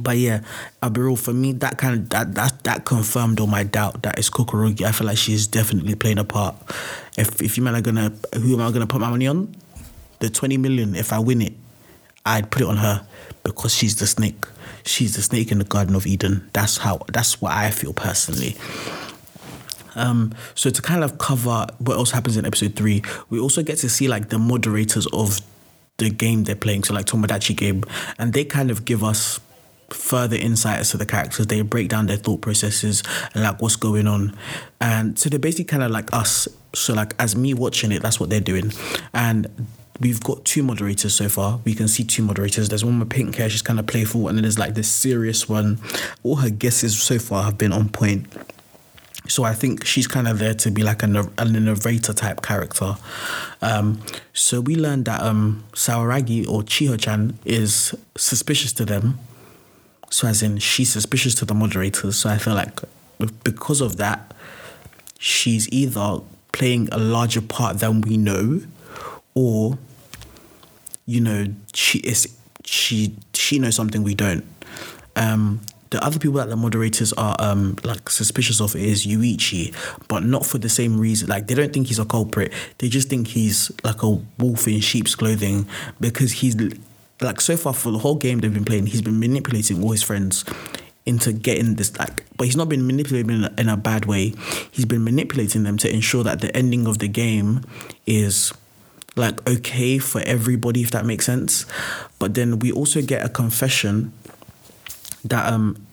But 0.00 0.16
yeah, 0.16 0.40
Abirul 0.82 1.16
for 1.16 1.32
me 1.32 1.52
that 1.52 1.76
kind 1.76 1.94
of 1.94 2.08
that 2.10 2.34
that 2.34 2.55
that 2.66 2.84
confirmed 2.84 3.38
all 3.38 3.46
my 3.46 3.62
doubt 3.62 4.02
that 4.02 4.18
it's 4.18 4.28
Kokorogi. 4.28 4.82
I 4.82 4.90
feel 4.90 5.06
like 5.06 5.16
she's 5.16 5.46
definitely 5.46 5.94
playing 5.94 6.18
a 6.18 6.24
part. 6.24 6.56
If 7.16 7.40
if 7.40 7.56
you 7.56 7.62
man 7.62 7.76
are 7.76 7.80
gonna 7.80 8.12
who 8.34 8.54
am 8.54 8.60
I 8.60 8.72
gonna 8.72 8.88
put 8.88 9.00
my 9.00 9.08
money 9.08 9.28
on? 9.28 9.54
The 10.18 10.28
twenty 10.28 10.56
million. 10.56 10.96
If 10.96 11.12
I 11.12 11.20
win 11.20 11.42
it, 11.42 11.52
I'd 12.24 12.50
put 12.50 12.62
it 12.62 12.68
on 12.68 12.78
her 12.78 13.06
because 13.44 13.72
she's 13.72 13.94
the 13.96 14.06
snake. 14.08 14.44
She's 14.84 15.14
the 15.14 15.22
snake 15.22 15.52
in 15.52 15.58
the 15.58 15.64
Garden 15.64 15.94
of 15.94 16.08
Eden. 16.08 16.50
That's 16.52 16.78
how. 16.78 17.02
That's 17.12 17.40
what 17.40 17.52
I 17.52 17.70
feel 17.70 17.92
personally. 17.92 18.56
Um, 19.94 20.34
so 20.56 20.68
to 20.68 20.82
kind 20.82 21.04
of 21.04 21.18
cover 21.18 21.68
what 21.78 21.96
else 21.96 22.10
happens 22.10 22.36
in 22.36 22.44
episode 22.44 22.74
three, 22.74 23.02
we 23.30 23.38
also 23.38 23.62
get 23.62 23.78
to 23.78 23.88
see 23.88 24.08
like 24.08 24.28
the 24.30 24.40
moderators 24.40 25.06
of 25.12 25.40
the 25.98 26.10
game 26.10 26.44
they're 26.44 26.56
playing. 26.56 26.82
So 26.82 26.94
like 26.94 27.06
Tomodachi 27.06 27.56
game, 27.56 27.84
and 28.18 28.32
they 28.32 28.44
kind 28.44 28.72
of 28.72 28.84
give 28.84 29.04
us 29.04 29.38
further 29.90 30.36
insights 30.36 30.90
to 30.90 30.96
the 30.96 31.06
characters. 31.06 31.46
They 31.46 31.60
break 31.62 31.88
down 31.88 32.06
their 32.06 32.16
thought 32.16 32.40
processes 32.40 33.02
and 33.34 33.44
like 33.44 33.60
what's 33.60 33.76
going 33.76 34.06
on. 34.06 34.36
And 34.80 35.18
so 35.18 35.30
they're 35.30 35.38
basically 35.38 35.64
kind 35.64 35.82
of 35.82 35.90
like 35.90 36.12
us. 36.12 36.48
So 36.74 36.94
like 36.94 37.14
as 37.18 37.36
me 37.36 37.54
watching 37.54 37.92
it, 37.92 38.02
that's 38.02 38.18
what 38.18 38.30
they're 38.30 38.40
doing. 38.40 38.72
And 39.14 39.68
we've 40.00 40.22
got 40.22 40.44
two 40.44 40.62
moderators 40.62 41.14
so 41.14 41.28
far. 41.28 41.60
We 41.64 41.74
can 41.74 41.88
see 41.88 42.04
two 42.04 42.22
moderators. 42.22 42.68
There's 42.68 42.84
one 42.84 42.98
with 42.98 43.10
pink 43.10 43.36
hair, 43.36 43.48
she's 43.48 43.62
kind 43.62 43.78
of 43.78 43.86
playful, 43.86 44.28
and 44.28 44.36
then 44.36 44.42
there's 44.42 44.58
like 44.58 44.74
this 44.74 44.90
serious 44.90 45.48
one. 45.48 45.78
All 46.22 46.36
her 46.36 46.50
guesses 46.50 47.00
so 47.00 47.18
far 47.18 47.44
have 47.44 47.58
been 47.58 47.72
on 47.72 47.88
point. 47.88 48.26
So 49.28 49.42
I 49.42 49.54
think 49.54 49.84
she's 49.84 50.06
kind 50.06 50.28
of 50.28 50.38
there 50.38 50.54
to 50.54 50.70
be 50.70 50.82
like 50.84 51.02
a, 51.02 51.28
a 51.38 51.44
narrator 51.44 52.12
type 52.12 52.42
character. 52.42 52.96
Um, 53.60 54.00
so 54.32 54.60
we 54.60 54.76
learned 54.76 55.06
that 55.06 55.20
um, 55.20 55.64
Sawaragi 55.72 56.46
or 56.46 56.62
Shiho-chan 56.62 57.36
is 57.44 57.92
suspicious 58.16 58.72
to 58.74 58.84
them 58.84 59.18
so 60.10 60.28
as 60.28 60.42
in 60.42 60.58
she's 60.58 60.92
suspicious 60.92 61.34
to 61.36 61.44
the 61.44 61.54
moderators. 61.54 62.16
So 62.16 62.30
I 62.30 62.38
feel 62.38 62.54
like 62.54 62.80
because 63.44 63.80
of 63.80 63.96
that, 63.96 64.34
she's 65.18 65.68
either 65.70 66.20
playing 66.52 66.88
a 66.92 66.98
larger 66.98 67.40
part 67.40 67.80
than 67.80 68.00
we 68.00 68.16
know, 68.16 68.62
or 69.34 69.78
you 71.06 71.20
know 71.20 71.46
she 71.74 71.98
is 72.00 72.36
she 72.64 73.14
she 73.34 73.58
knows 73.58 73.74
something 73.76 74.02
we 74.02 74.14
don't. 74.14 74.44
Um, 75.14 75.60
the 75.90 76.04
other 76.04 76.18
people 76.18 76.36
that 76.36 76.48
the 76.48 76.56
moderators 76.56 77.12
are 77.14 77.36
um 77.38 77.76
like 77.84 78.10
suspicious 78.10 78.60
of 78.60 78.74
is 78.74 79.06
Yuichi, 79.06 79.74
but 80.08 80.24
not 80.24 80.44
for 80.44 80.58
the 80.58 80.68
same 80.68 80.98
reason. 80.98 81.28
Like 81.28 81.46
they 81.46 81.54
don't 81.54 81.72
think 81.72 81.86
he's 81.86 81.98
a 81.98 82.04
culprit. 82.04 82.52
They 82.78 82.88
just 82.88 83.08
think 83.08 83.28
he's 83.28 83.70
like 83.84 84.02
a 84.02 84.18
wolf 84.38 84.66
in 84.66 84.80
sheep's 84.80 85.14
clothing 85.14 85.66
because 86.00 86.32
he's 86.32 86.56
like 87.20 87.40
so 87.40 87.56
far 87.56 87.72
for 87.72 87.90
the 87.90 87.98
whole 87.98 88.16
game 88.16 88.40
they've 88.40 88.52
been 88.52 88.64
playing, 88.64 88.86
he's 88.86 89.02
been 89.02 89.18
manipulating 89.18 89.82
all 89.82 89.90
his 89.92 90.02
friends 90.02 90.44
into 91.06 91.32
getting 91.32 91.76
this 91.76 91.96
like 91.98 92.24
but 92.36 92.46
he's 92.46 92.56
not 92.56 92.68
been 92.68 92.84
manipulating 92.86 93.30
in 93.30 93.44
a, 93.44 93.54
in 93.58 93.68
a 93.68 93.76
bad 93.76 94.06
way. 94.06 94.34
He's 94.70 94.84
been 94.84 95.04
manipulating 95.04 95.62
them 95.62 95.78
to 95.78 95.92
ensure 95.92 96.24
that 96.24 96.40
the 96.40 96.54
ending 96.54 96.86
of 96.86 96.98
the 96.98 97.08
game 97.08 97.62
is 98.06 98.52
like 99.14 99.48
okay 99.48 99.98
for 99.98 100.20
everybody 100.22 100.82
if 100.82 100.90
that 100.90 101.06
makes 101.06 101.24
sense. 101.24 101.64
But 102.18 102.34
then 102.34 102.58
we 102.58 102.72
also 102.72 103.02
get 103.02 103.24
a 103.24 103.28
confession 103.28 104.12
that 105.24 105.52
um 105.52 105.86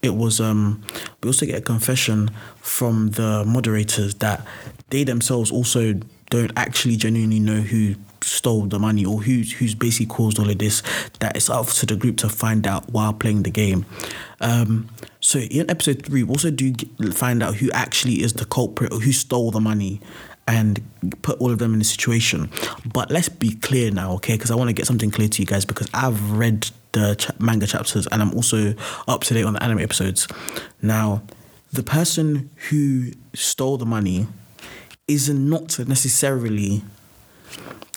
it 0.00 0.14
was 0.14 0.40
um 0.40 0.82
we 1.22 1.28
also 1.28 1.46
get 1.46 1.58
a 1.58 1.62
confession 1.62 2.30
from 2.60 3.10
the 3.10 3.44
moderators 3.46 4.14
that 4.16 4.46
they 4.90 5.04
themselves 5.04 5.50
also 5.50 5.94
don't 6.30 6.52
actually 6.56 6.96
genuinely 6.96 7.40
know 7.40 7.60
who 7.60 7.94
stole 8.24 8.62
the 8.66 8.78
money 8.78 9.04
or 9.04 9.22
who's 9.22 9.52
who's 9.52 9.74
basically 9.74 10.06
caused 10.06 10.38
all 10.38 10.48
of 10.48 10.58
this 10.58 10.82
that 11.20 11.36
it's 11.36 11.50
up 11.50 11.66
to 11.66 11.86
the 11.86 11.96
group 11.96 12.16
to 12.16 12.28
find 12.28 12.66
out 12.66 12.88
while 12.90 13.12
playing 13.12 13.42
the 13.42 13.50
game. 13.50 13.84
Um, 14.40 14.88
so 15.20 15.38
in 15.38 15.70
episode 15.70 16.04
three 16.04 16.22
we 16.22 16.30
also 16.30 16.50
do 16.50 16.74
find 17.12 17.42
out 17.42 17.56
who 17.56 17.70
actually 17.72 18.22
is 18.22 18.34
the 18.34 18.44
culprit 18.44 18.92
or 18.92 19.00
who 19.00 19.12
stole 19.12 19.50
the 19.50 19.60
money 19.60 20.00
and 20.46 20.82
put 21.22 21.40
all 21.40 21.50
of 21.50 21.58
them 21.58 21.72
in 21.74 21.80
a 21.80 21.84
situation. 21.84 22.50
But 22.84 23.10
let's 23.10 23.28
be 23.28 23.54
clear 23.54 23.90
now 23.90 24.12
okay? 24.14 24.34
Because 24.34 24.50
i 24.50 24.54
want 24.54 24.68
to 24.68 24.74
get 24.74 24.86
something 24.86 25.10
clear 25.10 25.28
to 25.28 25.42
you 25.42 25.46
guys 25.46 25.64
because 25.64 25.88
i've 25.94 26.32
read 26.32 26.70
the 26.92 27.32
manga 27.40 27.66
chapters 27.66 28.06
and 28.12 28.22
i'm 28.22 28.32
also 28.34 28.72
up 29.08 29.22
to 29.22 29.34
date 29.34 29.44
on 29.44 29.54
the 29.54 29.62
anime 29.62 29.80
episodes. 29.80 30.28
Now 30.80 31.22
the 31.72 31.82
person 31.82 32.50
who 32.70 33.10
stole 33.34 33.76
the 33.76 33.86
money 33.86 34.28
is 35.06 35.28
not 35.28 35.78
necessarily 35.86 36.82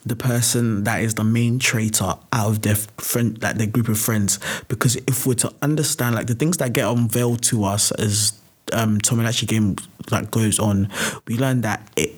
the 0.05 0.15
person 0.15 0.83
that 0.83 1.01
is 1.01 1.15
the 1.15 1.23
main 1.23 1.59
traitor 1.59 2.13
out 2.31 2.49
of 2.49 2.61
their 2.61 2.75
friend 2.75 3.41
like 3.41 3.57
their 3.57 3.67
group 3.67 3.89
of 3.89 3.99
friends. 3.99 4.39
Because 4.67 4.95
if 5.07 5.25
we're 5.25 5.35
to 5.35 5.53
understand 5.61 6.15
like 6.15 6.27
the 6.27 6.35
things 6.35 6.57
that 6.57 6.73
get 6.73 6.87
unveiled 6.89 7.41
to 7.43 7.63
us 7.63 7.91
as 7.91 8.33
um 8.73 8.99
Tomodachi 8.99 9.47
game 9.47 9.75
like 10.11 10.31
goes 10.31 10.59
on 10.59 10.89
we 11.25 11.37
learn 11.37 11.61
that 11.61 11.87
it 11.95 12.15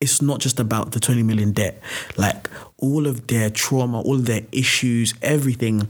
it's 0.00 0.22
not 0.22 0.40
just 0.40 0.58
about 0.58 0.92
the 0.92 1.00
20 1.00 1.22
million 1.22 1.52
debt. 1.52 1.82
Like 2.16 2.48
all 2.78 3.06
of 3.06 3.26
their 3.26 3.50
trauma 3.50 4.00
all 4.00 4.16
of 4.16 4.26
their 4.26 4.42
issues 4.52 5.14
everything 5.20 5.88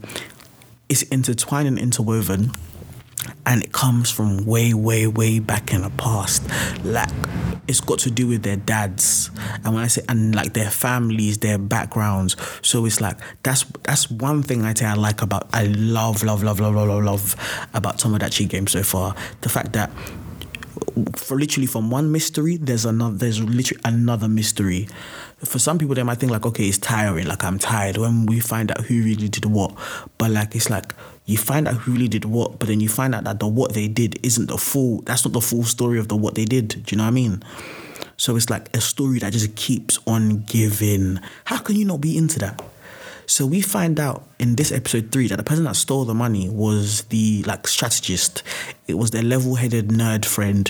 is 0.89 1.03
intertwined 1.03 1.67
and 1.67 1.79
interwoven 1.79 2.51
and 3.45 3.63
it 3.63 3.71
comes 3.71 4.11
from 4.11 4.45
way, 4.45 4.73
way, 4.73 5.07
way 5.07 5.39
back 5.39 5.73
in 5.73 5.81
the 5.81 5.89
past. 5.91 6.43
Like 6.83 7.09
it's 7.67 7.81
got 7.81 7.99
to 7.99 8.11
do 8.11 8.27
with 8.27 8.43
their 8.43 8.57
dads, 8.57 9.31
and 9.63 9.73
when 9.73 9.83
I 9.83 9.87
say 9.87 10.03
and 10.09 10.35
like 10.35 10.53
their 10.53 10.69
families, 10.69 11.37
their 11.39 11.57
backgrounds. 11.57 12.35
So 12.61 12.85
it's 12.85 13.01
like 13.01 13.17
that's 13.43 13.63
that's 13.83 14.09
one 14.09 14.43
thing 14.43 14.63
I 14.63 14.73
say 14.73 14.85
I 14.85 14.93
like 14.93 15.21
about 15.21 15.47
I 15.53 15.65
love, 15.65 16.23
love, 16.23 16.43
love, 16.43 16.59
love, 16.59 16.75
love, 16.75 16.87
love, 16.87 17.03
love 17.03 17.67
about 17.73 17.97
Tomodachi 17.97 18.47
game 18.47 18.67
so 18.67 18.83
far. 18.83 19.15
The 19.41 19.49
fact 19.49 19.73
that 19.73 19.91
for 21.15 21.37
literally 21.37 21.67
from 21.67 21.89
one 21.89 22.11
mystery, 22.11 22.57
there's 22.57 22.85
another. 22.85 23.15
There's 23.15 23.41
literally 23.41 23.81
another 23.85 24.27
mystery. 24.27 24.87
For 25.43 25.59
some 25.59 25.77
people, 25.77 25.95
they 25.95 26.03
might 26.03 26.19
think 26.19 26.31
like, 26.31 26.45
okay, 26.45 26.67
it's 26.67 26.77
tiring. 26.77 27.27
Like 27.27 27.43
I'm 27.43 27.59
tired 27.59 27.97
when 27.97 28.25
we 28.25 28.39
find 28.39 28.71
out 28.71 28.81
who 28.81 29.01
really 29.03 29.29
did 29.29 29.45
what. 29.45 29.75
But 30.17 30.31
like 30.31 30.55
it's 30.55 30.69
like 30.69 30.93
you 31.25 31.37
find 31.37 31.67
out 31.67 31.75
who 31.75 31.93
really 31.93 32.07
did 32.07 32.25
what, 32.25 32.59
but 32.59 32.67
then 32.67 32.79
you 32.79 32.89
find 32.89 33.15
out 33.15 33.23
that 33.23 33.39
the 33.39 33.47
what 33.47 33.73
they 33.73 33.87
did 33.87 34.19
isn't 34.25 34.47
the 34.47 34.57
full. 34.57 35.01
That's 35.01 35.25
not 35.25 35.33
the 35.33 35.41
full 35.41 35.63
story 35.63 35.99
of 35.99 36.07
the 36.07 36.15
what 36.15 36.35
they 36.35 36.45
did. 36.45 36.67
Do 36.67 36.83
you 36.87 36.97
know 36.97 37.03
what 37.03 37.09
I 37.09 37.11
mean? 37.11 37.43
So 38.17 38.35
it's 38.35 38.49
like 38.49 38.75
a 38.75 38.81
story 38.81 39.19
that 39.19 39.33
just 39.33 39.55
keeps 39.55 39.99
on 40.05 40.43
giving. 40.43 41.19
How 41.45 41.57
can 41.57 41.75
you 41.75 41.85
not 41.85 42.01
be 42.01 42.17
into 42.17 42.39
that? 42.39 42.61
So 43.31 43.45
we 43.45 43.61
find 43.61 43.97
out 43.97 44.27
in 44.39 44.57
this 44.57 44.73
episode 44.73 45.09
three 45.13 45.29
that 45.29 45.37
the 45.37 45.43
person 45.43 45.63
that 45.63 45.77
stole 45.77 46.03
the 46.03 46.13
money 46.13 46.49
was 46.49 47.03
the 47.03 47.43
like 47.43 47.65
strategist. 47.65 48.43
It 48.87 48.95
was 48.95 49.11
their 49.11 49.23
level-headed 49.23 49.87
nerd 49.87 50.25
friend, 50.25 50.69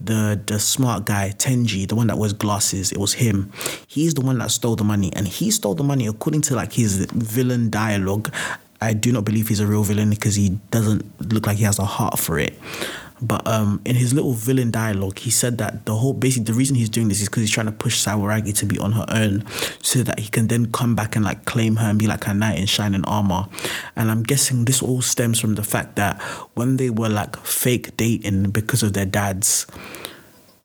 the 0.00 0.40
the 0.46 0.58
smart 0.58 1.04
guy 1.04 1.34
Tenji, 1.36 1.86
the 1.86 1.94
one 1.94 2.06
that 2.06 2.16
wears 2.16 2.32
glasses. 2.32 2.92
It 2.92 2.98
was 2.98 3.12
him. 3.12 3.52
He's 3.86 4.14
the 4.14 4.22
one 4.22 4.38
that 4.38 4.50
stole 4.52 4.74
the 4.74 4.84
money, 4.84 5.12
and 5.14 5.28
he 5.28 5.50
stole 5.50 5.74
the 5.74 5.84
money 5.84 6.06
according 6.06 6.40
to 6.48 6.54
like 6.54 6.72
his 6.72 6.96
villain 7.12 7.68
dialogue 7.68 8.32
I 8.80 8.92
do 8.92 9.10
not 9.12 9.24
believe 9.24 9.48
he's 9.48 9.60
a 9.60 9.66
real 9.66 9.82
villain 9.82 10.10
because 10.10 10.36
he 10.36 10.50
doesn't 10.70 11.32
look 11.32 11.46
like 11.46 11.56
he 11.56 11.64
has 11.64 11.78
a 11.78 11.84
heart 11.84 12.18
for 12.18 12.38
it. 12.38 12.54
But 13.20 13.46
um, 13.46 13.80
in 13.84 13.96
his 13.96 14.14
little 14.14 14.32
villain 14.32 14.70
dialogue, 14.70 15.18
he 15.18 15.30
said 15.30 15.58
that 15.58 15.86
the 15.86 15.94
whole 15.94 16.12
basically 16.12 16.44
the 16.44 16.54
reason 16.54 16.76
he's 16.76 16.88
doing 16.88 17.08
this 17.08 17.20
is 17.20 17.28
because 17.28 17.42
he's 17.42 17.50
trying 17.50 17.66
to 17.66 17.72
push 17.72 18.06
Sawaragi 18.06 18.56
to 18.58 18.66
be 18.66 18.78
on 18.78 18.92
her 18.92 19.06
own, 19.08 19.44
so 19.82 20.02
that 20.02 20.20
he 20.20 20.28
can 20.28 20.48
then 20.48 20.70
come 20.70 20.94
back 20.94 21.16
and 21.16 21.24
like 21.24 21.44
claim 21.44 21.76
her 21.76 21.90
and 21.90 21.98
be 21.98 22.06
like 22.06 22.26
a 22.26 22.34
knight 22.34 22.58
in 22.58 22.66
shining 22.66 23.04
armor. 23.04 23.48
And 23.96 24.10
I'm 24.10 24.22
guessing 24.22 24.64
this 24.64 24.82
all 24.82 25.02
stems 25.02 25.40
from 25.40 25.56
the 25.56 25.64
fact 25.64 25.96
that 25.96 26.20
when 26.54 26.76
they 26.76 26.90
were 26.90 27.08
like 27.08 27.36
fake 27.38 27.96
dating 27.96 28.50
because 28.50 28.82
of 28.82 28.92
their 28.92 29.06
dads, 29.06 29.66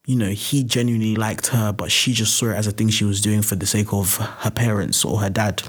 you 0.06 0.16
know, 0.16 0.30
he 0.30 0.64
genuinely 0.64 1.16
liked 1.16 1.48
her, 1.48 1.72
but 1.72 1.92
she 1.92 2.14
just 2.14 2.36
saw 2.36 2.52
it 2.52 2.56
as 2.56 2.68
a 2.68 2.72
thing 2.72 2.90
she 2.90 3.06
was 3.06 3.22
doing 3.22 3.42
for 3.42 3.56
the 3.56 3.66
sake 3.66 3.94
of 3.94 4.18
her 4.18 4.52
parents 4.52 5.06
or 5.06 5.20
her 5.22 5.30
dad. 5.30 5.64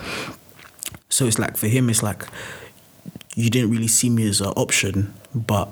So 1.08 1.26
it's 1.26 1.38
like 1.38 1.56
for 1.56 1.68
him, 1.68 1.88
it's 1.88 2.02
like 2.02 2.24
you 3.36 3.48
didn't 3.48 3.70
really 3.70 3.88
see 3.88 4.10
me 4.10 4.28
as 4.28 4.40
an 4.40 4.48
option, 4.48 5.14
but 5.34 5.68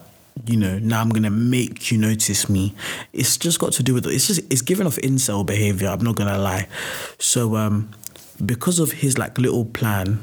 you 0.46 0.56
know, 0.56 0.78
now 0.78 1.00
I'm 1.00 1.10
gonna 1.10 1.30
make 1.30 1.90
you 1.90 1.98
notice 1.98 2.48
me. 2.48 2.74
It's 3.12 3.36
just 3.36 3.58
got 3.58 3.72
to 3.74 3.82
do 3.82 3.94
with 3.94 4.06
it's 4.06 4.26
just 4.26 4.40
it's 4.50 4.62
giving 4.62 4.86
off 4.86 4.96
incel 4.96 5.44
behavior. 5.46 5.88
I'm 5.88 6.00
not 6.00 6.16
gonna 6.16 6.38
lie. 6.38 6.68
So 7.18 7.56
um, 7.56 7.90
because 8.44 8.78
of 8.78 8.92
his 8.92 9.18
like 9.18 9.38
little 9.38 9.64
plan, 9.64 10.20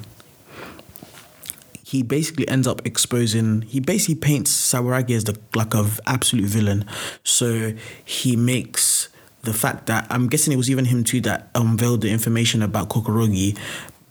he 1.83 2.03
basically 2.03 2.47
ends 2.47 2.67
up 2.67 2.85
exposing. 2.85 3.61
He 3.63 3.79
basically 3.79 4.15
paints 4.15 4.51
Sawaragi 4.51 5.15
as 5.15 5.23
the 5.23 5.39
like 5.55 5.73
a 5.73 5.89
absolute 6.05 6.45
villain. 6.45 6.85
So 7.23 7.73
he 8.03 8.35
makes 8.35 9.09
the 9.43 9.53
fact 9.53 9.87
that 9.87 10.05
I'm 10.09 10.27
guessing 10.27 10.53
it 10.53 10.57
was 10.57 10.69
even 10.69 10.85
him 10.85 11.03
too 11.03 11.21
that 11.21 11.49
unveiled 11.55 12.01
the 12.01 12.11
information 12.11 12.61
about 12.61 12.89
Kokorogi, 12.89 13.57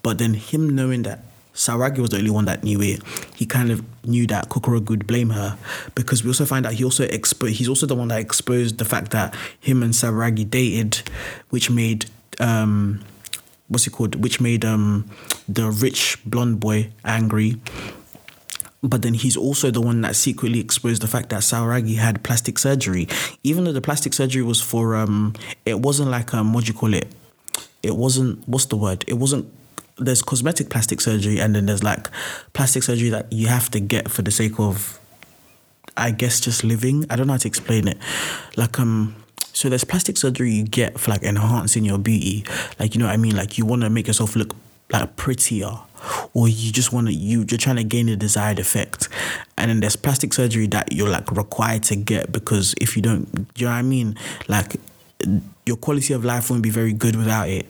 but 0.03 0.19
then 0.19 0.35
him 0.35 0.75
knowing 0.75 1.03
that 1.03 1.21
Sawaragi 1.59 1.99
was 1.99 2.11
the 2.11 2.19
only 2.19 2.31
one 2.31 2.45
that 2.45 2.63
knew 2.63 2.81
it. 2.81 3.03
He 3.35 3.45
kind 3.45 3.73
of 3.73 3.83
knew 4.07 4.29
that 4.29 4.49
Kokorogi 4.49 4.91
would 4.91 5.09
blame 5.09 5.31
her 5.31 5.59
because 5.97 6.23
we 6.23 6.31
also 6.31 6.45
find 6.47 6.65
out 6.65 6.75
he 6.75 6.85
also 6.85 7.05
expo- 7.09 7.51
he's 7.51 7.69
also 7.69 7.85
the 7.85 7.97
one 7.97 8.09
that 8.09 8.21
exposed 8.21 8.79
the 8.79 8.85
fact 8.85 9.11
that 9.11 9.35
him 9.59 9.83
and 9.83 9.93
Sawaragi 9.93 10.49
dated, 10.49 11.03
which 11.51 11.69
made 11.69 12.07
um, 12.39 13.01
what's 13.67 13.89
it 13.89 13.91
called? 13.91 14.15
Which 14.23 14.41
made 14.41 14.65
um, 14.65 15.11
the 15.49 15.69
rich 15.69 16.19
blonde 16.25 16.61
boy 16.61 16.91
angry. 17.05 17.57
But 18.81 19.03
then 19.03 19.15
he's 19.15 19.37
also 19.37 19.73
the 19.73 19.81
one 19.81 20.03
that 20.03 20.15
secretly 20.15 20.61
exposed 20.61 21.03
the 21.03 21.09
fact 21.09 21.31
that 21.31 21.41
Sawaragi 21.41 21.97
had 21.97 22.23
plastic 22.23 22.61
surgery, 22.61 23.09
even 23.43 23.65
though 23.65 23.73
the 23.73 23.81
plastic 23.81 24.15
surgery 24.15 24.43
was 24.43 24.61
for 24.61 24.95
um, 24.95 25.35
it 25.67 25.81
wasn't 25.81 26.11
like 26.11 26.33
um, 26.33 26.55
what 26.55 26.67
do 26.67 26.73
you 26.73 26.79
call 26.79 26.95
it? 26.95 27.09
It 27.83 27.97
wasn't 27.97 28.49
what's 28.49 28.67
the 28.67 28.77
word? 28.77 29.05
It 29.09 29.15
wasn't 29.15 29.53
there's 29.99 30.23
cosmetic 30.23 30.71
plastic 30.71 31.01
surgery 31.01 31.41
and 31.41 31.55
then 31.55 31.67
there's 31.67 31.83
like 31.83 32.09
plastic 32.53 32.83
surgery 32.83 33.09
that 33.11 33.33
you 33.33 33.49
have 33.49 33.71
to 33.71 33.81
get 33.81 34.11
for 34.11 34.23
the 34.23 34.31
sake 34.31 34.59
of 34.59 34.99
I 35.97 36.13
guess 36.13 36.39
just 36.39 36.63
living. 36.63 37.05
I 37.11 37.17
don't 37.17 37.27
know 37.27 37.33
how 37.33 37.39
to 37.39 37.49
explain 37.49 37.89
it. 37.89 37.99
Like 38.57 38.79
um 38.79 39.17
so 39.53 39.69
there's 39.69 39.85
plastic 39.85 40.17
surgery 40.17 40.53
you 40.53 40.65
get 40.65 41.01
for 41.01 41.11
like 41.11 41.23
enhancing 41.23 41.85
your 41.85 41.99
beauty. 41.99 42.45
Like 42.79 42.95
you 42.95 43.01
know 43.01 43.07
what 43.07 43.15
I 43.15 43.17
mean? 43.17 43.37
Like 43.37 43.59
you 43.59 43.67
wanna 43.67 43.91
make 43.91 44.07
yourself 44.07 44.37
look 44.37 44.55
like 44.91 45.17
prettier 45.17 45.73
or 46.35 46.49
you 46.49 46.73
just 46.73 46.93
want 46.93 47.07
to 47.09 47.13
you 47.13 47.45
you're 47.49 47.59
trying 47.59 47.77
to 47.77 47.85
gain 47.85 48.07
the 48.07 48.17
desired 48.17 48.59
effect 48.59 49.09
and 49.57 49.71
then 49.71 49.81
there's 49.81 49.97
plastic 49.97 50.33
surgery 50.33 50.67
that 50.67 50.93
you're 50.93 51.09
like 51.09 51.31
required 51.33 51.83
to 51.83 51.97
get 51.97 52.31
because 52.33 52.75
if 52.81 52.97
you 52.97 53.03
don't 53.03 53.29
you 53.57 53.67
know 53.67 53.73
what 53.73 53.79
i 53.79 53.83
mean 53.83 54.17
like 54.47 54.77
your 55.67 55.77
quality 55.77 56.15
of 56.15 56.25
life 56.25 56.51
won't 56.51 56.63
be 56.63 56.71
very 56.71 56.93
good 56.93 57.17
without 57.17 57.49
it 57.49 57.67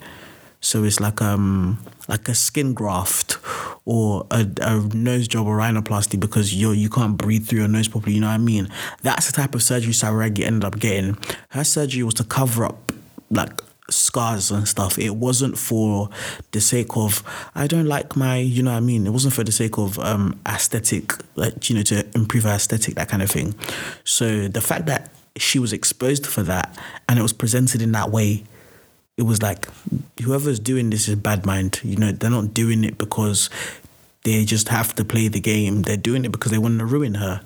so 0.61 0.85
it's 0.85 1.01
like 1.01 1.23
um 1.23 1.79
like 2.09 2.29
a 2.29 2.35
skin 2.35 2.75
graft 2.75 3.38
or 3.85 4.27
a, 4.31 4.47
a 4.61 4.81
nose 4.94 5.29
job 5.29 5.47
or 5.47 5.57
rhinoplasty 5.59 6.18
because 6.18 6.55
you 6.55 6.73
you 6.73 6.90
can't 6.90 7.16
breathe 7.16 7.47
through 7.47 7.61
your 7.61 7.68
nose 7.68 7.88
properly. 7.88 8.14
You 8.14 8.21
know 8.21 8.29
what 8.29 8.35
I 8.35 8.38
mean? 8.38 8.68
That's 9.03 9.27
the 9.27 9.33
type 9.33 9.55
of 9.55 9.62
surgery 9.62 9.92
Sawaragi 9.92 10.44
ended 10.44 10.64
up 10.64 10.79
getting. 10.79 11.16
Her 11.51 11.64
surgery 11.64 12.03
was 12.03 12.14
to 12.14 12.25
cover 12.25 12.64
up 12.64 12.92
like 13.31 13.62
scars 13.90 14.51
and 14.51 14.68
stuff. 14.68 14.99
It 14.99 15.16
wasn't 15.16 15.57
for 15.57 16.11
the 16.51 16.61
sake 16.61 16.97
of 16.97 17.23
I 17.55 17.66
don't 17.66 17.87
like 17.87 18.16
my 18.16 18.37
you 18.37 18.62
know 18.62 18.73
what 18.73 18.79
I 18.79 18.81
mean. 18.81 19.07
It 19.07 19.11
wasn't 19.11 19.35
for 19.35 19.44
the 19.44 19.53
sake 19.53 19.79
of 19.79 19.99
um 20.01 20.40
aesthetic 20.47 21.12
like 21.37 21.71
you 21.71 21.77
know 21.77 21.83
to 21.83 22.07
improve 22.14 22.44
her 22.44 22.51
aesthetic 22.51 22.97
that 22.97 23.09
kind 23.09 23.23
of 23.23 23.31
thing. 23.31 23.55
So 24.05 24.49
the 24.49 24.61
fact 24.61 24.87
that 24.87 25.11
she 25.37 25.59
was 25.59 25.73
exposed 25.73 26.27
for 26.27 26.42
that 26.42 26.77
and 27.09 27.18
it 27.18 27.23
was 27.23 27.33
presented 27.33 27.81
in 27.81 27.92
that 27.92 28.11
way 28.11 28.42
it 29.18 29.22
was 29.22 29.42
like 29.42 29.66
whoever's 30.22 30.61
doing 30.61 30.90
this 30.90 31.09
is 31.09 31.16
bad 31.16 31.44
mind. 31.44 31.81
You 31.83 31.96
know, 31.96 32.12
they're 32.12 32.31
not 32.31 32.54
doing 32.54 32.85
it 32.85 32.96
because 32.96 33.50
they 34.22 34.44
just 34.44 34.68
have 34.68 34.94
to 34.94 35.04
play 35.04 35.26
the 35.26 35.40
game. 35.40 35.83
They're 35.83 35.96
doing 35.96 36.24
it 36.24 36.31
because 36.31 36.52
they 36.52 36.59
want 36.59 36.78
to 36.78 36.87
ruin 36.87 37.14
her. 37.14 37.42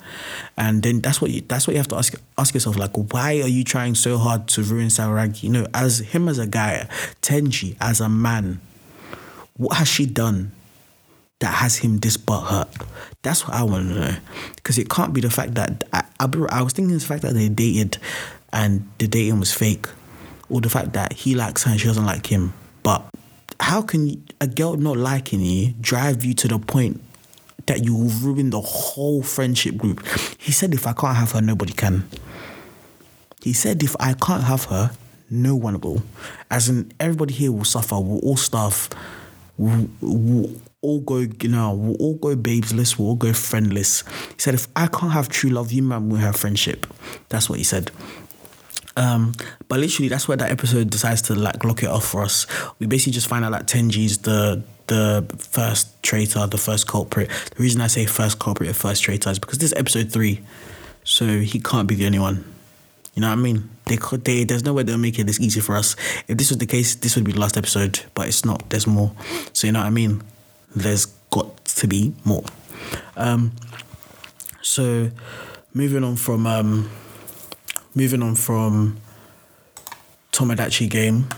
And 0.57 0.83
then 0.83 1.01
that's 1.01 1.21
what 1.21 1.31
you 1.31 1.41
that's 1.41 1.67
what 1.67 1.73
you 1.73 1.79
have 1.79 1.89
to 1.89 1.97
ask 1.97 2.15
ask 2.37 2.53
yourself, 2.53 2.77
like, 2.77 2.95
why 2.95 3.41
are 3.41 3.49
you 3.49 3.65
trying 3.65 3.95
so 3.95 4.19
hard 4.19 4.49
to 4.49 4.63
ruin 4.63 4.89
Sawaragi? 4.89 5.45
You 5.45 5.51
know, 5.51 5.67
as 5.73 6.01
him 6.01 6.29
as 6.29 6.39
a 6.39 6.47
guy, 6.47 6.87
Tenji 7.23 7.77
as 7.81 8.01
a 8.01 8.09
man, 8.09 8.61
what 9.57 9.79
has 9.79 9.89
she 9.89 10.05
done 10.05 10.53
that 11.39 11.55
has 11.55 11.79
him 11.79 12.01
this 12.01 12.19
butt 12.19 12.45
hurt? 12.49 12.69
That's 13.23 13.49
what 13.49 13.57
I 13.57 13.63
want 13.63 13.89
to 13.89 13.95
know. 13.95 14.17
Because 14.57 14.77
it 14.77 14.91
can't 14.91 15.15
be 15.15 15.23
the 15.23 15.31
fact 15.31 15.55
that 15.55 15.85
I, 15.95 16.05
I, 16.21 16.29
I 16.51 16.63
was 16.63 16.75
thinking 16.75 16.99
the 16.99 17.01
fact 17.01 17.23
that 17.23 17.33
they 17.33 17.49
dated 17.49 17.97
and 18.53 18.87
the 18.99 19.07
dating 19.07 19.41
was 19.41 19.55
fake 19.55 19.87
or 20.53 20.61
the 20.61 20.69
fact 20.69 20.93
that 20.93 21.15
he 21.15 21.35
likes 21.35 21.65
her 21.65 21.71
and 21.71 21.81
she 21.81 21.87
doesn't 21.87 22.05
like 22.05 22.27
him. 22.27 22.53
But 22.83 23.03
how 23.59 23.81
can 23.81 24.23
a 24.41 24.47
girl 24.47 24.77
not 24.77 24.99
liking 24.99 25.41
you 25.41 25.73
drive 25.81 26.25
you 26.25 26.35
to 26.35 26.49
the 26.49 26.59
point 26.59 27.01
that 27.67 27.85
you 27.85 27.95
will 27.95 28.11
ruin 28.21 28.51
the 28.51 28.61
whole 28.61 29.23
friendship 29.23 29.77
group? 29.79 30.07
He 30.39 30.53
said, 30.53 30.75
if 30.75 30.87
I 30.87 30.93
can't 30.93 31.17
have 31.17 31.33
her, 31.33 31.41
nobody 31.41 31.73
can. 31.73 32.07
He 33.43 33.55
said, 33.55 33.83
if 33.83 33.97
I 33.99 34.13
can't 34.13 34.45
have 34.45 34.65
her, 34.67 34.93
no 35.31 35.57
one 35.57 35.81
will. 35.81 36.03
As 36.51 36.69
in, 36.69 36.93
everybody 37.01 37.33
here 37.33 37.51
will 37.51 37.65
suffer. 37.65 37.99
We'll 37.99 38.21
all 38.21 38.37
starve. 38.37 38.91
We'll, 39.57 39.89
we'll 40.03 40.61
all 40.83 41.01
go, 41.01 41.19
you 41.19 41.49
know, 41.49 41.73
we'll 41.73 41.97
all 41.97 42.15
go 42.17 42.37
babesless. 42.37 42.99
We'll 42.99 43.09
all 43.09 43.15
go 43.15 43.33
friendless. 43.33 44.03
He 44.35 44.39
said, 44.39 44.55
if 44.55 44.69
I 44.77 44.87
can't 44.89 45.13
have 45.13 45.31
true 45.31 45.51
love, 45.51 45.73
you 45.73 45.83
man 45.83 46.11
will 46.11 46.19
have 46.19 46.37
friendship. 46.37 46.87
That's 47.31 47.49
what 47.49 47.59
he 47.59 47.65
said. 47.65 47.91
Um, 48.97 49.35
but 49.69 49.81
literally, 49.81 50.09
that's 50.09 50.29
where 50.29 50.37
that 50.37 50.51
episode 50.51 50.91
decides 50.91 51.23
to 51.23 51.35
like 51.35 51.65
lock 51.65 51.83
it 51.83 51.89
off 51.89 52.07
for 52.07 52.23
us. 52.23 52.47
We 52.79 52.87
basically 52.87 53.13
just 53.13 53.27
find 53.27 53.45
out 53.45 53.53
that 53.53 53.67
Tenji's 53.67 54.19
the 54.19 54.63
the 54.87 55.25
first 55.39 56.03
traitor, 56.03 56.47
the 56.47 56.59
first 56.59 56.87
culprit. 56.87 57.31
The 57.57 57.63
reason 57.63 57.81
I 57.81 57.87
say 57.87 58.05
first 58.07 58.39
culprit, 58.39 58.71
or 58.71 58.75
first 58.75 59.03
traitor, 59.03 59.31
is 59.31 59.39
because 59.39 59.59
this 59.59 59.73
is 59.73 59.79
episode 59.79 60.13
three, 60.13 60.41
so 61.05 61.41
he 61.41 61.61
can't 61.61 61.89
be 61.89 61.95
the 61.95 62.07
only 62.07 62.19
one. 62.19 62.45
You 63.15 63.21
know 63.21 63.29
what 63.29 63.39
I 63.39 63.43
mean? 63.43 63.71
They 63.87 63.97
could. 63.97 64.25
They 64.25 64.45
there's 64.45 64.65
no 64.65 64.73
way 64.73 64.83
they'll 64.83 64.99
make 64.99 65.19
it 65.19 65.27
this 65.27 65.41
easy 65.41 65.61
for 65.61 65.77
us. 65.77 65.97
If 66.29 66.39
this 66.39 66.51
was 66.51 66.59
the 66.59 66.67
case, 66.67 66.95
this 66.95 67.17
would 67.17 67.25
be 67.25 67.33
the 67.33 67.41
last 67.41 67.57
episode, 67.57 68.01
but 68.15 68.29
it's 68.29 68.45
not. 68.45 68.69
There's 68.71 68.87
more. 68.87 69.13
So 69.53 69.67
you 69.67 69.73
know 69.73 69.81
what 69.81 69.87
I 69.87 69.91
mean? 69.91 70.23
There's 70.75 71.07
got 71.31 71.65
to 71.65 71.87
be 71.87 72.15
more. 72.25 72.45
Um, 73.17 73.53
so 74.63 75.11
moving 75.75 76.05
on 76.05 76.17
from 76.17 76.47
um 76.47 76.91
moving 77.95 78.23
on 78.23 78.35
from 78.35 78.99
Tomodachi 80.33 80.89
game, 80.89 81.29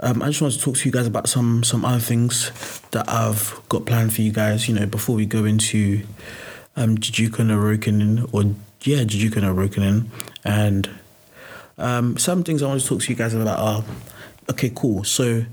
um, 0.00 0.22
I 0.22 0.26
just 0.26 0.42
wanted 0.42 0.58
to 0.58 0.64
talk 0.64 0.76
to 0.76 0.84
you 0.84 0.92
guys 0.92 1.06
about 1.06 1.28
some 1.28 1.62
some 1.62 1.84
other 1.84 2.00
things 2.00 2.50
that 2.90 3.08
I've 3.08 3.60
got 3.68 3.86
planned 3.86 4.12
for 4.14 4.22
you 4.22 4.32
guys. 4.32 4.68
You 4.68 4.74
know, 4.74 4.86
before 4.86 5.16
we 5.16 5.26
go 5.26 5.44
into 5.44 6.02
um, 6.76 6.98
Juujika 6.98 7.46
no 7.46 7.56
Rokunin 7.56 8.28
or 8.32 8.54
yeah, 8.82 9.04
Juujika 9.04 9.40
no 9.40 9.54
Rokunin, 9.54 10.08
and 10.44 10.90
um, 11.78 12.18
some 12.18 12.42
things 12.42 12.62
I 12.62 12.66
want 12.66 12.80
to 12.80 12.86
talk 12.86 13.00
to 13.02 13.10
you 13.10 13.16
guys 13.16 13.34
about 13.34 13.58
are 13.58 13.84
okay, 14.50 14.70
cool. 14.74 15.04
So 15.04 15.44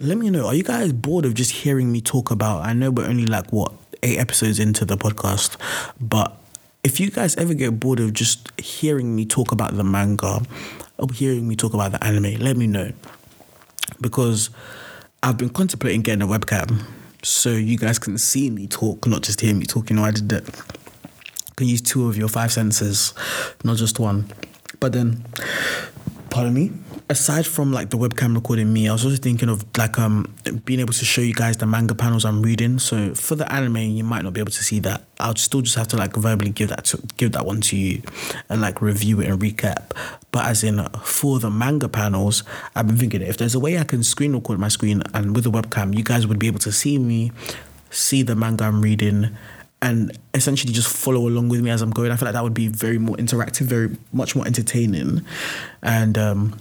let 0.00 0.18
me 0.18 0.30
know, 0.30 0.46
are 0.46 0.54
you 0.54 0.64
guys 0.64 0.92
bored 0.92 1.24
of 1.24 1.34
just 1.34 1.52
hearing 1.52 1.92
me 1.92 2.00
talk 2.00 2.30
about? 2.30 2.62
I 2.62 2.72
know 2.72 2.90
we're 2.90 3.06
only 3.06 3.26
like 3.26 3.52
what 3.52 3.72
eight 4.02 4.18
episodes 4.18 4.58
into 4.58 4.84
the 4.84 4.96
podcast, 4.96 5.56
but 6.00 6.36
if 6.84 6.98
you 6.98 7.10
guys 7.10 7.36
ever 7.36 7.54
get 7.54 7.78
bored 7.78 8.00
of 8.00 8.12
just 8.12 8.58
hearing 8.60 9.14
me 9.14 9.24
talk 9.24 9.52
about 9.52 9.76
the 9.76 9.84
manga 9.84 10.42
or 10.98 11.08
hearing 11.12 11.46
me 11.46 11.54
talk 11.54 11.74
about 11.74 11.92
the 11.92 12.04
anime, 12.04 12.34
let 12.40 12.56
me 12.56 12.66
know. 12.66 12.92
Because 14.00 14.50
I've 15.22 15.38
been 15.38 15.50
contemplating 15.50 16.02
getting 16.02 16.22
a 16.22 16.26
webcam 16.26 16.82
so 17.22 17.50
you 17.50 17.78
guys 17.78 18.00
can 18.00 18.18
see 18.18 18.50
me 18.50 18.66
talk, 18.66 19.06
not 19.06 19.22
just 19.22 19.40
hear 19.40 19.54
me 19.54 19.64
talk. 19.64 19.90
You 19.90 19.96
know, 19.96 20.04
I 20.04 20.10
did 20.10 20.28
that. 20.30 20.44
can 21.54 21.68
use 21.68 21.80
two 21.80 22.08
of 22.08 22.16
your 22.16 22.28
five 22.28 22.50
senses, 22.52 23.14
not 23.62 23.76
just 23.76 24.00
one. 24.00 24.32
But 24.80 24.92
then, 24.92 25.24
pardon 26.32 26.54
me, 26.54 26.72
aside 27.10 27.46
from 27.46 27.72
like 27.74 27.90
the 27.90 27.98
webcam 27.98 28.34
recording 28.34 28.72
me, 28.72 28.88
I 28.88 28.92
was 28.92 29.04
also 29.04 29.18
thinking 29.18 29.50
of 29.50 29.66
like 29.76 29.98
um 29.98 30.34
being 30.64 30.80
able 30.80 30.94
to 30.94 31.04
show 31.04 31.20
you 31.20 31.34
guys 31.34 31.58
the 31.58 31.66
manga 31.66 31.94
panels 31.94 32.24
I'm 32.24 32.42
reading. 32.42 32.78
So 32.78 33.14
for 33.14 33.34
the 33.34 33.50
anime, 33.52 33.76
you 33.76 34.02
might 34.02 34.22
not 34.22 34.32
be 34.32 34.40
able 34.40 34.50
to 34.50 34.64
see 34.64 34.80
that. 34.80 35.04
I'll 35.20 35.36
still 35.36 35.60
just 35.60 35.76
have 35.76 35.88
to 35.88 35.96
like 35.98 36.16
verbally 36.16 36.50
give 36.50 36.70
that 36.70 36.86
to, 36.86 37.02
give 37.18 37.32
that 37.32 37.44
one 37.44 37.60
to 37.60 37.76
you 37.76 38.02
and 38.48 38.62
like 38.62 38.80
review 38.80 39.20
it 39.20 39.28
and 39.28 39.40
recap. 39.40 39.92
But 40.30 40.46
as 40.46 40.64
in 40.64 40.82
for 41.04 41.38
the 41.38 41.50
manga 41.50 41.88
panels, 41.88 42.44
I've 42.74 42.86
been 42.86 42.96
thinking 42.96 43.20
if 43.20 43.36
there's 43.36 43.54
a 43.54 43.60
way 43.60 43.78
I 43.78 43.84
can 43.84 44.02
screen 44.02 44.32
record 44.32 44.58
my 44.58 44.68
screen 44.68 45.02
and 45.12 45.34
with 45.34 45.44
the 45.44 45.50
webcam, 45.50 45.94
you 45.94 46.02
guys 46.02 46.26
would 46.26 46.38
be 46.38 46.46
able 46.46 46.60
to 46.60 46.72
see 46.72 46.96
me, 46.96 47.30
see 47.90 48.22
the 48.22 48.34
manga 48.34 48.64
I'm 48.64 48.80
reading, 48.80 49.36
and 49.82 50.16
essentially 50.32 50.72
just 50.72 50.88
follow 50.88 51.28
along 51.28 51.48
with 51.48 51.60
me 51.60 51.70
as 51.70 51.82
I'm 51.82 51.90
going. 51.90 52.12
I 52.12 52.16
feel 52.16 52.26
like 52.26 52.34
that 52.34 52.44
would 52.44 52.54
be 52.54 52.68
very 52.68 52.98
more 52.98 53.16
interactive, 53.16 53.66
very 53.66 53.96
much 54.12 54.36
more 54.36 54.46
entertaining, 54.46 55.26
and 55.82 56.16
um, 56.16 56.58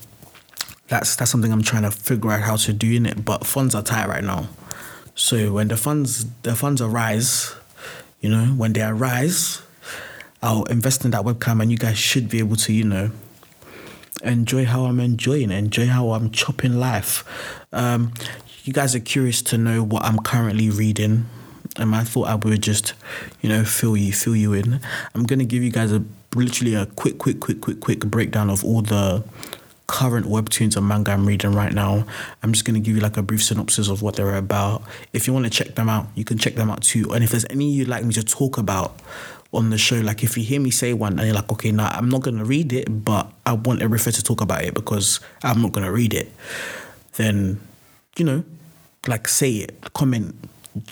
that's 0.88 1.16
that's 1.16 1.30
something 1.30 1.54
I'm 1.54 1.62
trying 1.62 1.84
to 1.84 1.92
figure 1.92 2.32
out 2.32 2.42
how 2.42 2.56
to 2.58 2.74
do 2.74 2.92
in 2.92 3.06
it. 3.06 3.24
But 3.24 3.46
funds 3.46 3.76
are 3.76 3.84
tight 3.84 4.10
right 4.10 4.24
now, 4.24 4.50
so 5.14 5.54
when 5.54 5.68
the 5.68 5.78
funds 5.78 6.26
the 6.42 6.56
funds 6.56 6.82
arise, 6.82 7.54
you 8.20 8.30
know, 8.30 8.46
when 8.48 8.74
they 8.74 8.82
arise, 8.82 9.62
I'll 10.42 10.64
invest 10.64 11.06
in 11.06 11.12
that 11.12 11.22
webcam, 11.24 11.62
and 11.62 11.72
you 11.72 11.78
guys 11.78 12.00
should 12.00 12.28
be 12.28 12.40
able 12.40 12.56
to, 12.58 12.74
you 12.74 12.84
know, 12.84 13.12
enjoy 14.24 14.66
how 14.66 14.86
I'm 14.86 15.00
enjoying, 15.00 15.52
enjoy 15.52 15.86
how 15.86 16.12
I'm 16.12 16.32
chopping 16.32 16.80
life. 16.80 17.24
Um, 17.72 18.14
you 18.64 18.74
guys 18.74 18.96
are 18.96 19.00
curious 19.00 19.44
to 19.44 19.58
know 19.60 19.84
what 19.84 20.04
I'm 20.04 20.20
currently 20.20 20.72
reading 20.72 21.28
and 21.78 21.96
I 21.96 22.04
thought 22.04 22.28
I 22.28 22.36
would 22.36 22.62
just, 22.62 22.94
you 23.42 23.50
know, 23.50 23.64
fill 23.64 23.96
you, 23.96 24.14
fill 24.14 24.36
you 24.36 24.54
in. 24.54 24.80
I'm 25.16 25.24
gonna 25.24 25.46
give 25.46 25.64
you 25.64 25.72
guys 25.72 25.92
a 25.92 26.04
literally 26.36 26.76
a 26.76 26.86
quick, 26.86 27.18
quick, 27.18 27.40
quick, 27.40 27.62
quick, 27.62 27.80
quick 27.80 28.00
breakdown 28.06 28.50
of 28.50 28.64
all 28.64 28.82
the 28.82 29.24
current 29.88 30.26
webtoons 30.26 30.78
and 30.78 30.88
manga 30.88 31.12
I'm 31.12 31.26
reading 31.26 31.52
right 31.52 31.74
now. 31.74 32.06
I'm 32.42 32.54
just 32.54 32.64
gonna 32.64 32.80
give 32.80 32.96
you 32.96 33.02
like 33.02 33.18
a 33.18 33.22
brief 33.22 33.44
synopsis 33.44 33.90
of 33.90 34.02
what 34.02 34.16
they're 34.16 34.38
about. 34.38 34.84
If 35.12 35.28
you 35.28 35.34
want 35.34 35.46
to 35.46 35.50
check 35.52 35.76
them 35.76 35.90
out, 35.90 36.08
you 36.16 36.24
can 36.24 36.38
check 36.38 36.56
them 36.56 36.72
out 36.72 36.82
too. 36.82 37.12
And 37.14 37.24
if 37.24 37.32
there's 37.32 37.46
any 37.50 37.70
you'd 37.70 37.90
like 37.90 38.06
me 38.06 38.14
to 38.14 38.24
talk 38.24 38.58
about 38.58 39.00
on 39.54 39.70
the 39.70 39.78
show, 39.78 39.98
like 39.98 40.24
if 40.24 40.38
you 40.38 40.44
hear 40.44 40.62
me 40.62 40.72
say 40.72 40.94
one 40.94 41.20
and 41.20 41.28
you're 41.28 41.36
like, 41.36 41.52
okay, 41.52 41.72
now 41.72 41.90
nah, 41.90 41.98
I'm 41.98 42.08
not 42.08 42.22
gonna 42.22 42.46
read 42.46 42.72
it, 42.72 43.04
but 43.04 43.30
I 43.46 43.54
want 43.54 43.82
Eritha 43.82 44.16
to 44.16 44.24
talk 44.24 44.40
about 44.40 44.64
it 44.64 44.74
because 44.74 45.20
I'm 45.44 45.62
not 45.62 45.74
gonna 45.74 45.92
read 45.92 46.14
it, 46.14 46.32
then 47.18 47.60
you 48.16 48.24
know, 48.24 48.44
like 49.08 49.28
say 49.28 49.52
it, 49.52 49.94
comment, 49.94 50.36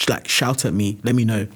like 0.07 0.27
shout 0.27 0.65
at 0.65 0.73
me, 0.73 0.97
let 1.03 1.15
me 1.15 1.25
know. 1.25 1.47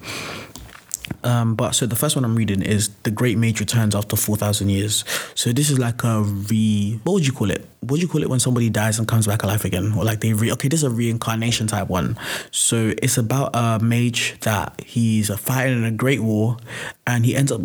Um, 1.23 1.55
but 1.55 1.73
so 1.73 1.85
the 1.85 1.95
first 1.95 2.15
one 2.15 2.25
I'm 2.25 2.35
reading 2.35 2.61
is 2.61 2.89
The 3.03 3.11
Great 3.11 3.37
Mage 3.37 3.59
Returns 3.59 3.95
After 3.95 4.15
4,000 4.15 4.69
Years. 4.69 5.05
So 5.35 5.53
this 5.53 5.69
is 5.69 5.79
like 5.79 6.03
a 6.03 6.21
re. 6.21 6.99
What 7.03 7.13
would 7.13 7.25
you 7.25 7.33
call 7.33 7.49
it? 7.49 7.65
What 7.79 7.91
would 7.91 8.01
you 8.01 8.07
call 8.07 8.23
it 8.23 8.29
when 8.29 8.39
somebody 8.39 8.69
dies 8.69 8.99
and 8.99 9.07
comes 9.07 9.27
back 9.27 9.43
alive 9.43 9.63
again? 9.63 9.93
Or 9.93 10.03
like 10.03 10.19
they 10.19 10.33
re. 10.33 10.51
Okay, 10.53 10.67
this 10.67 10.81
is 10.81 10.83
a 10.83 10.89
reincarnation 10.89 11.67
type 11.67 11.87
one. 11.87 12.17
So 12.51 12.93
it's 13.01 13.17
about 13.17 13.51
a 13.53 13.79
mage 13.81 14.37
that 14.41 14.81
he's 14.85 15.33
fighting 15.39 15.77
in 15.77 15.83
a 15.85 15.91
great 15.91 16.19
war 16.19 16.57
and 17.07 17.25
he 17.25 17.35
ends 17.35 17.51
up 17.51 17.61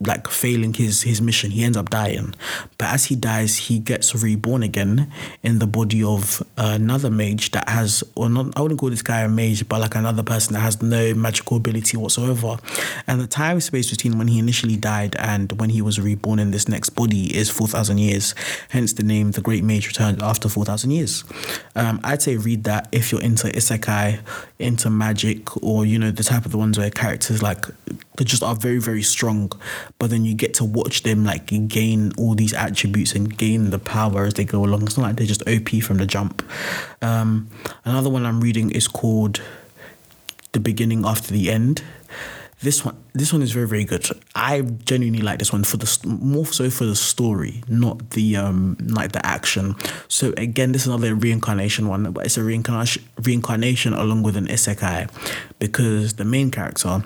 like 0.00 0.28
failing 0.28 0.72
his 0.72 1.02
his 1.02 1.20
mission 1.20 1.50
he 1.50 1.64
ends 1.64 1.76
up 1.76 1.90
dying. 1.90 2.32
But 2.78 2.88
as 2.90 3.06
he 3.06 3.16
dies 3.16 3.56
he 3.56 3.80
gets 3.80 4.14
reborn 4.14 4.62
again 4.62 5.10
in 5.42 5.58
the 5.58 5.66
body 5.66 6.04
of 6.04 6.40
another 6.56 7.10
mage 7.10 7.50
that 7.50 7.68
has 7.68 8.04
or 8.14 8.28
not 8.28 8.56
i 8.56 8.62
wouldn't 8.62 8.78
call 8.78 8.90
this 8.90 9.02
guy 9.02 9.22
a 9.22 9.28
mage 9.28 9.68
but 9.68 9.80
like 9.80 9.96
another 9.96 10.22
person 10.22 10.54
that 10.54 10.60
has 10.60 10.80
no 10.80 11.14
magical 11.14 11.56
ability 11.56 11.96
whatsoever. 11.96 12.58
And 13.08 13.20
the 13.20 13.26
time 13.26 13.60
space 13.60 13.90
between 13.90 14.18
when 14.18 14.28
he 14.28 14.38
initially 14.38 14.76
died 14.76 15.16
and 15.16 15.50
when 15.58 15.70
he 15.70 15.82
was 15.82 16.00
reborn 16.00 16.38
in 16.38 16.52
this 16.52 16.68
next 16.68 16.90
body 16.90 17.36
is 17.36 17.50
4000 17.50 17.98
years. 17.98 18.36
Hence 18.68 18.92
the 18.92 19.02
name 19.02 19.32
the 19.32 19.40
great 19.40 19.64
mage 19.64 19.88
returned 19.88 20.22
after 20.22 20.48
4000 20.48 20.92
years. 20.92 21.24
Um, 21.74 22.00
i'd 22.04 22.22
say 22.22 22.36
read 22.36 22.64
that 22.64 22.88
if 22.92 23.10
you're 23.10 23.20
into 23.20 23.48
isekai 23.48 24.20
into 24.60 24.90
magic 24.90 25.60
or 25.62 25.84
you 25.84 25.98
know 25.98 26.10
the 26.12 26.22
type 26.22 26.44
of 26.44 26.52
the 26.52 26.58
ones 26.58 26.78
where 26.78 26.90
characters 26.90 27.42
like 27.42 27.66
they 28.16 28.24
just 28.24 28.42
are 28.42 28.54
very 28.54 28.78
very 28.78 29.02
strong 29.02 29.50
but 29.98 30.10
then 30.10 30.24
you 30.24 30.34
get 30.34 30.54
to 30.54 30.64
watch 30.64 31.02
them 31.02 31.24
like 31.24 31.46
gain 31.68 32.12
all 32.18 32.34
these 32.34 32.52
attributes 32.52 33.12
and 33.14 33.36
gain 33.36 33.70
the 33.70 33.78
power 33.78 34.24
as 34.24 34.34
they 34.34 34.44
go 34.44 34.64
along. 34.64 34.82
It's 34.82 34.96
not 34.96 35.04
like 35.04 35.16
they're 35.16 35.26
just 35.26 35.46
OP 35.48 35.82
from 35.82 35.98
the 35.98 36.06
jump. 36.06 36.42
Um, 37.02 37.48
another 37.84 38.10
one 38.10 38.26
I'm 38.26 38.40
reading 38.40 38.70
is 38.70 38.86
called 38.88 39.40
The 40.52 40.60
Beginning 40.60 41.04
After 41.04 41.32
the 41.32 41.50
End. 41.50 41.82
This 42.60 42.84
one, 42.84 42.96
this 43.12 43.32
one 43.32 43.40
is 43.40 43.52
very, 43.52 43.68
very 43.68 43.84
good. 43.84 44.04
I 44.34 44.62
genuinely 44.62 45.22
like 45.22 45.38
this 45.38 45.52
one 45.52 45.62
for 45.62 45.76
the 45.76 46.00
more 46.04 46.44
so 46.44 46.70
for 46.70 46.86
the 46.86 46.96
story, 46.96 47.62
not 47.68 48.10
the 48.10 48.36
um 48.36 48.76
like 48.80 49.12
the 49.12 49.24
action. 49.24 49.76
So 50.08 50.34
again, 50.36 50.72
this 50.72 50.82
is 50.82 50.88
another 50.88 51.14
reincarnation 51.14 51.86
one, 51.86 52.10
but 52.10 52.26
it's 52.26 52.36
a 52.36 52.42
reincarnation 52.42 53.04
reincarnation 53.22 53.92
along 53.92 54.24
with 54.24 54.36
an 54.36 54.48
isekai, 54.48 55.08
because 55.60 56.14
the 56.14 56.24
main 56.24 56.50
character 56.50 57.04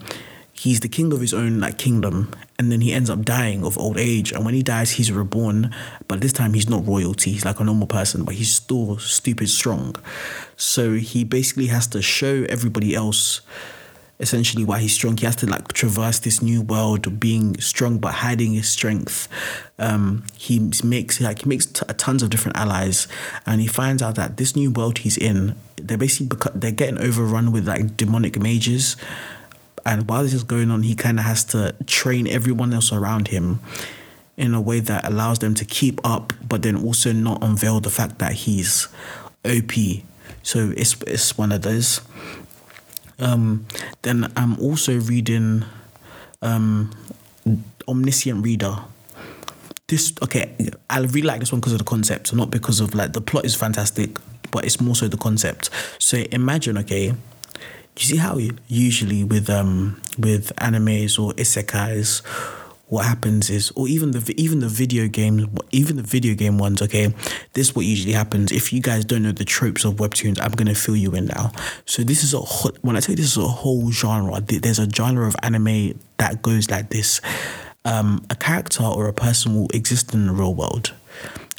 he's 0.53 0.81
the 0.81 0.89
king 0.89 1.13
of 1.13 1.21
his 1.21 1.35
own 1.35 1.61
like 1.61 1.79
kingdom 1.79 2.31
and 2.59 2.71
then 2.71 2.81
he 2.81 2.93
ends 2.93 3.11
up 3.11 3.25
dying 3.25 3.65
of 3.65 3.77
old 3.79 3.99
age 3.99 4.33
and 4.33 4.45
when 4.45 4.55
he 4.55 4.63
dies 4.63 4.93
he's 4.93 5.11
reborn 5.11 5.75
but 6.09 6.21
this 6.21 6.33
time 6.33 6.55
he's 6.55 6.69
not 6.69 6.87
royalty 6.87 7.33
he's 7.33 7.45
like 7.45 7.59
a 7.59 7.65
normal 7.65 7.87
person 7.87 8.25
but 8.25 8.35
he's 8.35 8.53
still 8.53 8.99
stupid 8.99 9.49
strong. 9.49 9.97
So 10.57 10.95
he 10.95 11.25
basically 11.25 11.67
has 11.67 11.87
to 11.89 12.03
show 12.03 12.45
everybody 12.49 12.95
else 12.95 13.41
essentially 14.21 14.65
why 14.65 14.79
he's 14.79 14.95
strong. 14.95 15.17
He 15.17 15.27
has 15.27 15.35
to 15.37 15.47
like 15.47 15.73
traverse 15.73 16.21
this 16.21 16.41
new 16.41 16.63
world 16.63 17.07
of 17.09 17.19
being 17.19 17.61
strong 17.61 17.99
but 17.99 18.15
hiding 18.15 18.53
his 18.53 18.69
strength. 18.69 19.29
Um, 19.79 20.25
he 20.37 20.71
makes 20.85 21.21
like 21.21 21.41
he 21.43 21.49
makes 21.49 21.67
t- 21.67 21.85
tons 21.97 22.23
of 22.23 22.31
different 22.31 22.57
allies 22.57 23.09
and 23.47 23.61
he 23.61 23.67
finds 23.67 24.01
out 24.01 24.15
that 24.15 24.37
this 24.37 24.55
new 24.55 24.71
world 24.71 24.99
he's 24.99 25.17
in 25.17 25.57
they're 25.77 25.99
basically 25.99 26.29
beca- 26.29 26.53
they're 26.55 26.71
getting 26.71 26.99
overrun 26.99 27.51
with 27.51 27.67
like 27.67 27.97
demonic 27.97 28.39
mages 28.39 28.97
and 29.85 30.09
while 30.09 30.23
this 30.23 30.35
is 30.35 30.45
going 30.45 30.71
on, 30.71 30.83
he 30.83 30.95
kind 30.95 31.19
of 31.19 31.25
has 31.25 31.45
to 31.47 31.75
train 31.87 32.27
everyone 32.27 32.73
else 32.73 32.93
around 32.93 33.29
him 33.29 33.61
in 34.37 34.55
a 34.55 34.61
way 34.61 34.81
that 34.81 35.07
allows 35.07 35.41
them 35.41 35.55
to 35.55 35.65
keep 35.65 36.01
up, 36.05 36.33
but 36.47 36.63
then 36.63 36.77
also 36.77 37.13
not 37.13 37.43
unveil 37.43 37.81
the 37.81 37.91
fact 37.91 38.19
that 38.19 38.33
he's 38.33 38.89
OP. 39.45 39.73
So 40.43 40.73
it's 40.77 41.01
it's 41.03 41.37
one 41.37 41.53
of 41.53 41.63
those. 41.63 42.01
Um, 43.19 43.67
then 44.03 44.33
I'm 44.37 44.59
also 44.59 44.99
reading 44.99 45.65
um, 46.41 46.91
Omniscient 47.87 48.45
Reader. 48.45 48.79
This 49.87 50.13
okay, 50.23 50.55
I 50.89 51.01
really 51.01 51.23
like 51.23 51.41
this 51.41 51.53
one 51.53 51.61
because 51.61 51.73
of 51.73 51.79
the 51.79 51.85
concept, 51.85 52.33
not 52.35 52.51
because 52.51 52.81
of 52.81 52.95
like 52.95 53.13
the 53.13 53.21
plot 53.21 53.45
is 53.45 53.55
fantastic, 53.55 54.19
but 54.51 54.65
it's 54.65 54.81
more 54.81 54.95
so 54.95 55.09
the 55.09 55.17
concept. 55.17 55.71
So 55.99 56.19
imagine, 56.31 56.79
okay, 56.79 57.15
you 57.97 58.05
see 58.05 58.17
how 58.17 58.39
usually 58.69 59.25
with 59.25 59.51
um 59.51 60.01
with 60.19 60.55
animes 60.57 61.19
or 61.19 61.33
isekais 61.35 62.23
what 62.93 63.07
happens 63.07 63.49
is 63.49 63.71
or 63.75 63.89
even 63.89 64.11
the 64.11 64.35
even 64.37 64.61
the 64.61 64.69
video 64.69 65.09
games 65.09 65.47
even 65.71 65.97
the 65.97 66.03
video 66.03 66.35
game 66.35 66.59
ones 66.59 66.83
okay 66.83 67.07
this 67.55 67.69
is 67.69 67.75
what 67.75 67.87
usually 67.87 68.13
happens. 68.13 68.53
If 68.53 68.71
you 68.71 68.83
guys 68.83 69.07
don't 69.07 69.23
know 69.23 69.33
the 69.33 69.47
tropes 69.47 69.87
of 69.87 69.95
webtoons 69.95 70.39
i'm 70.43 70.53
going 70.53 70.69
to 70.69 70.75
fill 70.75 70.97
you 70.97 71.15
in 71.15 71.27
now. 71.27 71.53
So 71.87 72.03
this 72.03 72.23
is 72.23 72.35
a 72.35 72.41
when 72.83 72.97
i 72.97 73.01
say 73.01 73.15
this 73.15 73.25
is 73.25 73.39
a 73.39 73.49
whole 73.49 73.91
genre 73.91 74.41
there's 74.43 74.79
a 74.79 74.91
genre 74.91 75.27
of 75.27 75.35
anime 75.43 75.99
that 76.19 76.43
goes 76.43 76.71
like 76.71 76.91
this. 76.91 77.23
Um, 77.87 78.25
a 78.29 78.37
character 78.37 78.85
or 78.85 79.09
a 79.09 79.13
person 79.15 79.55
will 79.55 79.69
exist 79.73 80.13
in 80.13 80.27
the 80.27 80.33
real 80.33 80.55
world. 80.55 80.93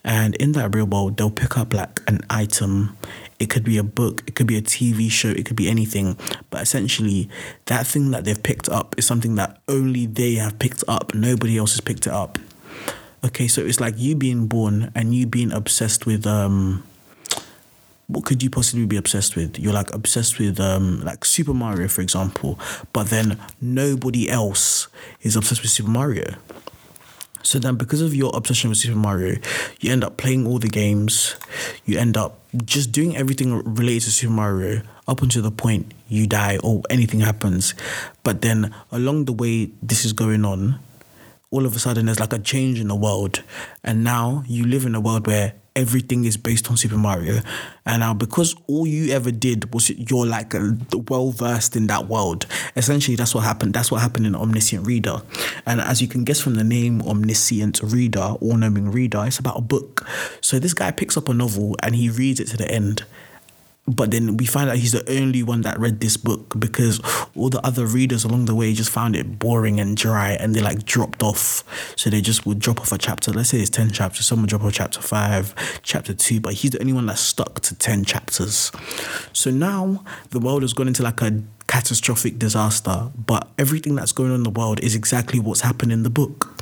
And 0.05 0.35
in 0.35 0.51
that 0.51 0.75
real 0.75 0.85
world 0.85 1.17
they'll 1.17 1.31
pick 1.31 1.57
up 1.57 1.73
like 1.73 1.99
an 2.07 2.21
item 2.29 2.95
it 3.43 3.49
could 3.49 3.65
be 3.65 3.77
a 3.77 3.83
book, 3.83 4.23
it 4.25 4.35
could 4.35 4.47
be 4.47 4.57
a 4.57 4.61
TV 4.61 5.11
show, 5.11 5.27
it 5.27 5.45
could 5.45 5.57
be 5.57 5.69
anything. 5.69 6.17
But 6.49 6.61
essentially, 6.61 7.29
that 7.65 7.85
thing 7.85 8.11
that 8.11 8.23
they've 8.23 8.41
picked 8.41 8.69
up 8.69 8.95
is 8.97 9.05
something 9.05 9.35
that 9.35 9.59
only 9.67 10.05
they 10.05 10.35
have 10.35 10.57
picked 10.59 10.83
up. 10.87 11.13
Nobody 11.13 11.57
else 11.57 11.73
has 11.73 11.81
picked 11.81 12.07
it 12.07 12.13
up. 12.13 12.39
Okay, 13.25 13.49
so 13.49 13.61
it's 13.61 13.81
like 13.81 13.95
you 13.97 14.15
being 14.15 14.47
born 14.47 14.91
and 14.95 15.13
you 15.13 15.27
being 15.27 15.51
obsessed 15.51 16.05
with 16.05 16.25
um 16.25 16.83
what 18.07 18.25
could 18.25 18.43
you 18.43 18.49
possibly 18.49 18.85
be 18.85 18.95
obsessed 18.97 19.35
with? 19.35 19.59
You're 19.59 19.73
like 19.73 19.93
obsessed 19.93 20.39
with 20.39 20.57
um 20.61 21.01
like 21.03 21.25
Super 21.25 21.53
Mario, 21.53 21.89
for 21.89 22.01
example, 22.01 22.57
but 22.93 23.07
then 23.07 23.37
nobody 23.59 24.29
else 24.29 24.87
is 25.21 25.35
obsessed 25.35 25.61
with 25.61 25.71
Super 25.71 25.89
Mario. 25.89 26.35
So 27.43 27.59
then, 27.59 27.75
because 27.75 28.01
of 28.01 28.15
your 28.15 28.31
obsession 28.33 28.69
with 28.69 28.79
Super 28.79 28.97
Mario, 28.97 29.35
you 29.79 29.91
end 29.91 30.03
up 30.03 30.17
playing 30.17 30.47
all 30.47 30.59
the 30.59 30.69
games. 30.69 31.35
You 31.85 31.99
end 31.99 32.17
up 32.17 32.39
just 32.65 32.91
doing 32.91 33.15
everything 33.15 33.61
related 33.75 34.03
to 34.03 34.11
Super 34.11 34.33
Mario 34.33 34.81
up 35.07 35.21
until 35.21 35.43
the 35.43 35.51
point 35.51 35.93
you 36.07 36.25
die 36.25 36.57
or 36.63 36.81
anything 36.89 37.19
happens. 37.19 37.73
But 38.23 38.41
then, 38.41 38.73
along 38.91 39.25
the 39.25 39.33
way 39.33 39.71
this 39.81 40.05
is 40.05 40.13
going 40.13 40.45
on, 40.45 40.79
all 41.53 41.65
of 41.65 41.75
a 41.75 41.79
sudden 41.79 42.07
there's 42.07 42.19
like 42.19 42.33
a 42.33 42.39
change 42.39 42.79
in 42.79 42.87
the 42.87 42.95
world, 42.95 43.43
and 43.83 44.03
now 44.03 44.43
you 44.47 44.65
live 44.65 44.85
in 44.85 44.95
a 44.95 44.99
world 44.99 45.27
where 45.27 45.53
everything 45.75 46.25
is 46.25 46.37
based 46.37 46.69
on 46.69 46.77
Super 46.77 46.97
Mario. 46.97 47.41
And 47.85 47.99
now, 47.99 48.13
because 48.13 48.55
all 48.67 48.85
you 48.85 49.13
ever 49.13 49.31
did 49.31 49.73
was 49.73 49.89
you're 49.89 50.25
like 50.25 50.53
uh, 50.55 50.71
well 51.07 51.31
versed 51.31 51.75
in 51.75 51.87
that 51.87 52.07
world, 52.07 52.45
essentially 52.75 53.15
that's 53.15 53.35
what 53.35 53.43
happened. 53.43 53.73
That's 53.73 53.91
what 53.91 54.01
happened 54.01 54.25
in 54.25 54.35
Omniscient 54.35 54.85
Reader. 54.85 55.21
And 55.65 55.81
as 55.81 56.01
you 56.01 56.07
can 56.07 56.23
guess 56.23 56.39
from 56.39 56.55
the 56.55 56.63
name 56.63 57.01
Omniscient 57.01 57.81
Reader, 57.83 58.35
all 58.41 58.57
knowing 58.57 58.91
reader, 58.91 59.23
it's 59.25 59.39
about 59.39 59.57
a 59.57 59.61
book. 59.61 60.07
So 60.41 60.59
this 60.59 60.73
guy 60.73 60.91
picks 60.91 61.17
up 61.17 61.29
a 61.29 61.33
novel 61.33 61.75
and 61.83 61.95
he 61.95 62.09
reads 62.09 62.39
it 62.39 62.47
to 62.49 62.57
the 62.57 62.69
end. 62.69 63.03
But 63.85 64.11
then 64.11 64.37
we 64.37 64.45
find 64.45 64.69
out 64.69 64.77
he's 64.77 64.93
the 64.93 65.09
only 65.11 65.43
one 65.43 65.61
that 65.61 65.77
read 65.77 65.99
this 65.99 66.15
book 66.15 66.57
because 66.57 67.01
all 67.35 67.49
the 67.49 67.59
other 67.65 67.85
readers 67.85 68.23
along 68.23 68.45
the 68.45 68.55
way 68.55 68.73
just 68.73 68.89
found 68.89 69.13
it 69.13 69.39
boring 69.39 69.79
and 69.79 69.97
dry 69.97 70.31
and 70.31 70.55
they 70.55 70.61
like 70.61 70.85
dropped 70.85 71.21
off. 71.21 71.63
So 71.97 72.09
they 72.09 72.21
just 72.21 72.45
would 72.45 72.59
drop 72.59 72.79
off 72.79 72.93
a 72.93 72.97
chapter. 72.97 73.31
Let's 73.31 73.49
say 73.49 73.59
it's 73.59 73.69
10 73.69 73.91
chapters. 73.91 74.25
Someone 74.25 74.47
drop 74.47 74.63
off 74.63 74.73
chapter 74.73 75.01
5 75.01 75.81
chapter 75.83 76.13
2 76.13 76.39
but 76.39 76.53
he's 76.53 76.71
the 76.71 76.79
only 76.79 76.93
one 76.93 77.07
that 77.07 77.17
stuck 77.17 77.59
to 77.61 77.75
10 77.75 78.05
chapters. 78.05 78.71
So 79.33 79.51
now 79.51 80.05
the 80.29 80.39
world 80.39 80.61
has 80.61 80.71
gone 80.71 80.87
into 80.87 81.03
like 81.03 81.21
a 81.21 81.43
catastrophic 81.67 82.39
disaster 82.39 83.11
but 83.17 83.49
everything 83.57 83.95
that's 83.95 84.13
going 84.13 84.29
on 84.29 84.37
in 84.37 84.43
the 84.43 84.49
world 84.49 84.79
is 84.79 84.95
exactly 84.95 85.41
what's 85.41 85.61
happened 85.61 85.91
in 85.91 86.03
the 86.03 86.09
book. 86.09 86.57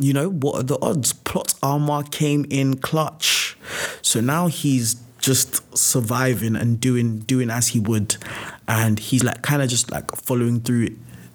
You 0.00 0.14
know 0.14 0.30
what 0.30 0.56
are 0.56 0.64
the 0.64 0.80
odds? 0.82 1.12
Plot 1.12 1.54
armor 1.62 2.02
came 2.02 2.44
in 2.50 2.78
clutch. 2.78 3.56
So 4.02 4.20
now 4.20 4.48
he's 4.48 4.96
just 5.22 5.76
surviving 5.78 6.56
and 6.56 6.78
doing 6.78 7.20
doing 7.20 7.48
as 7.48 7.68
he 7.68 7.80
would. 7.80 8.16
And 8.68 8.98
he's 8.98 9.24
like 9.24 9.40
kind 9.42 9.62
of 9.62 9.70
just 9.70 9.90
like 9.90 10.14
following 10.16 10.60
through 10.60 10.88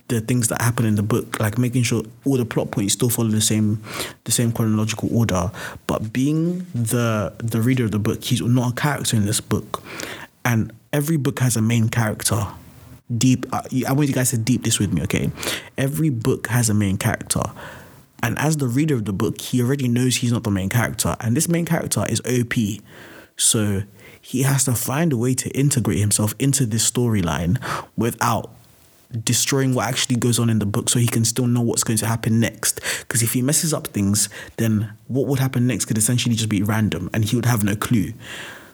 the 0.10 0.22
things 0.22 0.48
that 0.48 0.62
happen 0.62 0.86
in 0.86 0.96
the 0.96 1.04
book 1.04 1.38
like 1.38 1.58
making 1.58 1.84
sure 1.84 2.02
all 2.24 2.38
the 2.38 2.46
plot 2.46 2.72
points 2.72 2.94
still 2.94 3.10
follow 3.10 3.28
the 3.28 3.42
same 3.42 3.82
the 4.26 4.32
same 4.32 4.52
chronological 4.52 5.10
order. 5.18 5.52
But 5.88 6.14
being 6.14 6.68
the 6.76 7.34
the 7.40 7.62
reader 7.62 7.86
of 7.86 7.92
the 7.92 8.00
book 8.00 8.24
he's 8.24 8.42
not 8.42 8.74
a 8.74 8.76
character 8.76 9.18
in 9.18 9.26
this 9.26 9.42
book. 9.42 9.82
And 10.46 10.72
every 10.94 11.18
book 11.18 11.40
has 11.40 11.58
a 11.58 11.62
main 11.62 11.90
character. 11.90 12.46
Deep 13.18 13.46
uh, 13.54 13.62
i 13.88 13.94
want 13.94 14.10
you 14.10 14.14
guys 14.14 14.32
to 14.32 14.38
deep 14.38 14.64
this 14.64 14.80
with 14.80 14.92
me 14.94 15.02
okay? 15.04 15.32
Every 15.78 16.10
book 16.10 16.48
has 16.48 16.70
a 16.70 16.74
main 16.74 16.98
character. 16.98 17.44
And 18.22 18.38
as 18.40 18.58
the 18.58 18.68
reader 18.68 18.96
of 18.96 19.06
the 19.06 19.14
book 19.14 19.40
he 19.40 19.62
already 19.62 19.88
knows 19.88 20.18
he's 20.18 20.34
not 20.34 20.44
the 20.44 20.52
main 20.52 20.68
character. 20.70 21.16
And 21.22 21.38
this 21.38 21.48
main 21.48 21.66
character 21.66 22.06
is 22.10 22.22
op 22.26 22.54
so 23.38 23.84
he 24.22 24.44
has 24.44 24.66
to 24.66 24.74
find 24.74 25.14
a 25.14 25.18
way 25.18 25.34
to 25.36 25.50
integrate 25.52 26.00
himself 26.00 26.36
into 26.40 26.66
this 26.66 26.90
storyline 26.90 27.58
without 27.96 28.52
destroying 29.24 29.74
what 29.74 29.88
actually 29.88 30.18
goes 30.18 30.38
on 30.38 30.50
in 30.50 30.60
the 30.60 30.66
book 30.66 30.90
so 30.90 31.00
he 31.00 31.08
can 31.08 31.24
still 31.24 31.48
know 31.48 31.62
what's 31.62 31.84
going 31.84 31.98
to 31.98 32.06
happen 32.06 32.40
next. 32.40 32.82
Because 33.00 33.24
if 33.24 33.34
he 33.34 33.42
messes 33.42 33.74
up 33.74 33.88
things, 33.88 34.28
then 34.58 34.92
what 35.08 35.28
would 35.28 35.40
happen 35.40 35.66
next 35.66 35.86
could 35.86 35.98
essentially 35.98 36.36
just 36.36 36.50
be 36.50 36.62
random 36.62 37.10
and 37.14 37.24
he 37.24 37.36
would 37.36 37.46
have 37.46 37.64
no 37.64 37.76
clue. 37.76 38.14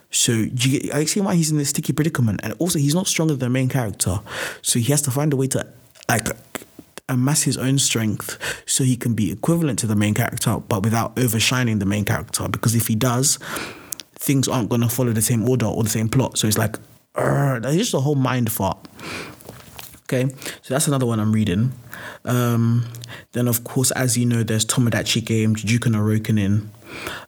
So 0.09 0.31
you 0.31 0.89
I 0.93 1.05
see 1.05 1.21
why 1.21 1.35
he's 1.35 1.51
in 1.51 1.57
this 1.57 1.69
sticky 1.69 1.93
predicament. 1.93 2.39
And 2.43 2.53
also 2.59 2.79
he's 2.79 2.95
not 2.95 3.07
stronger 3.07 3.33
than 3.33 3.39
the 3.39 3.49
main 3.49 3.69
character. 3.69 4.21
So 4.61 4.79
he 4.79 4.91
has 4.91 5.01
to 5.03 5.11
find 5.11 5.33
a 5.33 5.35
way 5.35 5.47
to 5.47 5.67
like 6.09 6.27
amass 7.09 7.43
his 7.43 7.57
own 7.57 7.77
strength 7.77 8.39
so 8.65 8.83
he 8.83 8.95
can 8.95 9.13
be 9.13 9.31
equivalent 9.31 9.77
to 9.79 9.87
the 9.87 9.95
main 9.95 10.13
character, 10.13 10.57
but 10.57 10.83
without 10.83 11.15
overshining 11.15 11.79
the 11.79 11.85
main 11.85 12.05
character. 12.05 12.47
Because 12.47 12.75
if 12.75 12.87
he 12.87 12.95
does, 12.95 13.37
things 14.23 14.47
aren't 14.47 14.69
going 14.69 14.81
to 14.81 14.87
follow 14.87 15.11
the 15.11 15.21
same 15.21 15.47
order 15.47 15.65
or 15.65 15.83
the 15.83 15.89
same 15.89 16.07
plot. 16.07 16.37
So 16.37 16.47
it's 16.47 16.57
like, 16.57 16.77
that's 17.13 17.75
just 17.75 17.93
a 17.93 17.99
whole 17.99 18.15
mind 18.15 18.49
fart. 18.51 18.77
Okay, 20.03 20.33
so 20.61 20.73
that's 20.73 20.87
another 20.87 21.05
one 21.05 21.19
I'm 21.19 21.33
reading. 21.33 21.73
Um, 22.23 22.85
then, 23.33 23.47
of 23.47 23.63
course, 23.63 23.91
as 23.91 24.17
you 24.17 24.25
know, 24.25 24.43
there's 24.43 24.65
Tomodachi 24.65 25.25
Game, 25.25 25.55
Rokunin. 25.55 26.67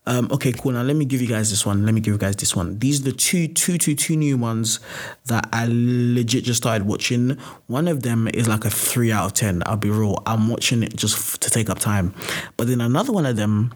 Um, 0.06 0.30
okay, 0.32 0.54
cool. 0.54 0.74
Now 0.74 0.84
let 0.84 0.96
me 0.96 1.06
give 1.06 1.22
you 1.22 1.28
guys 1.28 1.50
this 1.50 1.66
one. 1.66 1.86
Let 1.86 1.94
me 1.94 2.00
give 2.00 2.14
you 2.14 2.18
guys 2.18 2.36
this 2.38 2.56
one. 2.56 2.80
These 2.80 3.02
are 3.02 3.06
the 3.06 3.12
two, 3.12 3.48
two, 3.48 3.78
two, 3.78 3.96
two 3.96 4.16
new 4.16 4.38
ones 4.38 4.80
that 5.26 5.50
I 5.52 5.66
legit 5.68 6.44
just 6.44 6.58
started 6.58 6.88
watching. 6.88 7.32
One 7.68 7.88
of 7.88 8.04
them 8.04 8.28
is 8.34 8.48
like 8.48 8.64
a 8.64 8.70
three 8.70 9.12
out 9.12 9.26
of 9.26 9.34
ten. 9.34 9.64
I'll 9.66 9.78
be 9.78 9.90
real. 9.90 10.22
I'm 10.26 10.48
watching 10.50 10.84
it 10.84 10.96
just 10.96 11.42
to 11.42 11.50
take 11.50 11.70
up 11.70 11.80
time. 11.80 12.14
But 12.58 12.68
then 12.68 12.80
another 12.80 13.12
one 13.12 13.26
of 13.26 13.36
them 13.36 13.74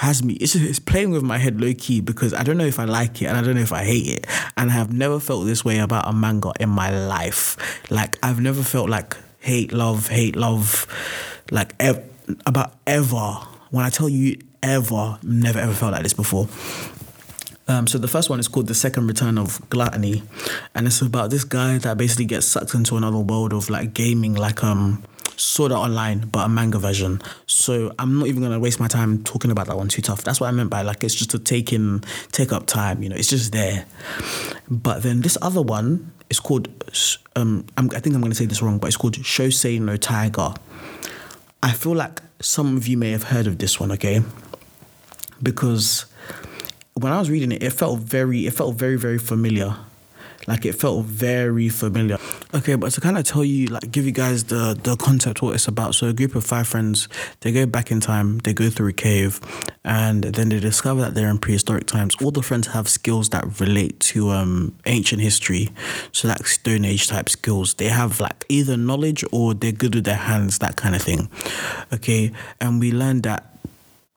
has 0.00 0.22
me 0.22 0.32
it's, 0.34 0.54
it's 0.54 0.78
playing 0.78 1.10
with 1.10 1.22
my 1.22 1.36
head 1.36 1.60
low 1.60 1.74
key 1.74 2.00
because 2.00 2.32
I 2.32 2.42
don't 2.42 2.56
know 2.56 2.64
if 2.64 2.78
I 2.78 2.86
like 2.86 3.20
it 3.20 3.26
and 3.26 3.36
I 3.36 3.42
don't 3.42 3.54
know 3.54 3.60
if 3.60 3.70
I 3.72 3.84
hate 3.84 4.06
it. 4.06 4.26
And 4.56 4.70
I 4.70 4.72
have 4.72 4.90
never 4.90 5.20
felt 5.20 5.44
this 5.44 5.62
way 5.62 5.78
about 5.78 6.08
a 6.08 6.12
manga 6.14 6.52
in 6.58 6.70
my 6.70 6.88
life. 7.06 7.58
Like 7.90 8.16
I've 8.22 8.40
never 8.40 8.62
felt 8.62 8.88
like 8.88 9.14
hate 9.40 9.72
love 9.72 10.08
hate 10.08 10.36
love 10.36 10.86
like 11.50 11.74
ev- 11.78 12.02
about 12.46 12.72
ever. 12.86 13.40
When 13.70 13.84
I 13.84 13.90
tell 13.90 14.08
you 14.08 14.38
ever 14.62 15.18
never 15.22 15.58
ever 15.58 15.74
felt 15.74 15.92
like 15.92 16.02
this 16.02 16.14
before. 16.14 16.48
Um, 17.68 17.86
so 17.86 17.98
the 17.98 18.08
first 18.08 18.30
one 18.30 18.40
is 18.40 18.48
called 18.48 18.68
The 18.68 18.74
Second 18.74 19.06
Return 19.06 19.36
of 19.36 19.60
Gluttony, 19.68 20.22
and 20.74 20.86
it's 20.86 21.02
about 21.02 21.30
this 21.30 21.44
guy 21.44 21.76
that 21.78 21.98
basically 21.98 22.24
gets 22.24 22.46
sucked 22.46 22.74
into 22.74 22.96
another 22.96 23.18
world 23.18 23.52
of 23.52 23.68
like 23.68 23.92
gaming, 23.92 24.34
like 24.34 24.64
um 24.64 25.04
Sword 25.40 25.72
Art 25.72 25.88
Online, 25.88 26.20
but 26.20 26.44
a 26.44 26.48
manga 26.48 26.78
version. 26.78 27.22
So 27.46 27.92
I'm 27.98 28.18
not 28.18 28.28
even 28.28 28.42
gonna 28.42 28.60
waste 28.60 28.78
my 28.78 28.88
time 28.88 29.24
talking 29.24 29.50
about 29.50 29.68
that 29.68 29.76
one 29.76 29.88
too 29.88 30.02
tough. 30.02 30.22
That's 30.22 30.38
what 30.38 30.48
I 30.48 30.50
meant 30.50 30.68
by 30.68 30.82
like 30.82 31.02
it's 31.02 31.14
just 31.14 31.30
to 31.30 31.38
take 31.38 31.72
in 31.72 32.02
take 32.30 32.52
up 32.52 32.66
time. 32.66 33.02
You 33.02 33.08
know, 33.08 33.16
it's 33.16 33.28
just 33.28 33.52
there. 33.52 33.86
But 34.68 35.02
then 35.02 35.22
this 35.22 35.38
other 35.40 35.62
one 35.62 36.12
is 36.28 36.38
called 36.40 36.68
um 37.36 37.64
I 37.78 38.00
think 38.00 38.14
I'm 38.14 38.20
gonna 38.20 38.34
say 38.34 38.44
this 38.44 38.60
wrong, 38.60 38.78
but 38.78 38.88
it's 38.88 38.98
called 38.98 39.14
Shosei 39.14 39.80
no 39.80 39.96
Tiger. 39.96 40.52
I 41.62 41.72
feel 41.72 41.94
like 41.94 42.20
some 42.40 42.76
of 42.76 42.86
you 42.86 42.98
may 42.98 43.10
have 43.10 43.24
heard 43.24 43.46
of 43.46 43.58
this 43.58 43.80
one, 43.80 43.92
okay? 43.92 44.22
Because 45.42 46.04
when 46.94 47.12
I 47.12 47.18
was 47.18 47.30
reading 47.30 47.52
it, 47.52 47.62
it 47.62 47.72
felt 47.72 48.00
very, 48.00 48.46
it 48.46 48.52
felt 48.52 48.76
very, 48.76 48.96
very 48.96 49.18
familiar. 49.18 49.76
Like 50.46 50.64
it 50.64 50.74
felt 50.74 51.04
very 51.04 51.68
familiar. 51.68 52.18
Okay, 52.54 52.74
but 52.74 52.92
to 52.92 53.00
kind 53.00 53.18
of 53.18 53.24
tell 53.24 53.44
you, 53.44 53.66
like, 53.66 53.90
give 53.90 54.06
you 54.06 54.12
guys 54.12 54.44
the 54.44 54.78
the 54.82 54.96
concept 54.96 55.42
what 55.42 55.54
it's 55.54 55.68
about. 55.68 55.94
So 55.94 56.08
a 56.08 56.12
group 56.12 56.34
of 56.34 56.44
five 56.44 56.66
friends, 56.66 57.08
they 57.40 57.52
go 57.52 57.66
back 57.66 57.90
in 57.90 58.00
time, 58.00 58.38
they 58.38 58.52
go 58.54 58.70
through 58.70 58.88
a 58.88 58.92
cave, 58.92 59.40
and 59.84 60.24
then 60.24 60.48
they 60.48 60.60
discover 60.60 61.02
that 61.02 61.14
they're 61.14 61.28
in 61.30 61.38
prehistoric 61.38 61.86
times. 61.86 62.14
All 62.22 62.30
the 62.30 62.42
friends 62.42 62.68
have 62.68 62.88
skills 62.88 63.28
that 63.30 63.60
relate 63.60 64.00
to 64.00 64.30
um 64.30 64.74
ancient 64.86 65.20
history, 65.22 65.70
so 66.12 66.28
like 66.28 66.46
Stone 66.46 66.84
Age 66.84 67.08
type 67.08 67.28
skills. 67.28 67.74
They 67.74 67.88
have 67.88 68.20
like 68.20 68.44
either 68.48 68.76
knowledge 68.76 69.24
or 69.32 69.54
they're 69.54 69.72
good 69.72 69.94
with 69.94 70.04
their 70.04 70.16
hands, 70.16 70.58
that 70.58 70.76
kind 70.76 70.94
of 70.94 71.02
thing. 71.02 71.28
Okay, 71.92 72.32
and 72.60 72.80
we 72.80 72.92
learned 72.92 73.24
that 73.24 73.49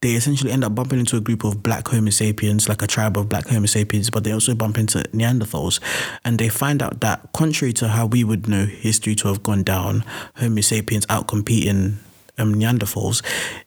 they 0.04 0.12
essentially 0.12 0.52
end 0.52 0.66
up 0.66 0.76
bumping 0.76 1.00
into 1.00 1.16
a 1.16 1.22
group 1.22 1.46
of 1.46 1.64
black 1.64 1.88
Homo 1.88 2.10
sapiens, 2.10 2.68
like 2.68 2.82
a 2.82 2.88
tribe 2.88 3.18
of 3.18 3.30
black 3.30 3.48
Homo 3.48 3.68
sapiens, 3.68 4.10
but 4.10 4.26
they 4.26 4.34
also 4.34 4.54
bump 4.54 4.78
into 4.78 5.00
Neanderthals. 5.14 5.80
And 6.26 6.38
they 6.38 6.50
find 6.50 6.84
out 6.84 7.00
that, 7.00 7.32
contrary 7.32 7.72
to 7.74 7.88
how 7.88 8.08
we 8.08 8.26
would 8.26 8.50
know 8.50 8.66
history 8.66 9.16
to 9.16 9.30
have 9.30 9.44
gone 9.44 9.64
down, 9.64 10.04
Homo 10.36 10.60
sapiens 10.60 11.06
outcompeting 11.06 11.96
um, 12.38 12.56
Neanderthals, 12.56 13.22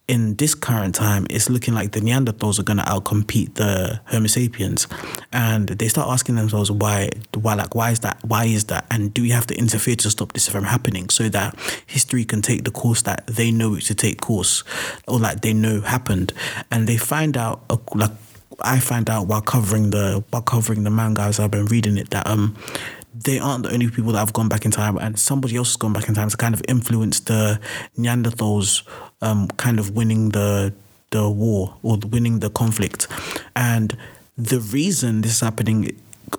in 0.08 0.34
this 0.36 0.54
current 0.54 0.94
time, 0.94 1.26
it's 1.30 1.48
looking 1.48 1.74
like 1.74 1.92
the 1.92 2.00
Neanderthals 2.00 2.58
are 2.58 2.62
going 2.62 2.78
to 2.78 2.82
outcompete 2.84 3.54
the 3.54 4.00
Homo 4.06 4.26
sapiens, 4.26 4.86
and 5.32 5.68
they 5.68 5.88
start 5.88 6.08
asking 6.08 6.36
themselves 6.36 6.70
why, 6.70 7.10
why, 7.34 7.54
like, 7.54 7.74
why 7.74 7.90
is 7.90 8.00
that? 8.00 8.18
Why 8.24 8.44
is 8.44 8.64
that? 8.64 8.86
And 8.90 9.12
do 9.14 9.22
we 9.22 9.30
have 9.30 9.46
to 9.48 9.54
interfere 9.54 9.96
to 9.96 10.10
stop 10.10 10.32
this 10.32 10.48
from 10.48 10.64
happening 10.64 11.08
so 11.10 11.28
that 11.28 11.54
history 11.86 12.24
can 12.24 12.42
take 12.42 12.64
the 12.64 12.70
course 12.70 13.02
that 13.02 13.26
they 13.26 13.50
know 13.50 13.74
it 13.74 13.82
to 13.82 13.94
take 13.94 14.20
course, 14.20 14.64
or 15.06 15.18
like 15.18 15.42
they 15.42 15.52
know 15.52 15.80
happened? 15.80 16.32
And 16.70 16.88
they 16.88 16.96
find 16.96 17.36
out, 17.36 17.62
uh, 17.70 17.78
like, 17.94 18.12
I 18.60 18.78
find 18.78 19.10
out 19.10 19.26
while 19.26 19.42
covering 19.42 19.90
the 19.90 20.24
while 20.30 20.42
covering 20.42 20.84
the 20.84 20.90
manga 20.90 21.22
as 21.22 21.38
I've 21.38 21.50
been 21.50 21.66
reading 21.66 21.98
it 21.98 22.08
that 22.10 22.26
um 22.26 22.56
they 23.24 23.38
aren't 23.38 23.64
the 23.64 23.72
only 23.72 23.90
people 23.90 24.12
that 24.12 24.18
have 24.18 24.32
gone 24.32 24.48
back 24.48 24.64
in 24.64 24.70
time, 24.70 24.96
and 24.98 25.18
somebody 25.18 25.56
else 25.56 25.70
has 25.70 25.76
gone 25.76 25.92
back 25.92 26.08
in 26.08 26.14
time 26.14 26.28
to 26.28 26.36
kind 26.36 26.54
of 26.54 26.62
influence 26.68 27.20
the 27.20 27.60
Neanderthals, 27.98 28.82
um, 29.22 29.48
kind 29.56 29.78
of 29.78 29.90
winning 29.90 30.30
the 30.30 30.72
the 31.10 31.30
war 31.30 31.76
or 31.82 31.98
winning 31.98 32.40
the 32.40 32.50
conflict, 32.50 33.06
and 33.54 33.96
the 34.36 34.60
reason 34.60 35.22
this 35.22 35.32
is 35.32 35.40
happening 35.40 35.98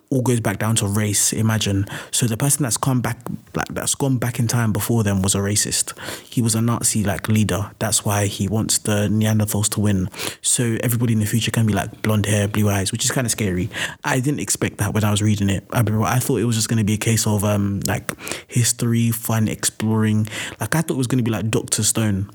all 0.10 0.22
goes 0.22 0.40
back 0.40 0.60
down 0.60 0.76
to 0.78 0.88
race. 0.88 1.34
Imagine 1.34 1.86
so 2.12 2.26
the 2.26 2.38
person 2.38 2.64
that's 2.64 2.78
come 2.78 3.02
back 3.02 3.20
like 3.56 3.68
that's 3.70 3.96
gone 3.96 4.18
back 4.18 4.40
in 4.40 4.48
time 4.48 4.72
before 4.72 5.04
them 5.04 5.22
was 5.22 5.36
a 5.36 5.40
racist. 5.40 5.98
He 6.24 6.42
was 6.42 6.56
a 6.56 6.62
Nazi 6.62 7.04
like 7.04 7.28
leader. 7.28 7.72
That's 7.80 8.06
why 8.06 8.28
he 8.28 8.48
wants 8.48 8.78
the 8.80 9.08
Neanderthals 9.10 9.70
to 9.72 9.80
win. 9.80 10.10
So 10.42 10.78
everybody 10.84 11.14
in 11.14 11.20
the 11.20 11.26
future 11.26 11.52
can 11.52 11.66
be 11.66 11.74
like 11.74 12.02
blonde 12.02 12.26
hair, 12.26 12.48
blue 12.48 12.70
eyes, 12.70 12.92
which 12.92 13.06
is 13.06 13.12
kind 13.12 13.26
of 13.26 13.32
scary. 13.32 13.70
I 14.04 14.20
didn't 14.20 14.40
expect 14.40 14.78
that 14.78 14.94
when 14.94 15.04
I 15.04 15.12
was 15.12 15.22
reading 15.22 15.50
it. 15.50 15.66
I, 15.72 15.82
I 15.82 16.20
thought 16.20 16.38
it 16.38 16.46
was 16.46 16.56
just 16.56 16.70
going 16.70 16.80
to 16.80 16.86
be 16.86 16.94
a 16.94 16.98
case 16.98 17.28
of 17.28 17.44
um 17.44 17.82
like 17.86 18.12
history, 18.48 19.12
fun, 19.12 19.48
exploring. 19.48 20.28
Like 20.60 20.76
I 20.76 20.82
thought 20.82 20.96
it 20.96 20.98
was 20.98 21.08
going 21.08 21.20
to 21.20 21.24
be 21.24 21.32
like 21.32 21.50
Doctor 21.50 21.84
Stone. 21.84 22.30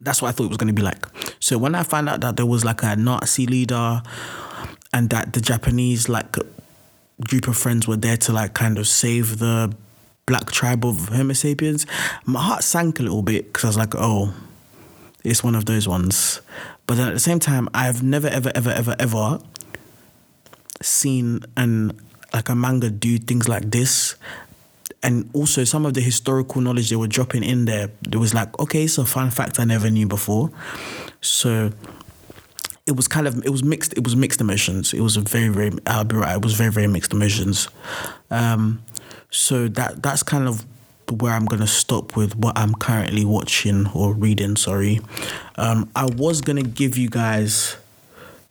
That's 0.00 0.20
what 0.20 0.28
I 0.28 0.32
thought 0.32 0.44
it 0.44 0.48
was 0.48 0.58
going 0.58 0.68
to 0.68 0.74
be 0.74 0.82
like. 0.82 1.06
So 1.40 1.56
when 1.56 1.74
I 1.74 1.82
found 1.82 2.08
out 2.08 2.20
that 2.20 2.36
there 2.36 2.44
was 2.44 2.64
like 2.64 2.82
a 2.82 2.94
Nazi 2.94 3.46
leader 3.46 4.02
and 4.94 5.10
that 5.10 5.32
the 5.32 5.40
Japanese 5.40 6.08
like 6.08 6.36
group 7.20 7.48
of 7.48 7.56
friends 7.56 7.86
were 7.86 7.96
there 7.96 8.16
to 8.16 8.32
like 8.32 8.54
kind 8.54 8.78
of 8.78 8.86
save 8.86 9.38
the 9.40 9.74
black 10.24 10.52
tribe 10.52 10.86
of 10.86 11.08
Homo 11.08 11.34
sapiens, 11.34 11.84
my 12.24 12.40
heart 12.40 12.62
sank 12.62 13.00
a 13.00 13.02
little 13.02 13.22
bit 13.22 13.46
because 13.46 13.64
I 13.64 13.66
was 13.66 13.76
like, 13.76 13.94
oh, 13.96 14.32
it's 15.24 15.42
one 15.42 15.56
of 15.56 15.66
those 15.66 15.88
ones. 15.88 16.40
But 16.86 16.96
then 16.96 17.08
at 17.08 17.14
the 17.14 17.20
same 17.20 17.40
time, 17.40 17.68
I've 17.74 18.02
never, 18.02 18.28
ever, 18.28 18.52
ever, 18.54 18.70
ever, 18.70 18.96
ever 18.98 19.40
seen 20.80 21.40
an 21.56 22.00
like 22.32 22.48
a 22.48 22.54
manga 22.54 22.88
do 22.88 23.18
things 23.18 23.48
like 23.48 23.70
this. 23.70 24.14
And 25.02 25.28
also 25.32 25.64
some 25.64 25.84
of 25.86 25.94
the 25.94 26.00
historical 26.00 26.60
knowledge 26.60 26.90
they 26.90 26.96
were 26.96 27.08
dropping 27.08 27.42
in 27.42 27.64
there, 27.64 27.90
it 28.10 28.16
was 28.16 28.32
like, 28.32 28.58
okay, 28.58 28.84
it's 28.84 28.98
a 28.98 29.04
fun 29.04 29.30
fact 29.30 29.58
I 29.58 29.64
never 29.64 29.90
knew 29.90 30.06
before. 30.06 30.50
So 31.20 31.72
it 32.86 32.96
was 32.96 33.08
kind 33.08 33.26
of 33.26 33.44
it 33.44 33.50
was 33.50 33.62
mixed 33.62 33.92
it 33.94 34.04
was 34.04 34.14
mixed 34.14 34.40
emotions. 34.40 34.92
It 34.92 35.00
was 35.00 35.16
a 35.16 35.20
very 35.20 35.48
very 35.48 35.72
i'll 35.86 36.04
be 36.04 36.16
right 36.16 36.36
it 36.36 36.42
was 36.42 36.54
very 36.54 36.70
very 36.70 36.86
mixed 36.86 37.12
emotions. 37.12 37.68
Um 38.30 38.82
so 39.30 39.68
that 39.68 40.02
that's 40.02 40.22
kind 40.22 40.46
of 40.46 40.64
where 41.20 41.32
i'm 41.32 41.44
gonna 41.44 41.66
stop 41.66 42.16
with 42.16 42.34
what 42.36 42.56
i'm 42.56 42.74
currently 42.74 43.24
watching 43.24 43.86
or 43.94 44.12
reading 44.14 44.56
sorry. 44.56 45.00
Um 45.56 45.90
i 45.96 46.04
was 46.04 46.40
gonna 46.40 46.62
give 46.62 46.96
you 46.96 47.08
guys 47.08 47.76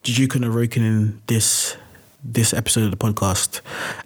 Juujika 0.03 0.39
Rokunin 0.51 1.17
this 1.27 1.77
this 2.25 2.53
episode 2.53 2.85
of 2.85 2.91
the 2.91 2.97
podcast? 2.97 3.59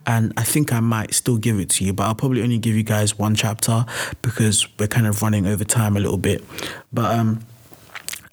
And 0.07 0.33
I 0.37 0.43
think 0.43 0.73
I 0.73 0.79
might 0.79 1.13
still 1.13 1.37
give 1.37 1.59
it 1.59 1.69
to 1.71 1.85
you 1.85 1.93
but 1.93 2.03
I'll 2.03 2.15
probably 2.15 2.41
only 2.41 2.57
give 2.57 2.75
you 2.75 2.83
guys 2.83 3.17
one 3.17 3.35
chapter 3.35 3.85
because 4.21 4.67
we're 4.77 4.87
kind 4.87 5.07
of 5.07 5.21
running 5.21 5.47
over 5.47 5.63
time 5.63 5.95
a 5.95 6.01
little 6.01 6.17
bit. 6.17 6.43
But 6.91 7.17
um 7.17 7.45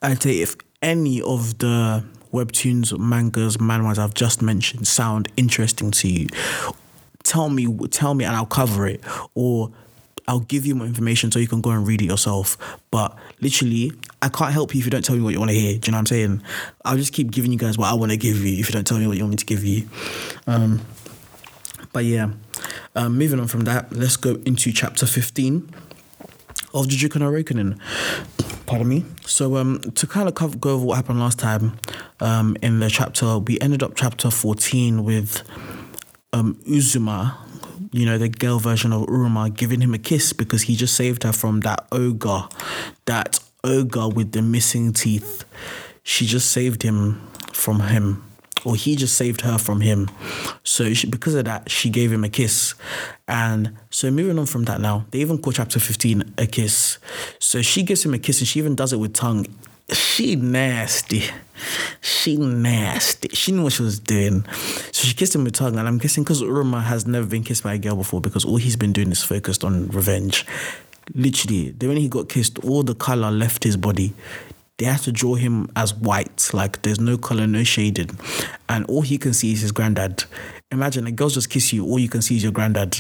I'd 0.02 0.22
say 0.22 0.40
if 0.40 0.56
any 0.84 1.22
of 1.22 1.58
the 1.58 2.04
webtoons 2.32 2.96
mangas 2.98 3.56
manhwas 3.56 3.98
I've 3.98 4.14
just 4.14 4.42
mentioned 4.42 4.86
sound 4.86 5.28
interesting 5.36 5.90
to 5.92 6.08
you 6.08 6.28
tell 7.22 7.48
me 7.48 7.66
tell 7.88 8.14
me 8.14 8.24
and 8.24 8.36
I'll 8.36 8.46
cover 8.46 8.86
it 8.86 9.00
or 9.34 9.72
I'll 10.28 10.40
give 10.40 10.64
you 10.64 10.74
more 10.74 10.86
information 10.86 11.30
so 11.30 11.38
you 11.38 11.48
can 11.48 11.60
go 11.60 11.70
and 11.70 11.86
read 11.86 12.00
it 12.00 12.06
yourself. 12.06 12.56
But 12.90 13.14
literally, 13.42 13.92
I 14.22 14.30
can't 14.30 14.52
help 14.54 14.74
you 14.74 14.78
if 14.78 14.86
you 14.86 14.90
don't 14.90 15.04
tell 15.04 15.16
me 15.16 15.22
what 15.22 15.34
you 15.34 15.38
want 15.38 15.50
to 15.50 15.58
hear. 15.58 15.78
Do 15.78 15.86
you 15.86 15.92
know 15.92 15.96
what 15.96 16.00
I'm 16.00 16.06
saying? 16.06 16.42
I'll 16.82 16.96
just 16.96 17.12
keep 17.12 17.30
giving 17.30 17.52
you 17.52 17.58
guys 17.58 17.76
what 17.76 17.90
I 17.90 17.94
want 17.94 18.10
to 18.10 18.16
give 18.16 18.38
you 18.38 18.58
if 18.58 18.68
you 18.68 18.72
don't 18.72 18.86
tell 18.86 18.98
me 18.98 19.06
what 19.06 19.18
you 19.18 19.24
want 19.24 19.32
me 19.32 19.36
to 19.36 19.44
give 19.44 19.64
you. 19.64 19.86
Um, 20.46 20.80
but 21.92 22.06
yeah, 22.06 22.30
um, 22.96 23.18
moving 23.18 23.38
on 23.38 23.48
from 23.48 23.62
that, 23.62 23.92
let's 23.92 24.16
go 24.16 24.36
into 24.46 24.72
chapter 24.72 25.04
15 25.04 25.70
of 26.74 26.86
Juujika 26.86 27.18
no 27.18 27.30
Rokunin. 27.30 27.78
Pardon 28.66 28.88
me. 28.88 29.04
So 29.24 29.56
um, 29.56 29.80
to 29.94 30.06
kind 30.06 30.28
of 30.28 30.34
cover, 30.34 30.58
go 30.58 30.70
over 30.70 30.84
what 30.84 30.96
happened 30.96 31.20
last 31.20 31.38
time 31.38 31.78
um, 32.20 32.56
in 32.60 32.80
the 32.80 32.90
chapter, 32.90 33.38
we 33.38 33.58
ended 33.60 33.82
up 33.82 33.92
chapter 33.94 34.30
14 34.30 35.04
with 35.04 35.42
um, 36.32 36.56
Uzuma 36.68 37.38
you 37.94 38.04
know, 38.04 38.18
the 38.18 38.28
girl 38.28 38.58
version 38.58 38.92
of 38.92 39.02
Uruma 39.02 39.54
giving 39.56 39.80
him 39.80 39.94
a 39.94 39.98
kiss 39.98 40.32
because 40.32 40.62
he 40.62 40.74
just 40.74 40.96
saved 40.96 41.22
her 41.22 41.30
from 41.30 41.60
that 41.60 41.86
ogre, 41.92 42.48
that 43.04 43.38
ogre 43.62 44.08
with 44.08 44.32
the 44.32 44.42
missing 44.42 44.92
teeth. 44.92 45.44
She 46.02 46.26
just 46.26 46.50
saved 46.50 46.82
him 46.82 47.24
from 47.52 47.78
him, 47.78 48.24
or 48.64 48.76
he 48.76 48.96
just 48.96 49.16
saved 49.16 49.42
her 49.42 49.58
from 49.58 49.80
him. 49.80 50.10
So 50.62 50.94
she, 50.94 51.06
because 51.06 51.34
of 51.34 51.44
that, 51.44 51.70
she 51.70 51.90
gave 51.90 52.12
him 52.12 52.24
a 52.24 52.28
kiss. 52.28 52.74
And 53.28 53.76
so 53.90 54.10
moving 54.10 54.38
on 54.38 54.46
from 54.46 54.64
that 54.64 54.80
now, 54.80 55.06
they 55.10 55.18
even 55.20 55.38
call 55.38 55.52
chapter 55.52 55.78
15 55.78 56.34
a 56.38 56.46
kiss. 56.46 56.98
So 57.38 57.62
she 57.62 57.82
gives 57.82 58.04
him 58.04 58.14
a 58.14 58.18
kiss 58.18 58.40
and 58.40 58.48
she 58.48 58.58
even 58.58 58.74
does 58.74 58.92
it 58.92 58.98
with 58.98 59.14
tongue 59.14 59.46
she 59.92 60.36
nasty. 60.36 61.24
She 62.00 62.36
nasty. 62.36 63.28
She 63.30 63.52
knew 63.52 63.64
what 63.64 63.72
she 63.74 63.82
was 63.82 63.98
doing. 63.98 64.44
So 64.92 65.06
she 65.06 65.14
kissed 65.14 65.34
him 65.34 65.44
with 65.44 65.54
tongue, 65.54 65.78
and 65.78 65.86
I'm 65.86 65.98
guessing 65.98 66.24
because 66.24 66.42
Uruma 66.42 66.82
has 66.82 67.06
never 67.06 67.26
been 67.26 67.44
kissed 67.44 67.62
by 67.62 67.74
a 67.74 67.78
girl 67.78 67.96
before 67.96 68.20
because 68.20 68.44
all 68.44 68.56
he's 68.56 68.76
been 68.76 68.92
doing 68.92 69.10
is 69.10 69.22
focused 69.22 69.64
on 69.64 69.88
revenge. 69.88 70.46
Literally, 71.14 71.70
the 71.70 71.86
when 71.86 71.98
he 71.98 72.08
got 72.08 72.28
kissed, 72.28 72.58
all 72.64 72.82
the 72.82 72.94
color 72.94 73.30
left 73.30 73.64
his 73.64 73.76
body. 73.76 74.14
They 74.78 74.86
have 74.86 75.02
to 75.02 75.12
draw 75.12 75.34
him 75.34 75.70
as 75.76 75.94
white, 75.94 76.50
like 76.52 76.82
there's 76.82 77.00
no 77.00 77.16
color, 77.16 77.46
no 77.46 77.62
shading, 77.62 78.10
and 78.68 78.84
all 78.86 79.02
he 79.02 79.18
can 79.18 79.32
see 79.32 79.52
is 79.52 79.60
his 79.60 79.72
granddad. 79.72 80.24
Imagine 80.72 81.06
a 81.06 81.12
girl 81.12 81.28
just 81.28 81.48
kiss 81.48 81.72
you, 81.72 81.84
all 81.84 81.98
you 81.98 82.08
can 82.08 82.22
see 82.22 82.36
is 82.36 82.42
your 82.42 82.52
granddad. 82.52 82.96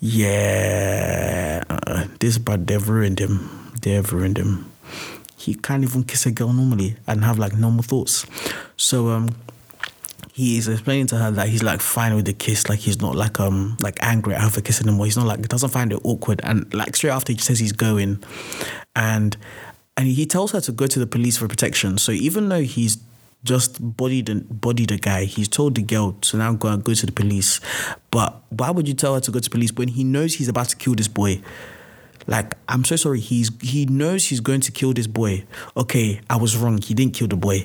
Yeah, 0.00 1.64
uh, 1.70 2.06
this 2.20 2.38
but 2.38 2.66
they've 2.66 2.86
ruined 2.88 3.18
him. 3.18 3.72
They've 3.80 4.12
ruined 4.12 4.38
him 4.38 4.70
he 5.38 5.54
can't 5.54 5.84
even 5.84 6.04
kiss 6.04 6.26
a 6.26 6.30
girl 6.30 6.52
normally 6.52 6.96
and 7.06 7.24
have 7.24 7.38
like 7.38 7.56
normal 7.56 7.82
thoughts. 7.82 8.26
So 8.76 9.08
um 9.08 9.30
he 10.32 10.58
is 10.58 10.68
explaining 10.68 11.06
to 11.08 11.16
her 11.16 11.30
that 11.32 11.48
he's 11.48 11.62
like 11.62 11.80
fine 11.80 12.14
with 12.14 12.26
the 12.26 12.32
kiss, 12.32 12.68
like 12.68 12.80
he's 12.80 13.00
not 13.00 13.14
like 13.14 13.40
um 13.40 13.76
like 13.80 13.96
angry 14.00 14.34
at 14.34 14.42
her 14.42 14.50
for 14.50 14.60
kissing 14.60 14.88
him, 14.88 15.00
or 15.00 15.06
he's 15.06 15.16
not 15.16 15.26
like 15.26 15.40
doesn't 15.48 15.70
find 15.70 15.92
it 15.92 16.00
awkward. 16.04 16.40
And 16.44 16.72
like 16.74 16.96
straight 16.96 17.10
after 17.10 17.32
he 17.32 17.38
says 17.38 17.58
he's 17.58 17.72
going, 17.72 18.22
and 18.94 19.36
and 19.98 20.06
he 20.06 20.26
tells 20.26 20.52
her 20.52 20.60
to 20.60 20.70
go 20.70 20.86
to 20.86 20.98
the 21.00 21.08
police 21.08 21.36
for 21.36 21.48
protection. 21.48 21.98
So 21.98 22.12
even 22.12 22.48
though 22.48 22.60
he's 22.60 22.98
just 23.42 23.96
bodied 23.96 24.28
and 24.28 24.60
bodied 24.60 24.92
a 24.92 24.96
guy, 24.96 25.24
he's 25.24 25.48
told 25.48 25.74
the 25.74 25.82
girl 25.82 26.12
to 26.12 26.36
now 26.36 26.54
go 26.54 26.68
and 26.68 26.84
go 26.84 26.94
to 26.94 27.04
the 27.04 27.10
police. 27.10 27.60
But 28.12 28.40
why 28.50 28.70
would 28.70 28.86
you 28.86 28.94
tell 28.94 29.14
her 29.14 29.20
to 29.20 29.32
go 29.32 29.40
to 29.40 29.50
police 29.50 29.72
when 29.72 29.88
he 29.88 30.04
knows 30.04 30.34
he's 30.36 30.46
about 30.46 30.68
to 30.68 30.76
kill 30.76 30.94
this 30.94 31.08
boy? 31.08 31.42
Like, 32.28 32.54
I'm 32.68 32.84
so 32.84 32.94
sorry. 32.94 33.18
He's 33.18 33.50
he 33.60 33.86
knows 33.86 34.26
he's 34.26 34.38
going 34.38 34.60
to 34.60 34.70
kill 34.70 34.92
this 34.92 35.08
boy. 35.08 35.44
Okay, 35.76 36.20
I 36.30 36.36
was 36.36 36.56
wrong. 36.56 36.80
He 36.80 36.94
didn't 36.94 37.14
kill 37.14 37.26
the 37.26 37.36
boy. 37.36 37.64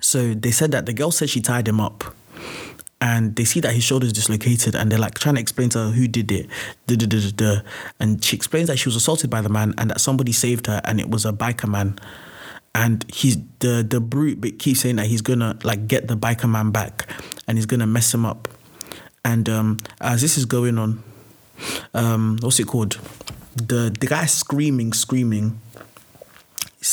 So 0.00 0.34
they 0.34 0.50
said 0.50 0.72
that 0.72 0.86
the 0.86 0.92
girl 0.92 1.12
said 1.12 1.30
she 1.30 1.40
tied 1.40 1.68
him 1.68 1.80
up. 1.80 2.02
And 3.00 3.36
they 3.36 3.44
see 3.44 3.60
that 3.60 3.74
his 3.74 3.84
shoulder 3.84 4.06
is 4.06 4.12
dislocated, 4.12 4.74
and 4.74 4.90
they're 4.90 4.98
like 4.98 5.18
trying 5.18 5.34
to 5.34 5.40
explain 5.40 5.68
to 5.70 5.78
her 5.78 5.90
who 5.90 6.08
did 6.08 6.30
it. 6.32 6.46
Duh, 6.86 6.96
duh, 6.96 7.30
duh, 7.34 7.60
and 8.00 8.24
she 8.24 8.34
explains 8.36 8.68
that 8.68 8.78
she 8.78 8.88
was 8.88 8.96
assaulted 8.96 9.28
by 9.28 9.42
the 9.42 9.50
man, 9.50 9.74
and 9.76 9.90
that 9.90 10.00
somebody 10.00 10.32
saved 10.32 10.66
her, 10.68 10.80
and 10.84 11.00
it 11.00 11.10
was 11.10 11.26
a 11.26 11.32
biker 11.32 11.68
man. 11.68 11.98
And 12.74 13.04
he's 13.12 13.36
the 13.58 13.86
the 13.88 14.00
brute 14.00 14.40
but 14.40 14.58
keeps 14.58 14.80
saying 14.80 14.96
that 14.96 15.06
he's 15.06 15.22
gonna 15.22 15.58
like 15.64 15.86
get 15.86 16.08
the 16.08 16.16
biker 16.16 16.48
man 16.48 16.70
back, 16.70 17.06
and 17.46 17.58
he's 17.58 17.66
gonna 17.66 17.86
mess 17.86 18.12
him 18.14 18.24
up. 18.24 18.48
And 19.24 19.48
um, 19.48 19.78
as 20.00 20.20
this 20.22 20.38
is 20.38 20.44
going 20.44 20.78
on, 20.78 21.02
um, 21.92 22.38
what's 22.40 22.58
it 22.58 22.66
called? 22.66 22.98
The 23.56 23.94
the 23.98 24.06
guy 24.06 24.26
screaming, 24.26 24.92
screaming, 24.92 25.60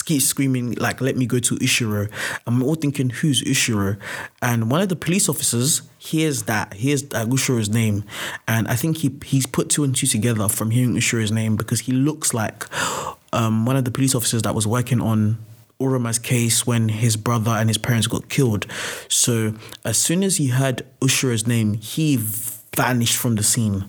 keeps 0.01 0.25
screaming 0.25 0.73
like 0.73 1.01
"Let 1.01 1.17
me 1.17 1.25
go 1.25 1.39
to 1.39 1.55
Ishiro." 1.55 2.09
We're 2.47 2.63
all 2.63 2.75
thinking, 2.75 3.09
"Who's 3.09 3.41
Ishiro?" 3.43 3.97
And 4.41 4.69
one 4.69 4.81
of 4.81 4.89
the 4.89 4.95
police 4.95 5.27
officers 5.27 5.81
hears 5.97 6.43
that, 6.43 6.73
hears 6.73 7.03
Ishiro's 7.03 7.69
name, 7.69 8.03
and 8.47 8.67
I 8.67 8.75
think 8.75 8.97
he 8.97 9.11
he's 9.25 9.45
put 9.45 9.69
two 9.69 9.83
and 9.83 9.95
two 9.95 10.07
together 10.07 10.47
from 10.47 10.71
hearing 10.71 10.95
Ishiro's 10.95 11.31
name 11.31 11.55
because 11.55 11.81
he 11.81 11.91
looks 11.91 12.33
like 12.33 12.65
um, 13.33 13.65
one 13.65 13.75
of 13.75 13.85
the 13.85 13.91
police 13.91 14.15
officers 14.15 14.41
that 14.43 14.55
was 14.55 14.67
working 14.67 15.01
on 15.01 15.37
Uruma's 15.79 16.19
case 16.19 16.65
when 16.65 16.89
his 16.89 17.17
brother 17.17 17.51
and 17.51 17.69
his 17.69 17.77
parents 17.77 18.07
got 18.07 18.29
killed. 18.29 18.65
So 19.07 19.55
as 19.83 19.97
soon 19.97 20.23
as 20.23 20.37
he 20.37 20.47
heard 20.47 20.85
Ushiro's 21.01 21.47
name, 21.47 21.73
he 21.73 22.17
vanished 22.75 23.17
from 23.17 23.35
the 23.35 23.43
scene. 23.43 23.85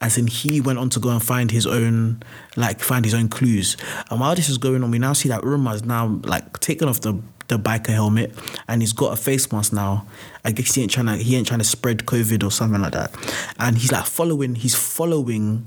As 0.00 0.16
in, 0.16 0.26
he 0.26 0.60
went 0.60 0.78
on 0.78 0.88
to 0.90 1.00
go 1.00 1.10
and 1.10 1.22
find 1.22 1.50
his 1.50 1.66
own, 1.66 2.22
like, 2.56 2.80
find 2.80 3.04
his 3.04 3.12
own 3.14 3.28
clues. 3.28 3.76
And 4.10 4.20
while 4.20 4.34
this 4.34 4.48
is 4.48 4.56
going 4.58 4.82
on, 4.82 4.90
we 4.90 4.98
now 4.98 5.12
see 5.12 5.28
that 5.28 5.42
Uruma 5.42 5.74
is 5.74 5.84
now, 5.84 6.20
like, 6.24 6.58
taken 6.60 6.88
off 6.88 7.00
the 7.00 7.20
the 7.48 7.58
biker 7.58 7.88
helmet 7.88 8.32
and 8.68 8.80
he's 8.80 8.92
got 8.94 9.12
a 9.12 9.16
face 9.16 9.52
mask 9.52 9.72
now. 9.74 10.06
I 10.42 10.52
guess 10.52 10.74
he 10.74 10.80
ain't 10.80 10.90
trying 10.90 11.06
to 11.06 11.16
he 11.16 11.36
ain't 11.36 11.46
trying 11.46 11.58
to 11.58 11.66
spread 11.66 11.98
COVID 12.06 12.42
or 12.44 12.50
something 12.50 12.80
like 12.80 12.92
that. 12.92 13.14
And 13.58 13.76
he's 13.76 13.92
like 13.92 14.06
following 14.06 14.54
he's 14.54 14.74
following 14.74 15.66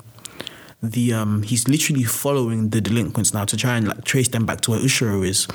the 0.82 1.14
um 1.14 1.42
he's 1.44 1.68
literally 1.68 2.04
following 2.04 2.70
the 2.70 2.82
delinquents 2.82 3.34
now 3.34 3.46
to 3.46 3.58
try 3.58 3.78
and 3.78 3.88
like 3.88 4.04
trace 4.04 4.28
them 4.28 4.46
back 4.46 4.62
to 4.62 4.72
where 4.72 4.80
Ushiro 4.80 5.26
is. 5.26 5.48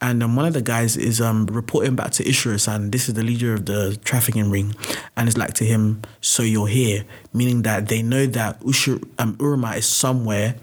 And 0.00 0.22
um, 0.22 0.36
one 0.36 0.46
of 0.46 0.54
the 0.54 0.62
guys 0.62 0.96
is 0.96 1.20
um 1.20 1.46
reporting 1.46 1.94
back 1.96 2.10
to 2.12 2.24
Ishiro 2.24 2.66
and 2.74 2.90
this 2.92 3.08
is 3.08 3.14
the 3.14 3.22
leader 3.22 3.54
of 3.54 3.66
the 3.66 3.98
trafficking 4.04 4.50
ring 4.50 4.74
and 5.16 5.28
it's 5.28 5.38
like 5.38 5.54
to 5.54 5.64
him, 5.64 6.02
so 6.20 6.42
you're 6.42 6.66
here, 6.66 7.04
meaning 7.32 7.62
that 7.62 7.88
they 7.88 8.02
know 8.02 8.26
that 8.26 8.60
Ushiro 8.60 9.02
um 9.18 9.36
Uruma 9.36 9.76
is 9.76 9.86
somewhere 9.86 10.56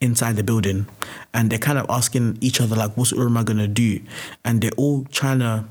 inside 0.00 0.36
the 0.36 0.44
building 0.44 0.86
and 1.32 1.50
they're 1.50 1.58
kind 1.58 1.78
of 1.78 1.86
asking 1.88 2.36
each 2.40 2.60
other 2.60 2.76
like 2.76 2.96
what's 2.96 3.12
Uruma 3.12 3.44
gonna 3.44 3.68
do? 3.68 4.00
And 4.44 4.60
they're 4.60 4.70
all 4.76 5.04
trying 5.10 5.38
to 5.40 5.64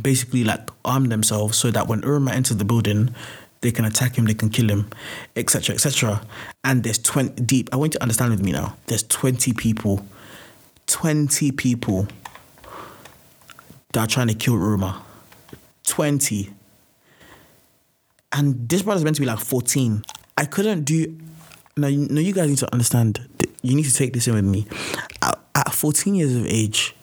basically 0.00 0.44
like 0.44 0.68
arm 0.84 1.06
themselves 1.06 1.56
so 1.56 1.70
that 1.70 1.88
when 1.88 2.02
Uruma 2.02 2.32
enters 2.32 2.56
the 2.56 2.64
building 2.64 3.14
they 3.60 3.70
can 3.70 3.84
attack 3.84 4.16
him, 4.16 4.26
they 4.26 4.34
can 4.34 4.50
kill 4.50 4.68
him, 4.68 4.90
etc., 5.34 5.74
etc. 5.74 6.22
And 6.64 6.82
there's 6.84 6.98
20 6.98 7.42
deep. 7.42 7.68
I 7.72 7.76
want 7.76 7.94
you 7.94 7.98
to 7.98 8.02
understand 8.02 8.30
with 8.30 8.42
me 8.42 8.52
now. 8.52 8.76
There's 8.86 9.02
20 9.04 9.52
people, 9.54 10.06
20 10.86 11.52
people 11.52 12.06
that 13.92 14.00
are 14.00 14.06
trying 14.06 14.28
to 14.28 14.34
kill 14.34 14.54
Uruma. 14.54 15.00
20. 15.84 16.50
And 18.32 18.68
this 18.68 18.82
brother's 18.82 19.04
meant 19.04 19.16
to 19.16 19.22
be 19.22 19.26
like 19.26 19.38
14. 19.38 20.04
I 20.36 20.44
couldn't 20.44 20.84
do. 20.84 21.18
Now, 21.76 21.88
now 21.88 22.20
you 22.20 22.32
guys 22.32 22.48
need 22.48 22.58
to 22.58 22.72
understand. 22.72 23.26
You 23.62 23.74
need 23.74 23.84
to 23.84 23.94
take 23.94 24.12
this 24.12 24.28
in 24.28 24.34
with 24.34 24.44
me. 24.44 24.66
At, 25.22 25.72
14 25.72 26.14
years 26.14 26.34
of 26.34 26.46
age, 26.46 26.94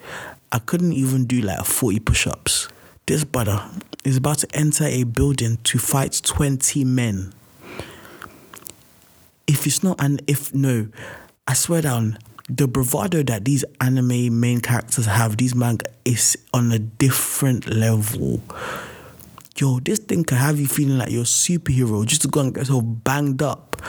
I 0.51 0.59
couldn't 0.59 0.93
even 0.93 1.25
do 1.25 1.41
like 1.41 1.65
40 1.65 1.99
push 1.99 2.27
ups. 2.27 2.67
This 3.05 3.23
brother 3.23 3.67
is 4.03 4.17
about 4.17 4.39
to 4.39 4.47
enter 4.53 4.85
a 4.85 5.03
building 5.03 5.57
to 5.63 5.77
fight 5.77 6.21
20 6.23 6.83
men. 6.85 7.33
If 9.47 9.67
it's 9.67 9.83
not, 9.83 10.01
and 10.01 10.21
if 10.27 10.53
no, 10.53 10.87
I 11.47 11.53
swear 11.53 11.81
down, 11.81 12.17
the 12.49 12.67
bravado 12.67 13.23
that 13.23 13.45
these 13.45 13.63
anime 13.81 14.39
main 14.39 14.59
characters 14.59 15.05
have, 15.05 15.37
these 15.37 15.55
manga, 15.55 15.85
is 16.05 16.37
on 16.53 16.71
a 16.71 16.79
different 16.79 17.67
level. 17.67 18.41
Yo, 19.57 19.79
this 19.79 19.99
thing 19.99 20.23
can 20.23 20.37
have 20.37 20.59
you 20.59 20.67
feeling 20.67 20.97
like 20.97 21.11
you're 21.11 21.21
a 21.21 21.25
superhero 21.25 22.05
just 22.05 22.23
to 22.23 22.27
go 22.27 22.41
and 22.41 22.53
get 22.53 22.61
yourself 22.61 22.83
banged 22.85 23.41
up 23.41 23.81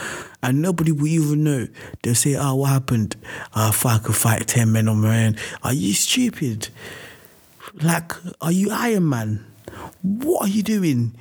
and 0.42 0.60
nobody 0.60 0.92
will 0.92 1.06
even 1.06 1.42
know. 1.42 1.66
They'll 2.02 2.14
say, 2.14 2.36
"Oh, 2.36 2.56
what 2.56 2.70
happened? 2.70 3.16
Uh, 3.54 3.70
if 3.72 3.86
I 3.86 3.98
could 3.98 4.14
fight 4.14 4.46
ten 4.46 4.72
men 4.72 4.88
on 4.88 5.00
my 5.00 5.24
own, 5.26 5.36
are 5.62 5.72
you 5.72 5.94
stupid? 5.94 6.68
Like, 7.82 8.12
are 8.40 8.52
you 8.52 8.70
Iron 8.70 9.08
Man? 9.08 9.44
What 10.04 10.42
are 10.42 10.52
you 10.52 10.62
doing? 10.62 11.16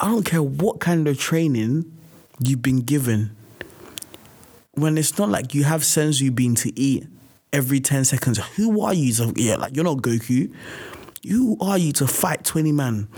I 0.00 0.06
don't 0.06 0.24
care 0.24 0.42
what 0.42 0.80
kind 0.80 1.06
of 1.06 1.18
training 1.18 1.92
you've 2.38 2.62
been 2.62 2.80
given. 2.80 3.36
When 4.72 4.96
it's 4.96 5.18
not 5.18 5.28
like 5.28 5.52
you 5.52 5.64
have 5.64 5.82
senzu 5.82 6.34
bean 6.34 6.54
to 6.56 6.72
eat 6.78 7.06
every 7.52 7.80
10 7.80 8.06
seconds, 8.06 8.38
who 8.56 8.80
are 8.80 8.94
you 8.94 9.12
to, 9.12 9.34
yeah, 9.36 9.56
like 9.56 9.76
you're 9.76 9.84
not 9.84 9.98
Goku. 9.98 10.50
Who 11.28 11.58
are 11.60 11.76
you 11.76 11.92
to 11.92 12.06
fight 12.06 12.46
20 12.46 12.72
man? 12.72 13.08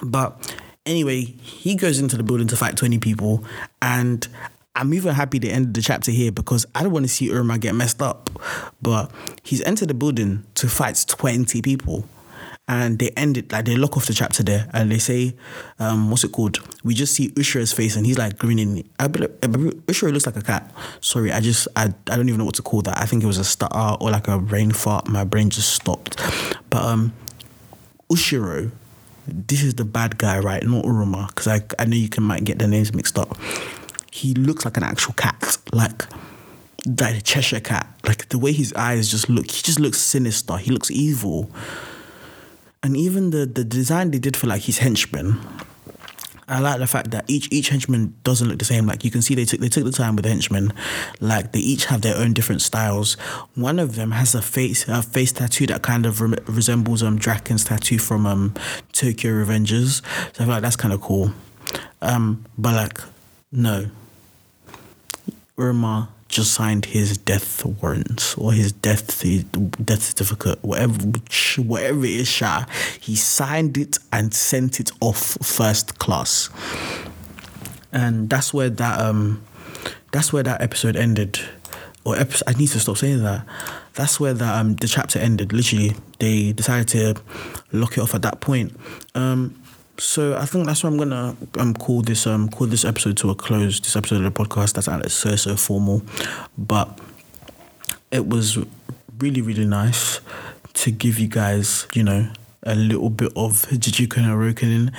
But 0.00 0.54
anyway, 0.86 1.22
he 1.22 1.74
goes 1.74 1.98
into 1.98 2.16
the 2.16 2.22
building 2.22 2.46
to 2.48 2.56
fight 2.56 2.76
20 2.76 3.00
people 3.00 3.44
and 3.82 4.28
I'm 4.76 4.94
even 4.94 5.12
happy 5.14 5.40
they 5.40 5.50
ended 5.50 5.74
the 5.74 5.82
chapter 5.82 6.12
here 6.12 6.30
because 6.30 6.66
I 6.72 6.84
don't 6.84 6.92
want 6.92 7.04
to 7.04 7.08
see 7.08 7.30
Uruma 7.30 7.58
get 7.58 7.74
messed 7.74 8.00
up. 8.00 8.30
But 8.80 9.10
he's 9.42 9.62
entered 9.62 9.88
the 9.88 9.94
building 9.94 10.44
to 10.54 10.68
fight 10.68 11.04
20 11.08 11.62
people 11.62 12.08
and 12.66 12.98
they 12.98 13.10
end 13.10 13.36
it 13.36 13.52
like 13.52 13.66
they 13.66 13.76
lock 13.76 13.96
off 13.96 14.06
the 14.06 14.14
chapter 14.14 14.42
there 14.42 14.68
and 14.72 14.90
they 14.90 14.98
say, 14.98 15.34
um, 15.78 16.10
what's 16.10 16.24
it 16.24 16.32
called? 16.32 16.58
We 16.82 16.94
just 16.94 17.14
see 17.14 17.28
Ushiro's 17.30 17.72
face 17.72 17.94
and 17.94 18.06
he's 18.06 18.16
like 18.16 18.38
grinning. 18.38 18.88
Believe, 18.98 19.30
Ushira 19.40 20.12
looks 20.12 20.24
like 20.24 20.36
a 20.36 20.42
cat. 20.42 20.74
Sorry, 21.00 21.30
I 21.30 21.40
just 21.40 21.68
I, 21.76 21.84
I 21.84 22.16
don't 22.16 22.28
even 22.28 22.38
know 22.38 22.46
what 22.46 22.54
to 22.54 22.62
call 22.62 22.80
that. 22.82 22.96
I 22.98 23.04
think 23.04 23.22
it 23.22 23.26
was 23.26 23.38
a 23.38 23.44
stutter 23.44 23.96
or 24.00 24.10
like 24.10 24.28
a 24.28 24.38
brain 24.38 24.70
fart. 24.70 25.08
My 25.08 25.24
brain 25.24 25.50
just 25.50 25.72
stopped. 25.72 26.16
But 26.70 26.82
um, 26.82 27.12
Ushiro, 28.10 28.70
this 29.26 29.62
is 29.62 29.74
the 29.74 29.84
bad 29.84 30.16
guy, 30.16 30.38
right? 30.38 30.62
Not 30.62 30.84
Uruma, 30.86 31.28
because 31.28 31.48
I 31.48 31.60
I 31.78 31.84
know 31.84 31.96
you 31.96 32.08
can 32.08 32.24
might 32.24 32.44
get 32.44 32.58
the 32.58 32.66
names 32.66 32.94
mixed 32.94 33.18
up. 33.18 33.36
He 34.10 34.32
looks 34.32 34.64
like 34.64 34.78
an 34.78 34.84
actual 34.84 35.12
cat, 35.14 35.58
like 35.72 36.04
like 36.86 37.16
a 37.16 37.20
Cheshire 37.20 37.60
cat. 37.60 37.86
Like 38.06 38.30
the 38.30 38.38
way 38.38 38.52
his 38.52 38.72
eyes 38.72 39.10
just 39.10 39.28
look, 39.28 39.50
he 39.50 39.60
just 39.62 39.80
looks 39.80 39.98
sinister. 39.98 40.56
He 40.56 40.70
looks 40.70 40.90
evil 40.90 41.50
and 42.84 42.96
even 42.96 43.30
the 43.30 43.46
the 43.46 43.64
design 43.64 44.12
they 44.12 44.18
did 44.18 44.36
for 44.36 44.46
like 44.46 44.62
his 44.62 44.78
henchmen. 44.78 45.40
I 46.46 46.60
like 46.60 46.78
the 46.78 46.86
fact 46.86 47.10
that 47.12 47.24
each 47.26 47.48
each 47.50 47.70
henchman 47.70 48.14
doesn't 48.22 48.46
look 48.46 48.58
the 48.58 48.66
same. 48.66 48.86
Like 48.86 49.02
you 49.02 49.10
can 49.10 49.22
see, 49.22 49.34
they 49.34 49.46
took 49.46 49.60
they 49.60 49.70
took 49.70 49.84
the 49.84 49.90
time 49.90 50.14
with 50.14 50.24
the 50.24 50.28
henchmen. 50.28 50.74
Like 51.18 51.52
they 51.52 51.60
each 51.60 51.86
have 51.86 52.02
their 52.02 52.16
own 52.16 52.34
different 52.34 52.60
styles. 52.60 53.14
One 53.54 53.78
of 53.78 53.96
them 53.96 54.10
has 54.10 54.34
a 54.34 54.42
face 54.42 54.86
a 54.86 55.02
face 55.02 55.32
tattoo 55.32 55.66
that 55.68 55.82
kind 55.82 56.04
of 56.04 56.20
re- 56.20 56.36
resembles 56.46 57.02
um 57.02 57.18
Draken's 57.18 57.64
tattoo 57.64 57.98
from 57.98 58.26
um 58.26 58.52
Tokyo 58.92 59.32
Revengers. 59.32 60.02
So 60.34 60.42
I 60.42 60.44
feel 60.44 60.48
like 60.48 60.62
that's 60.62 60.76
kind 60.76 60.92
of 60.92 61.00
cool. 61.00 61.32
Um, 62.02 62.44
but 62.58 62.74
like 62.74 63.00
no, 63.50 63.86
Uruma 65.56 66.08
just 66.34 66.52
signed 66.52 66.86
his 66.86 67.16
death 67.16 67.64
warrant 67.64 68.34
or 68.36 68.52
his 68.52 68.72
death 68.72 69.22
death 69.84 70.02
certificate, 70.02 70.62
whatever 70.62 70.94
whatever 71.58 72.04
it 72.04 72.10
is, 72.10 72.28
Sha. 72.28 72.66
He 73.00 73.14
signed 73.14 73.78
it 73.78 73.98
and 74.12 74.34
sent 74.34 74.80
it 74.80 74.90
off 75.00 75.38
first 75.40 75.98
class. 76.00 76.50
And 77.92 78.28
that's 78.28 78.52
where 78.52 78.68
that 78.68 79.00
um 79.00 79.42
that's 80.10 80.32
where 80.32 80.42
that 80.42 80.60
episode 80.60 80.96
ended. 80.96 81.38
Or 82.04 82.16
episode, 82.16 82.48
I 82.48 82.52
need 82.58 82.68
to 82.68 82.80
stop 82.80 82.98
saying 82.98 83.22
that. 83.22 83.46
That's 83.94 84.18
where 84.18 84.34
the 84.34 84.46
um 84.46 84.74
the 84.74 84.88
chapter 84.88 85.20
ended. 85.20 85.52
Literally, 85.52 85.94
they 86.18 86.52
decided 86.52 86.88
to 86.88 87.22
lock 87.70 87.96
it 87.96 88.00
off 88.00 88.14
at 88.14 88.22
that 88.22 88.40
point. 88.40 88.76
Um 89.14 89.62
so 89.98 90.36
I 90.36 90.46
think 90.46 90.66
that's 90.66 90.82
why 90.82 90.90
I'm 90.90 90.96
gonna 90.96 91.36
um 91.58 91.74
call 91.74 92.02
this 92.02 92.26
um 92.26 92.48
call 92.48 92.66
this 92.66 92.84
episode 92.84 93.16
to 93.18 93.30
a 93.30 93.34
close. 93.34 93.80
This 93.80 93.96
episode 93.96 94.24
of 94.24 94.34
the 94.34 94.44
podcast 94.44 94.74
that's 94.74 95.14
so 95.14 95.36
so 95.36 95.56
formal, 95.56 96.02
but 96.58 96.98
it 98.10 98.26
was 98.26 98.58
really 99.18 99.40
really 99.40 99.66
nice 99.66 100.20
to 100.74 100.90
give 100.90 101.18
you 101.18 101.28
guys 101.28 101.86
you 101.94 102.02
know 102.02 102.28
a 102.64 102.74
little 102.74 103.10
bit 103.10 103.32
of 103.36 103.62
Juujika 103.70 104.20
Rokunin. 104.20 104.92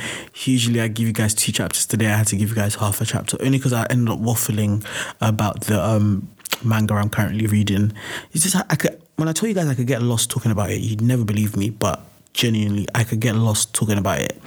Usually 0.46 0.80
I 0.80 0.88
give 0.88 1.08
you 1.08 1.14
guys 1.14 1.34
two 1.34 1.52
chapters. 1.52 1.86
Today 1.86 2.08
I 2.08 2.18
had 2.18 2.28
to 2.28 2.36
give 2.36 2.50
you 2.50 2.56
guys 2.56 2.76
half 2.76 3.02
a 3.02 3.06
chapter 3.06 3.38
only 3.42 3.58
because 3.58 3.74
I 3.74 3.86
ended 3.90 4.10
up 4.14 4.20
waffling 4.20 4.86
about 5.20 5.62
the 5.62 5.84
um 5.84 6.30
manga 6.64 6.94
I'm 6.94 7.10
currently 7.10 7.48
reading. 7.48 7.92
It's 8.32 8.44
just 8.44 8.56
I 8.56 8.76
could 8.76 9.02
when 9.18 9.28
I 9.28 9.34
told 9.34 9.50
you 9.50 9.56
guys 9.56 9.68
I 9.68 9.76
could 9.76 9.88
get 9.88 10.02
lost 10.02 10.30
talking 10.30 10.52
about 10.52 10.70
it, 10.70 10.82
you'd 10.82 11.02
never 11.02 11.24
believe 11.24 11.58
me, 11.58 11.70
but 11.70 12.02
genuinely 12.36 12.86
I 12.94 13.04
could 13.04 13.20
get 13.20 13.36
lost 13.36 13.74
talking 13.74 13.98
about 13.98 14.20
it. 14.20 14.40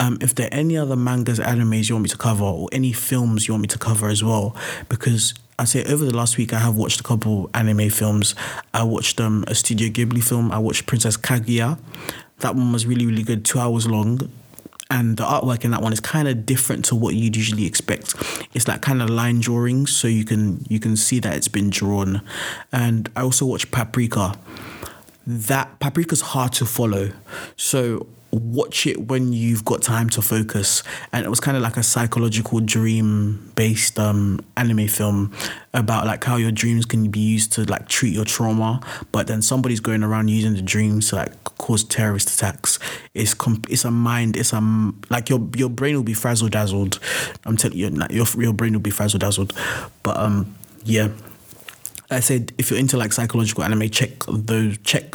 Um, 0.00 0.18
if 0.20 0.34
there 0.34 0.46
are 0.46 0.54
any 0.54 0.76
other 0.76 0.96
mangas, 0.96 1.38
animes 1.38 1.88
you 1.88 1.96
want 1.96 2.04
me 2.04 2.08
to 2.08 2.16
cover, 2.16 2.44
or 2.44 2.68
any 2.72 2.92
films 2.92 3.46
you 3.46 3.54
want 3.54 3.62
me 3.62 3.68
to 3.68 3.78
cover 3.78 4.08
as 4.08 4.22
well, 4.22 4.56
because 4.88 5.34
I 5.58 5.64
say 5.64 5.84
over 5.84 6.04
the 6.04 6.16
last 6.16 6.38
week 6.38 6.52
I 6.52 6.58
have 6.58 6.76
watched 6.76 7.00
a 7.00 7.02
couple 7.02 7.50
anime 7.52 7.90
films. 7.90 8.34
I 8.72 8.84
watched 8.84 9.20
um, 9.20 9.44
a 9.48 9.54
Studio 9.54 9.88
Ghibli 9.88 10.22
film. 10.22 10.50
I 10.52 10.58
watched 10.58 10.86
Princess 10.86 11.16
Kaguya. 11.16 11.78
That 12.38 12.54
one 12.54 12.72
was 12.72 12.86
really 12.86 13.06
really 13.06 13.22
good, 13.22 13.44
two 13.44 13.58
hours 13.58 13.86
long. 13.86 14.30
And 14.90 15.16
the 15.16 15.24
artwork 15.24 15.64
in 15.64 15.70
that 15.72 15.82
one 15.82 15.92
is 15.92 15.98
kind 15.98 16.28
of 16.28 16.44
different 16.46 16.84
to 16.86 16.94
what 16.94 17.14
you'd 17.14 17.34
usually 17.34 17.66
expect. 17.66 18.14
It's 18.52 18.68
like 18.68 18.82
kind 18.82 19.02
of 19.02 19.10
line 19.10 19.40
drawing, 19.40 19.86
so 19.86 20.06
you 20.06 20.24
can 20.24 20.64
you 20.68 20.78
can 20.78 20.96
see 20.96 21.18
that 21.20 21.34
it's 21.36 21.48
been 21.48 21.70
drawn. 21.70 22.20
And 22.70 23.10
I 23.16 23.22
also 23.22 23.46
watched 23.46 23.72
Paprika 23.72 24.38
that 25.26 25.80
paprika's 25.80 26.20
hard 26.20 26.52
to 26.54 26.66
follow. 26.66 27.10
So 27.56 28.06
watch 28.34 28.86
it 28.86 29.06
when 29.08 29.32
you've 29.32 29.64
got 29.64 29.82
time 29.82 30.08
to 30.10 30.22
focus. 30.22 30.82
And 31.12 31.24
it 31.24 31.28
was 31.28 31.40
kind 31.40 31.56
of 31.56 31.62
like 31.62 31.76
a 31.76 31.82
psychological 31.82 32.60
dream 32.60 33.52
based 33.54 33.98
um, 33.98 34.40
anime 34.56 34.88
film 34.88 35.32
about 35.72 36.06
like 36.06 36.24
how 36.24 36.36
your 36.36 36.50
dreams 36.50 36.84
can 36.84 37.10
be 37.10 37.20
used 37.20 37.52
to 37.52 37.64
like 37.64 37.88
treat 37.88 38.12
your 38.12 38.24
trauma, 38.24 38.80
but 39.12 39.26
then 39.26 39.42
somebody's 39.42 39.80
going 39.80 40.02
around 40.02 40.28
using 40.28 40.54
the 40.54 40.62
dreams 40.62 41.10
to 41.10 41.16
like 41.16 41.44
cause 41.58 41.84
terrorist 41.84 42.34
attacks. 42.34 42.78
It's 43.14 43.34
comp- 43.34 43.70
it's 43.70 43.84
a 43.84 43.90
mind. 43.90 44.36
It's 44.36 44.52
a 44.52 44.92
like 45.10 45.28
your 45.28 45.48
your 45.56 45.70
brain 45.70 45.96
will 45.96 46.02
be 46.02 46.14
frazzle 46.14 46.48
dazzled. 46.48 46.98
I'm 47.44 47.56
telling 47.56 47.78
you, 47.78 47.90
your 48.10 48.26
your 48.38 48.52
brain 48.52 48.72
will 48.72 48.80
be 48.80 48.90
frazzle 48.90 49.20
dazzled. 49.20 49.52
But 50.02 50.16
um 50.16 50.54
yeah 50.84 51.08
I 52.14 52.20
said 52.20 52.52
if 52.58 52.70
you're 52.70 52.78
into 52.78 52.96
like 52.96 53.12
psychological 53.12 53.64
anime, 53.64 53.88
check 53.90 54.24
those 54.28 54.78
check 54.78 55.14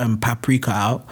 um, 0.00 0.18
Paprika 0.18 0.70
out. 0.70 1.06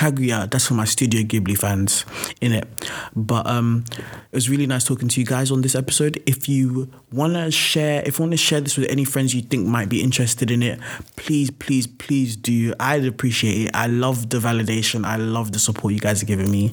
Kaguya, 0.00 0.50
that's 0.50 0.66
for 0.66 0.72
my 0.72 0.86
Studio 0.86 1.20
Ghibli 1.20 1.58
fans 1.58 2.06
in 2.40 2.52
it. 2.52 2.66
But 3.14 3.46
um, 3.46 3.84
it 3.92 4.34
was 4.34 4.48
really 4.48 4.66
nice 4.66 4.82
talking 4.82 5.08
to 5.08 5.20
you 5.20 5.26
guys 5.26 5.50
on 5.50 5.60
this 5.60 5.74
episode. 5.74 6.22
If 6.24 6.48
you 6.48 6.90
want 7.12 7.34
to 7.34 7.50
share, 7.50 8.02
if 8.06 8.18
you 8.18 8.22
want 8.22 8.32
to 8.32 8.38
share 8.38 8.62
this 8.62 8.78
with 8.78 8.88
any 8.88 9.04
friends 9.04 9.34
you 9.34 9.42
think 9.42 9.66
might 9.66 9.90
be 9.90 10.02
interested 10.02 10.50
in 10.50 10.62
it, 10.62 10.80
please, 11.16 11.50
please, 11.50 11.86
please 11.86 12.34
do. 12.34 12.72
I'd 12.80 13.04
appreciate 13.04 13.66
it. 13.66 13.70
I 13.74 13.88
love 13.88 14.30
the 14.30 14.38
validation. 14.38 15.04
I 15.04 15.16
love 15.16 15.52
the 15.52 15.58
support 15.58 15.92
you 15.92 16.00
guys 16.00 16.22
are 16.22 16.26
giving 16.26 16.50
me. 16.50 16.72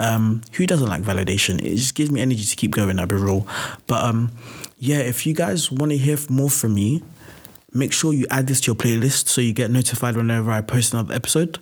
Um, 0.00 0.42
who 0.54 0.66
doesn't 0.66 0.88
like 0.88 1.02
validation? 1.02 1.60
It 1.60 1.76
just 1.76 1.94
gives 1.94 2.10
me 2.10 2.20
energy 2.22 2.42
to 2.42 2.56
keep 2.56 2.72
going. 2.72 2.98
I'll 2.98 3.06
be 3.06 3.14
real. 3.14 3.46
But 3.86 4.02
um, 4.02 4.32
yeah, 4.78 4.98
if 4.98 5.26
you 5.26 5.34
guys 5.34 5.70
want 5.70 5.92
to 5.92 5.96
hear 5.96 6.18
more 6.28 6.50
from 6.50 6.74
me, 6.74 7.04
Make 7.76 7.92
sure 7.92 8.12
you 8.12 8.24
add 8.30 8.46
this 8.46 8.60
to 8.62 8.66
your 8.68 8.76
playlist 8.76 9.26
so 9.26 9.40
you 9.40 9.52
get 9.52 9.68
notified 9.68 10.16
whenever 10.16 10.52
I 10.52 10.60
post 10.60 10.92
another 10.94 11.12
episode. 11.12 11.58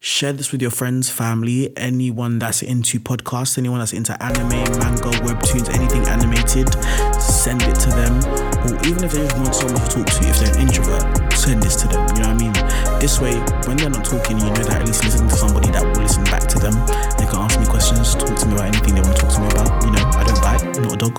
Share 0.00 0.32
this 0.32 0.50
with 0.50 0.60
your 0.60 0.72
friends, 0.72 1.08
family, 1.08 1.72
anyone 1.76 2.40
that's 2.40 2.62
into 2.62 2.98
podcasts, 2.98 3.56
anyone 3.56 3.78
that's 3.78 3.92
into 3.92 4.20
anime, 4.20 4.48
manga, 4.48 5.10
webtoons, 5.22 5.72
anything 5.72 6.02
animated. 6.08 6.66
Send 7.22 7.62
it 7.62 7.78
to 7.78 7.90
them. 7.90 8.18
Or 8.66 8.74
even 8.90 9.04
if 9.04 9.12
they 9.12 9.22
just 9.22 9.38
want 9.38 9.54
someone 9.54 9.78
to 9.78 9.86
talk 9.86 10.06
to, 10.06 10.28
if 10.28 10.38
they're 10.40 10.54
an 10.54 10.60
introvert, 10.66 11.32
send 11.32 11.62
this 11.62 11.76
to 11.76 11.88
them. 11.88 12.02
You 12.16 12.22
know 12.22 12.34
what 12.34 12.42
I 12.42 12.90
mean? 12.90 12.98
This 12.98 13.20
way, 13.20 13.38
when 13.70 13.76
they're 13.76 13.88
not 13.88 14.04
talking, 14.04 14.38
you 14.38 14.50
know 14.50 14.66
that 14.66 14.82
at 14.82 14.86
least 14.86 15.04
listening 15.04 15.30
to 15.30 15.36
somebody 15.36 15.70
that 15.70 15.84
will 15.84 16.02
listen 16.02 16.24
back 16.24 16.42
to 16.50 16.58
them. 16.58 16.74
They 17.18 17.26
can 17.30 17.38
ask 17.38 17.54
me 17.58 17.66
questions, 17.66 18.16
talk 18.16 18.34
to 18.34 18.46
me 18.46 18.54
about 18.54 18.66
anything 18.66 18.96
they 18.96 19.00
want 19.00 19.14
to 19.14 19.22
talk 19.22 19.30
to 19.30 19.40
me 19.40 19.46
about. 19.46 19.70
You 19.86 19.90
know, 19.94 20.02
I 20.10 20.24
don't 20.26 20.42
bite, 20.42 20.62
I'm 20.74 20.82
not 20.82 20.92
a 20.92 20.98
dog. 21.06 21.14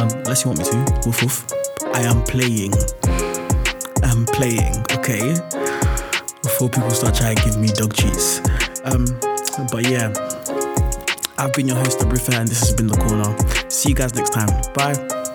Um, 0.00 0.08
unless 0.24 0.44
you 0.44 0.50
want 0.50 0.60
me 0.60 0.64
to, 0.64 1.00
woof 1.04 1.20
woof. 1.20 1.65
I 1.96 2.02
am 2.02 2.22
playing. 2.24 2.74
I'm 4.02 4.26
playing, 4.26 4.84
okay? 4.98 5.32
Before 6.42 6.68
people 6.68 6.90
start 6.90 7.14
trying 7.14 7.36
to 7.36 7.42
give 7.42 7.56
me 7.56 7.68
dog 7.68 7.94
treats. 7.94 8.40
Um, 8.84 9.06
but 9.72 9.88
yeah, 9.88 10.12
I've 11.38 11.54
been 11.54 11.66
your 11.66 11.78
host, 11.78 12.00
Abrifa, 12.00 12.38
and 12.38 12.48
this 12.48 12.60
has 12.60 12.72
been 12.72 12.88
The 12.88 12.96
Korner. 12.96 13.72
See 13.72 13.88
you 13.88 13.94
guys 13.94 14.14
next 14.14 14.34
time. 14.34 14.48
Bye. 14.74 15.25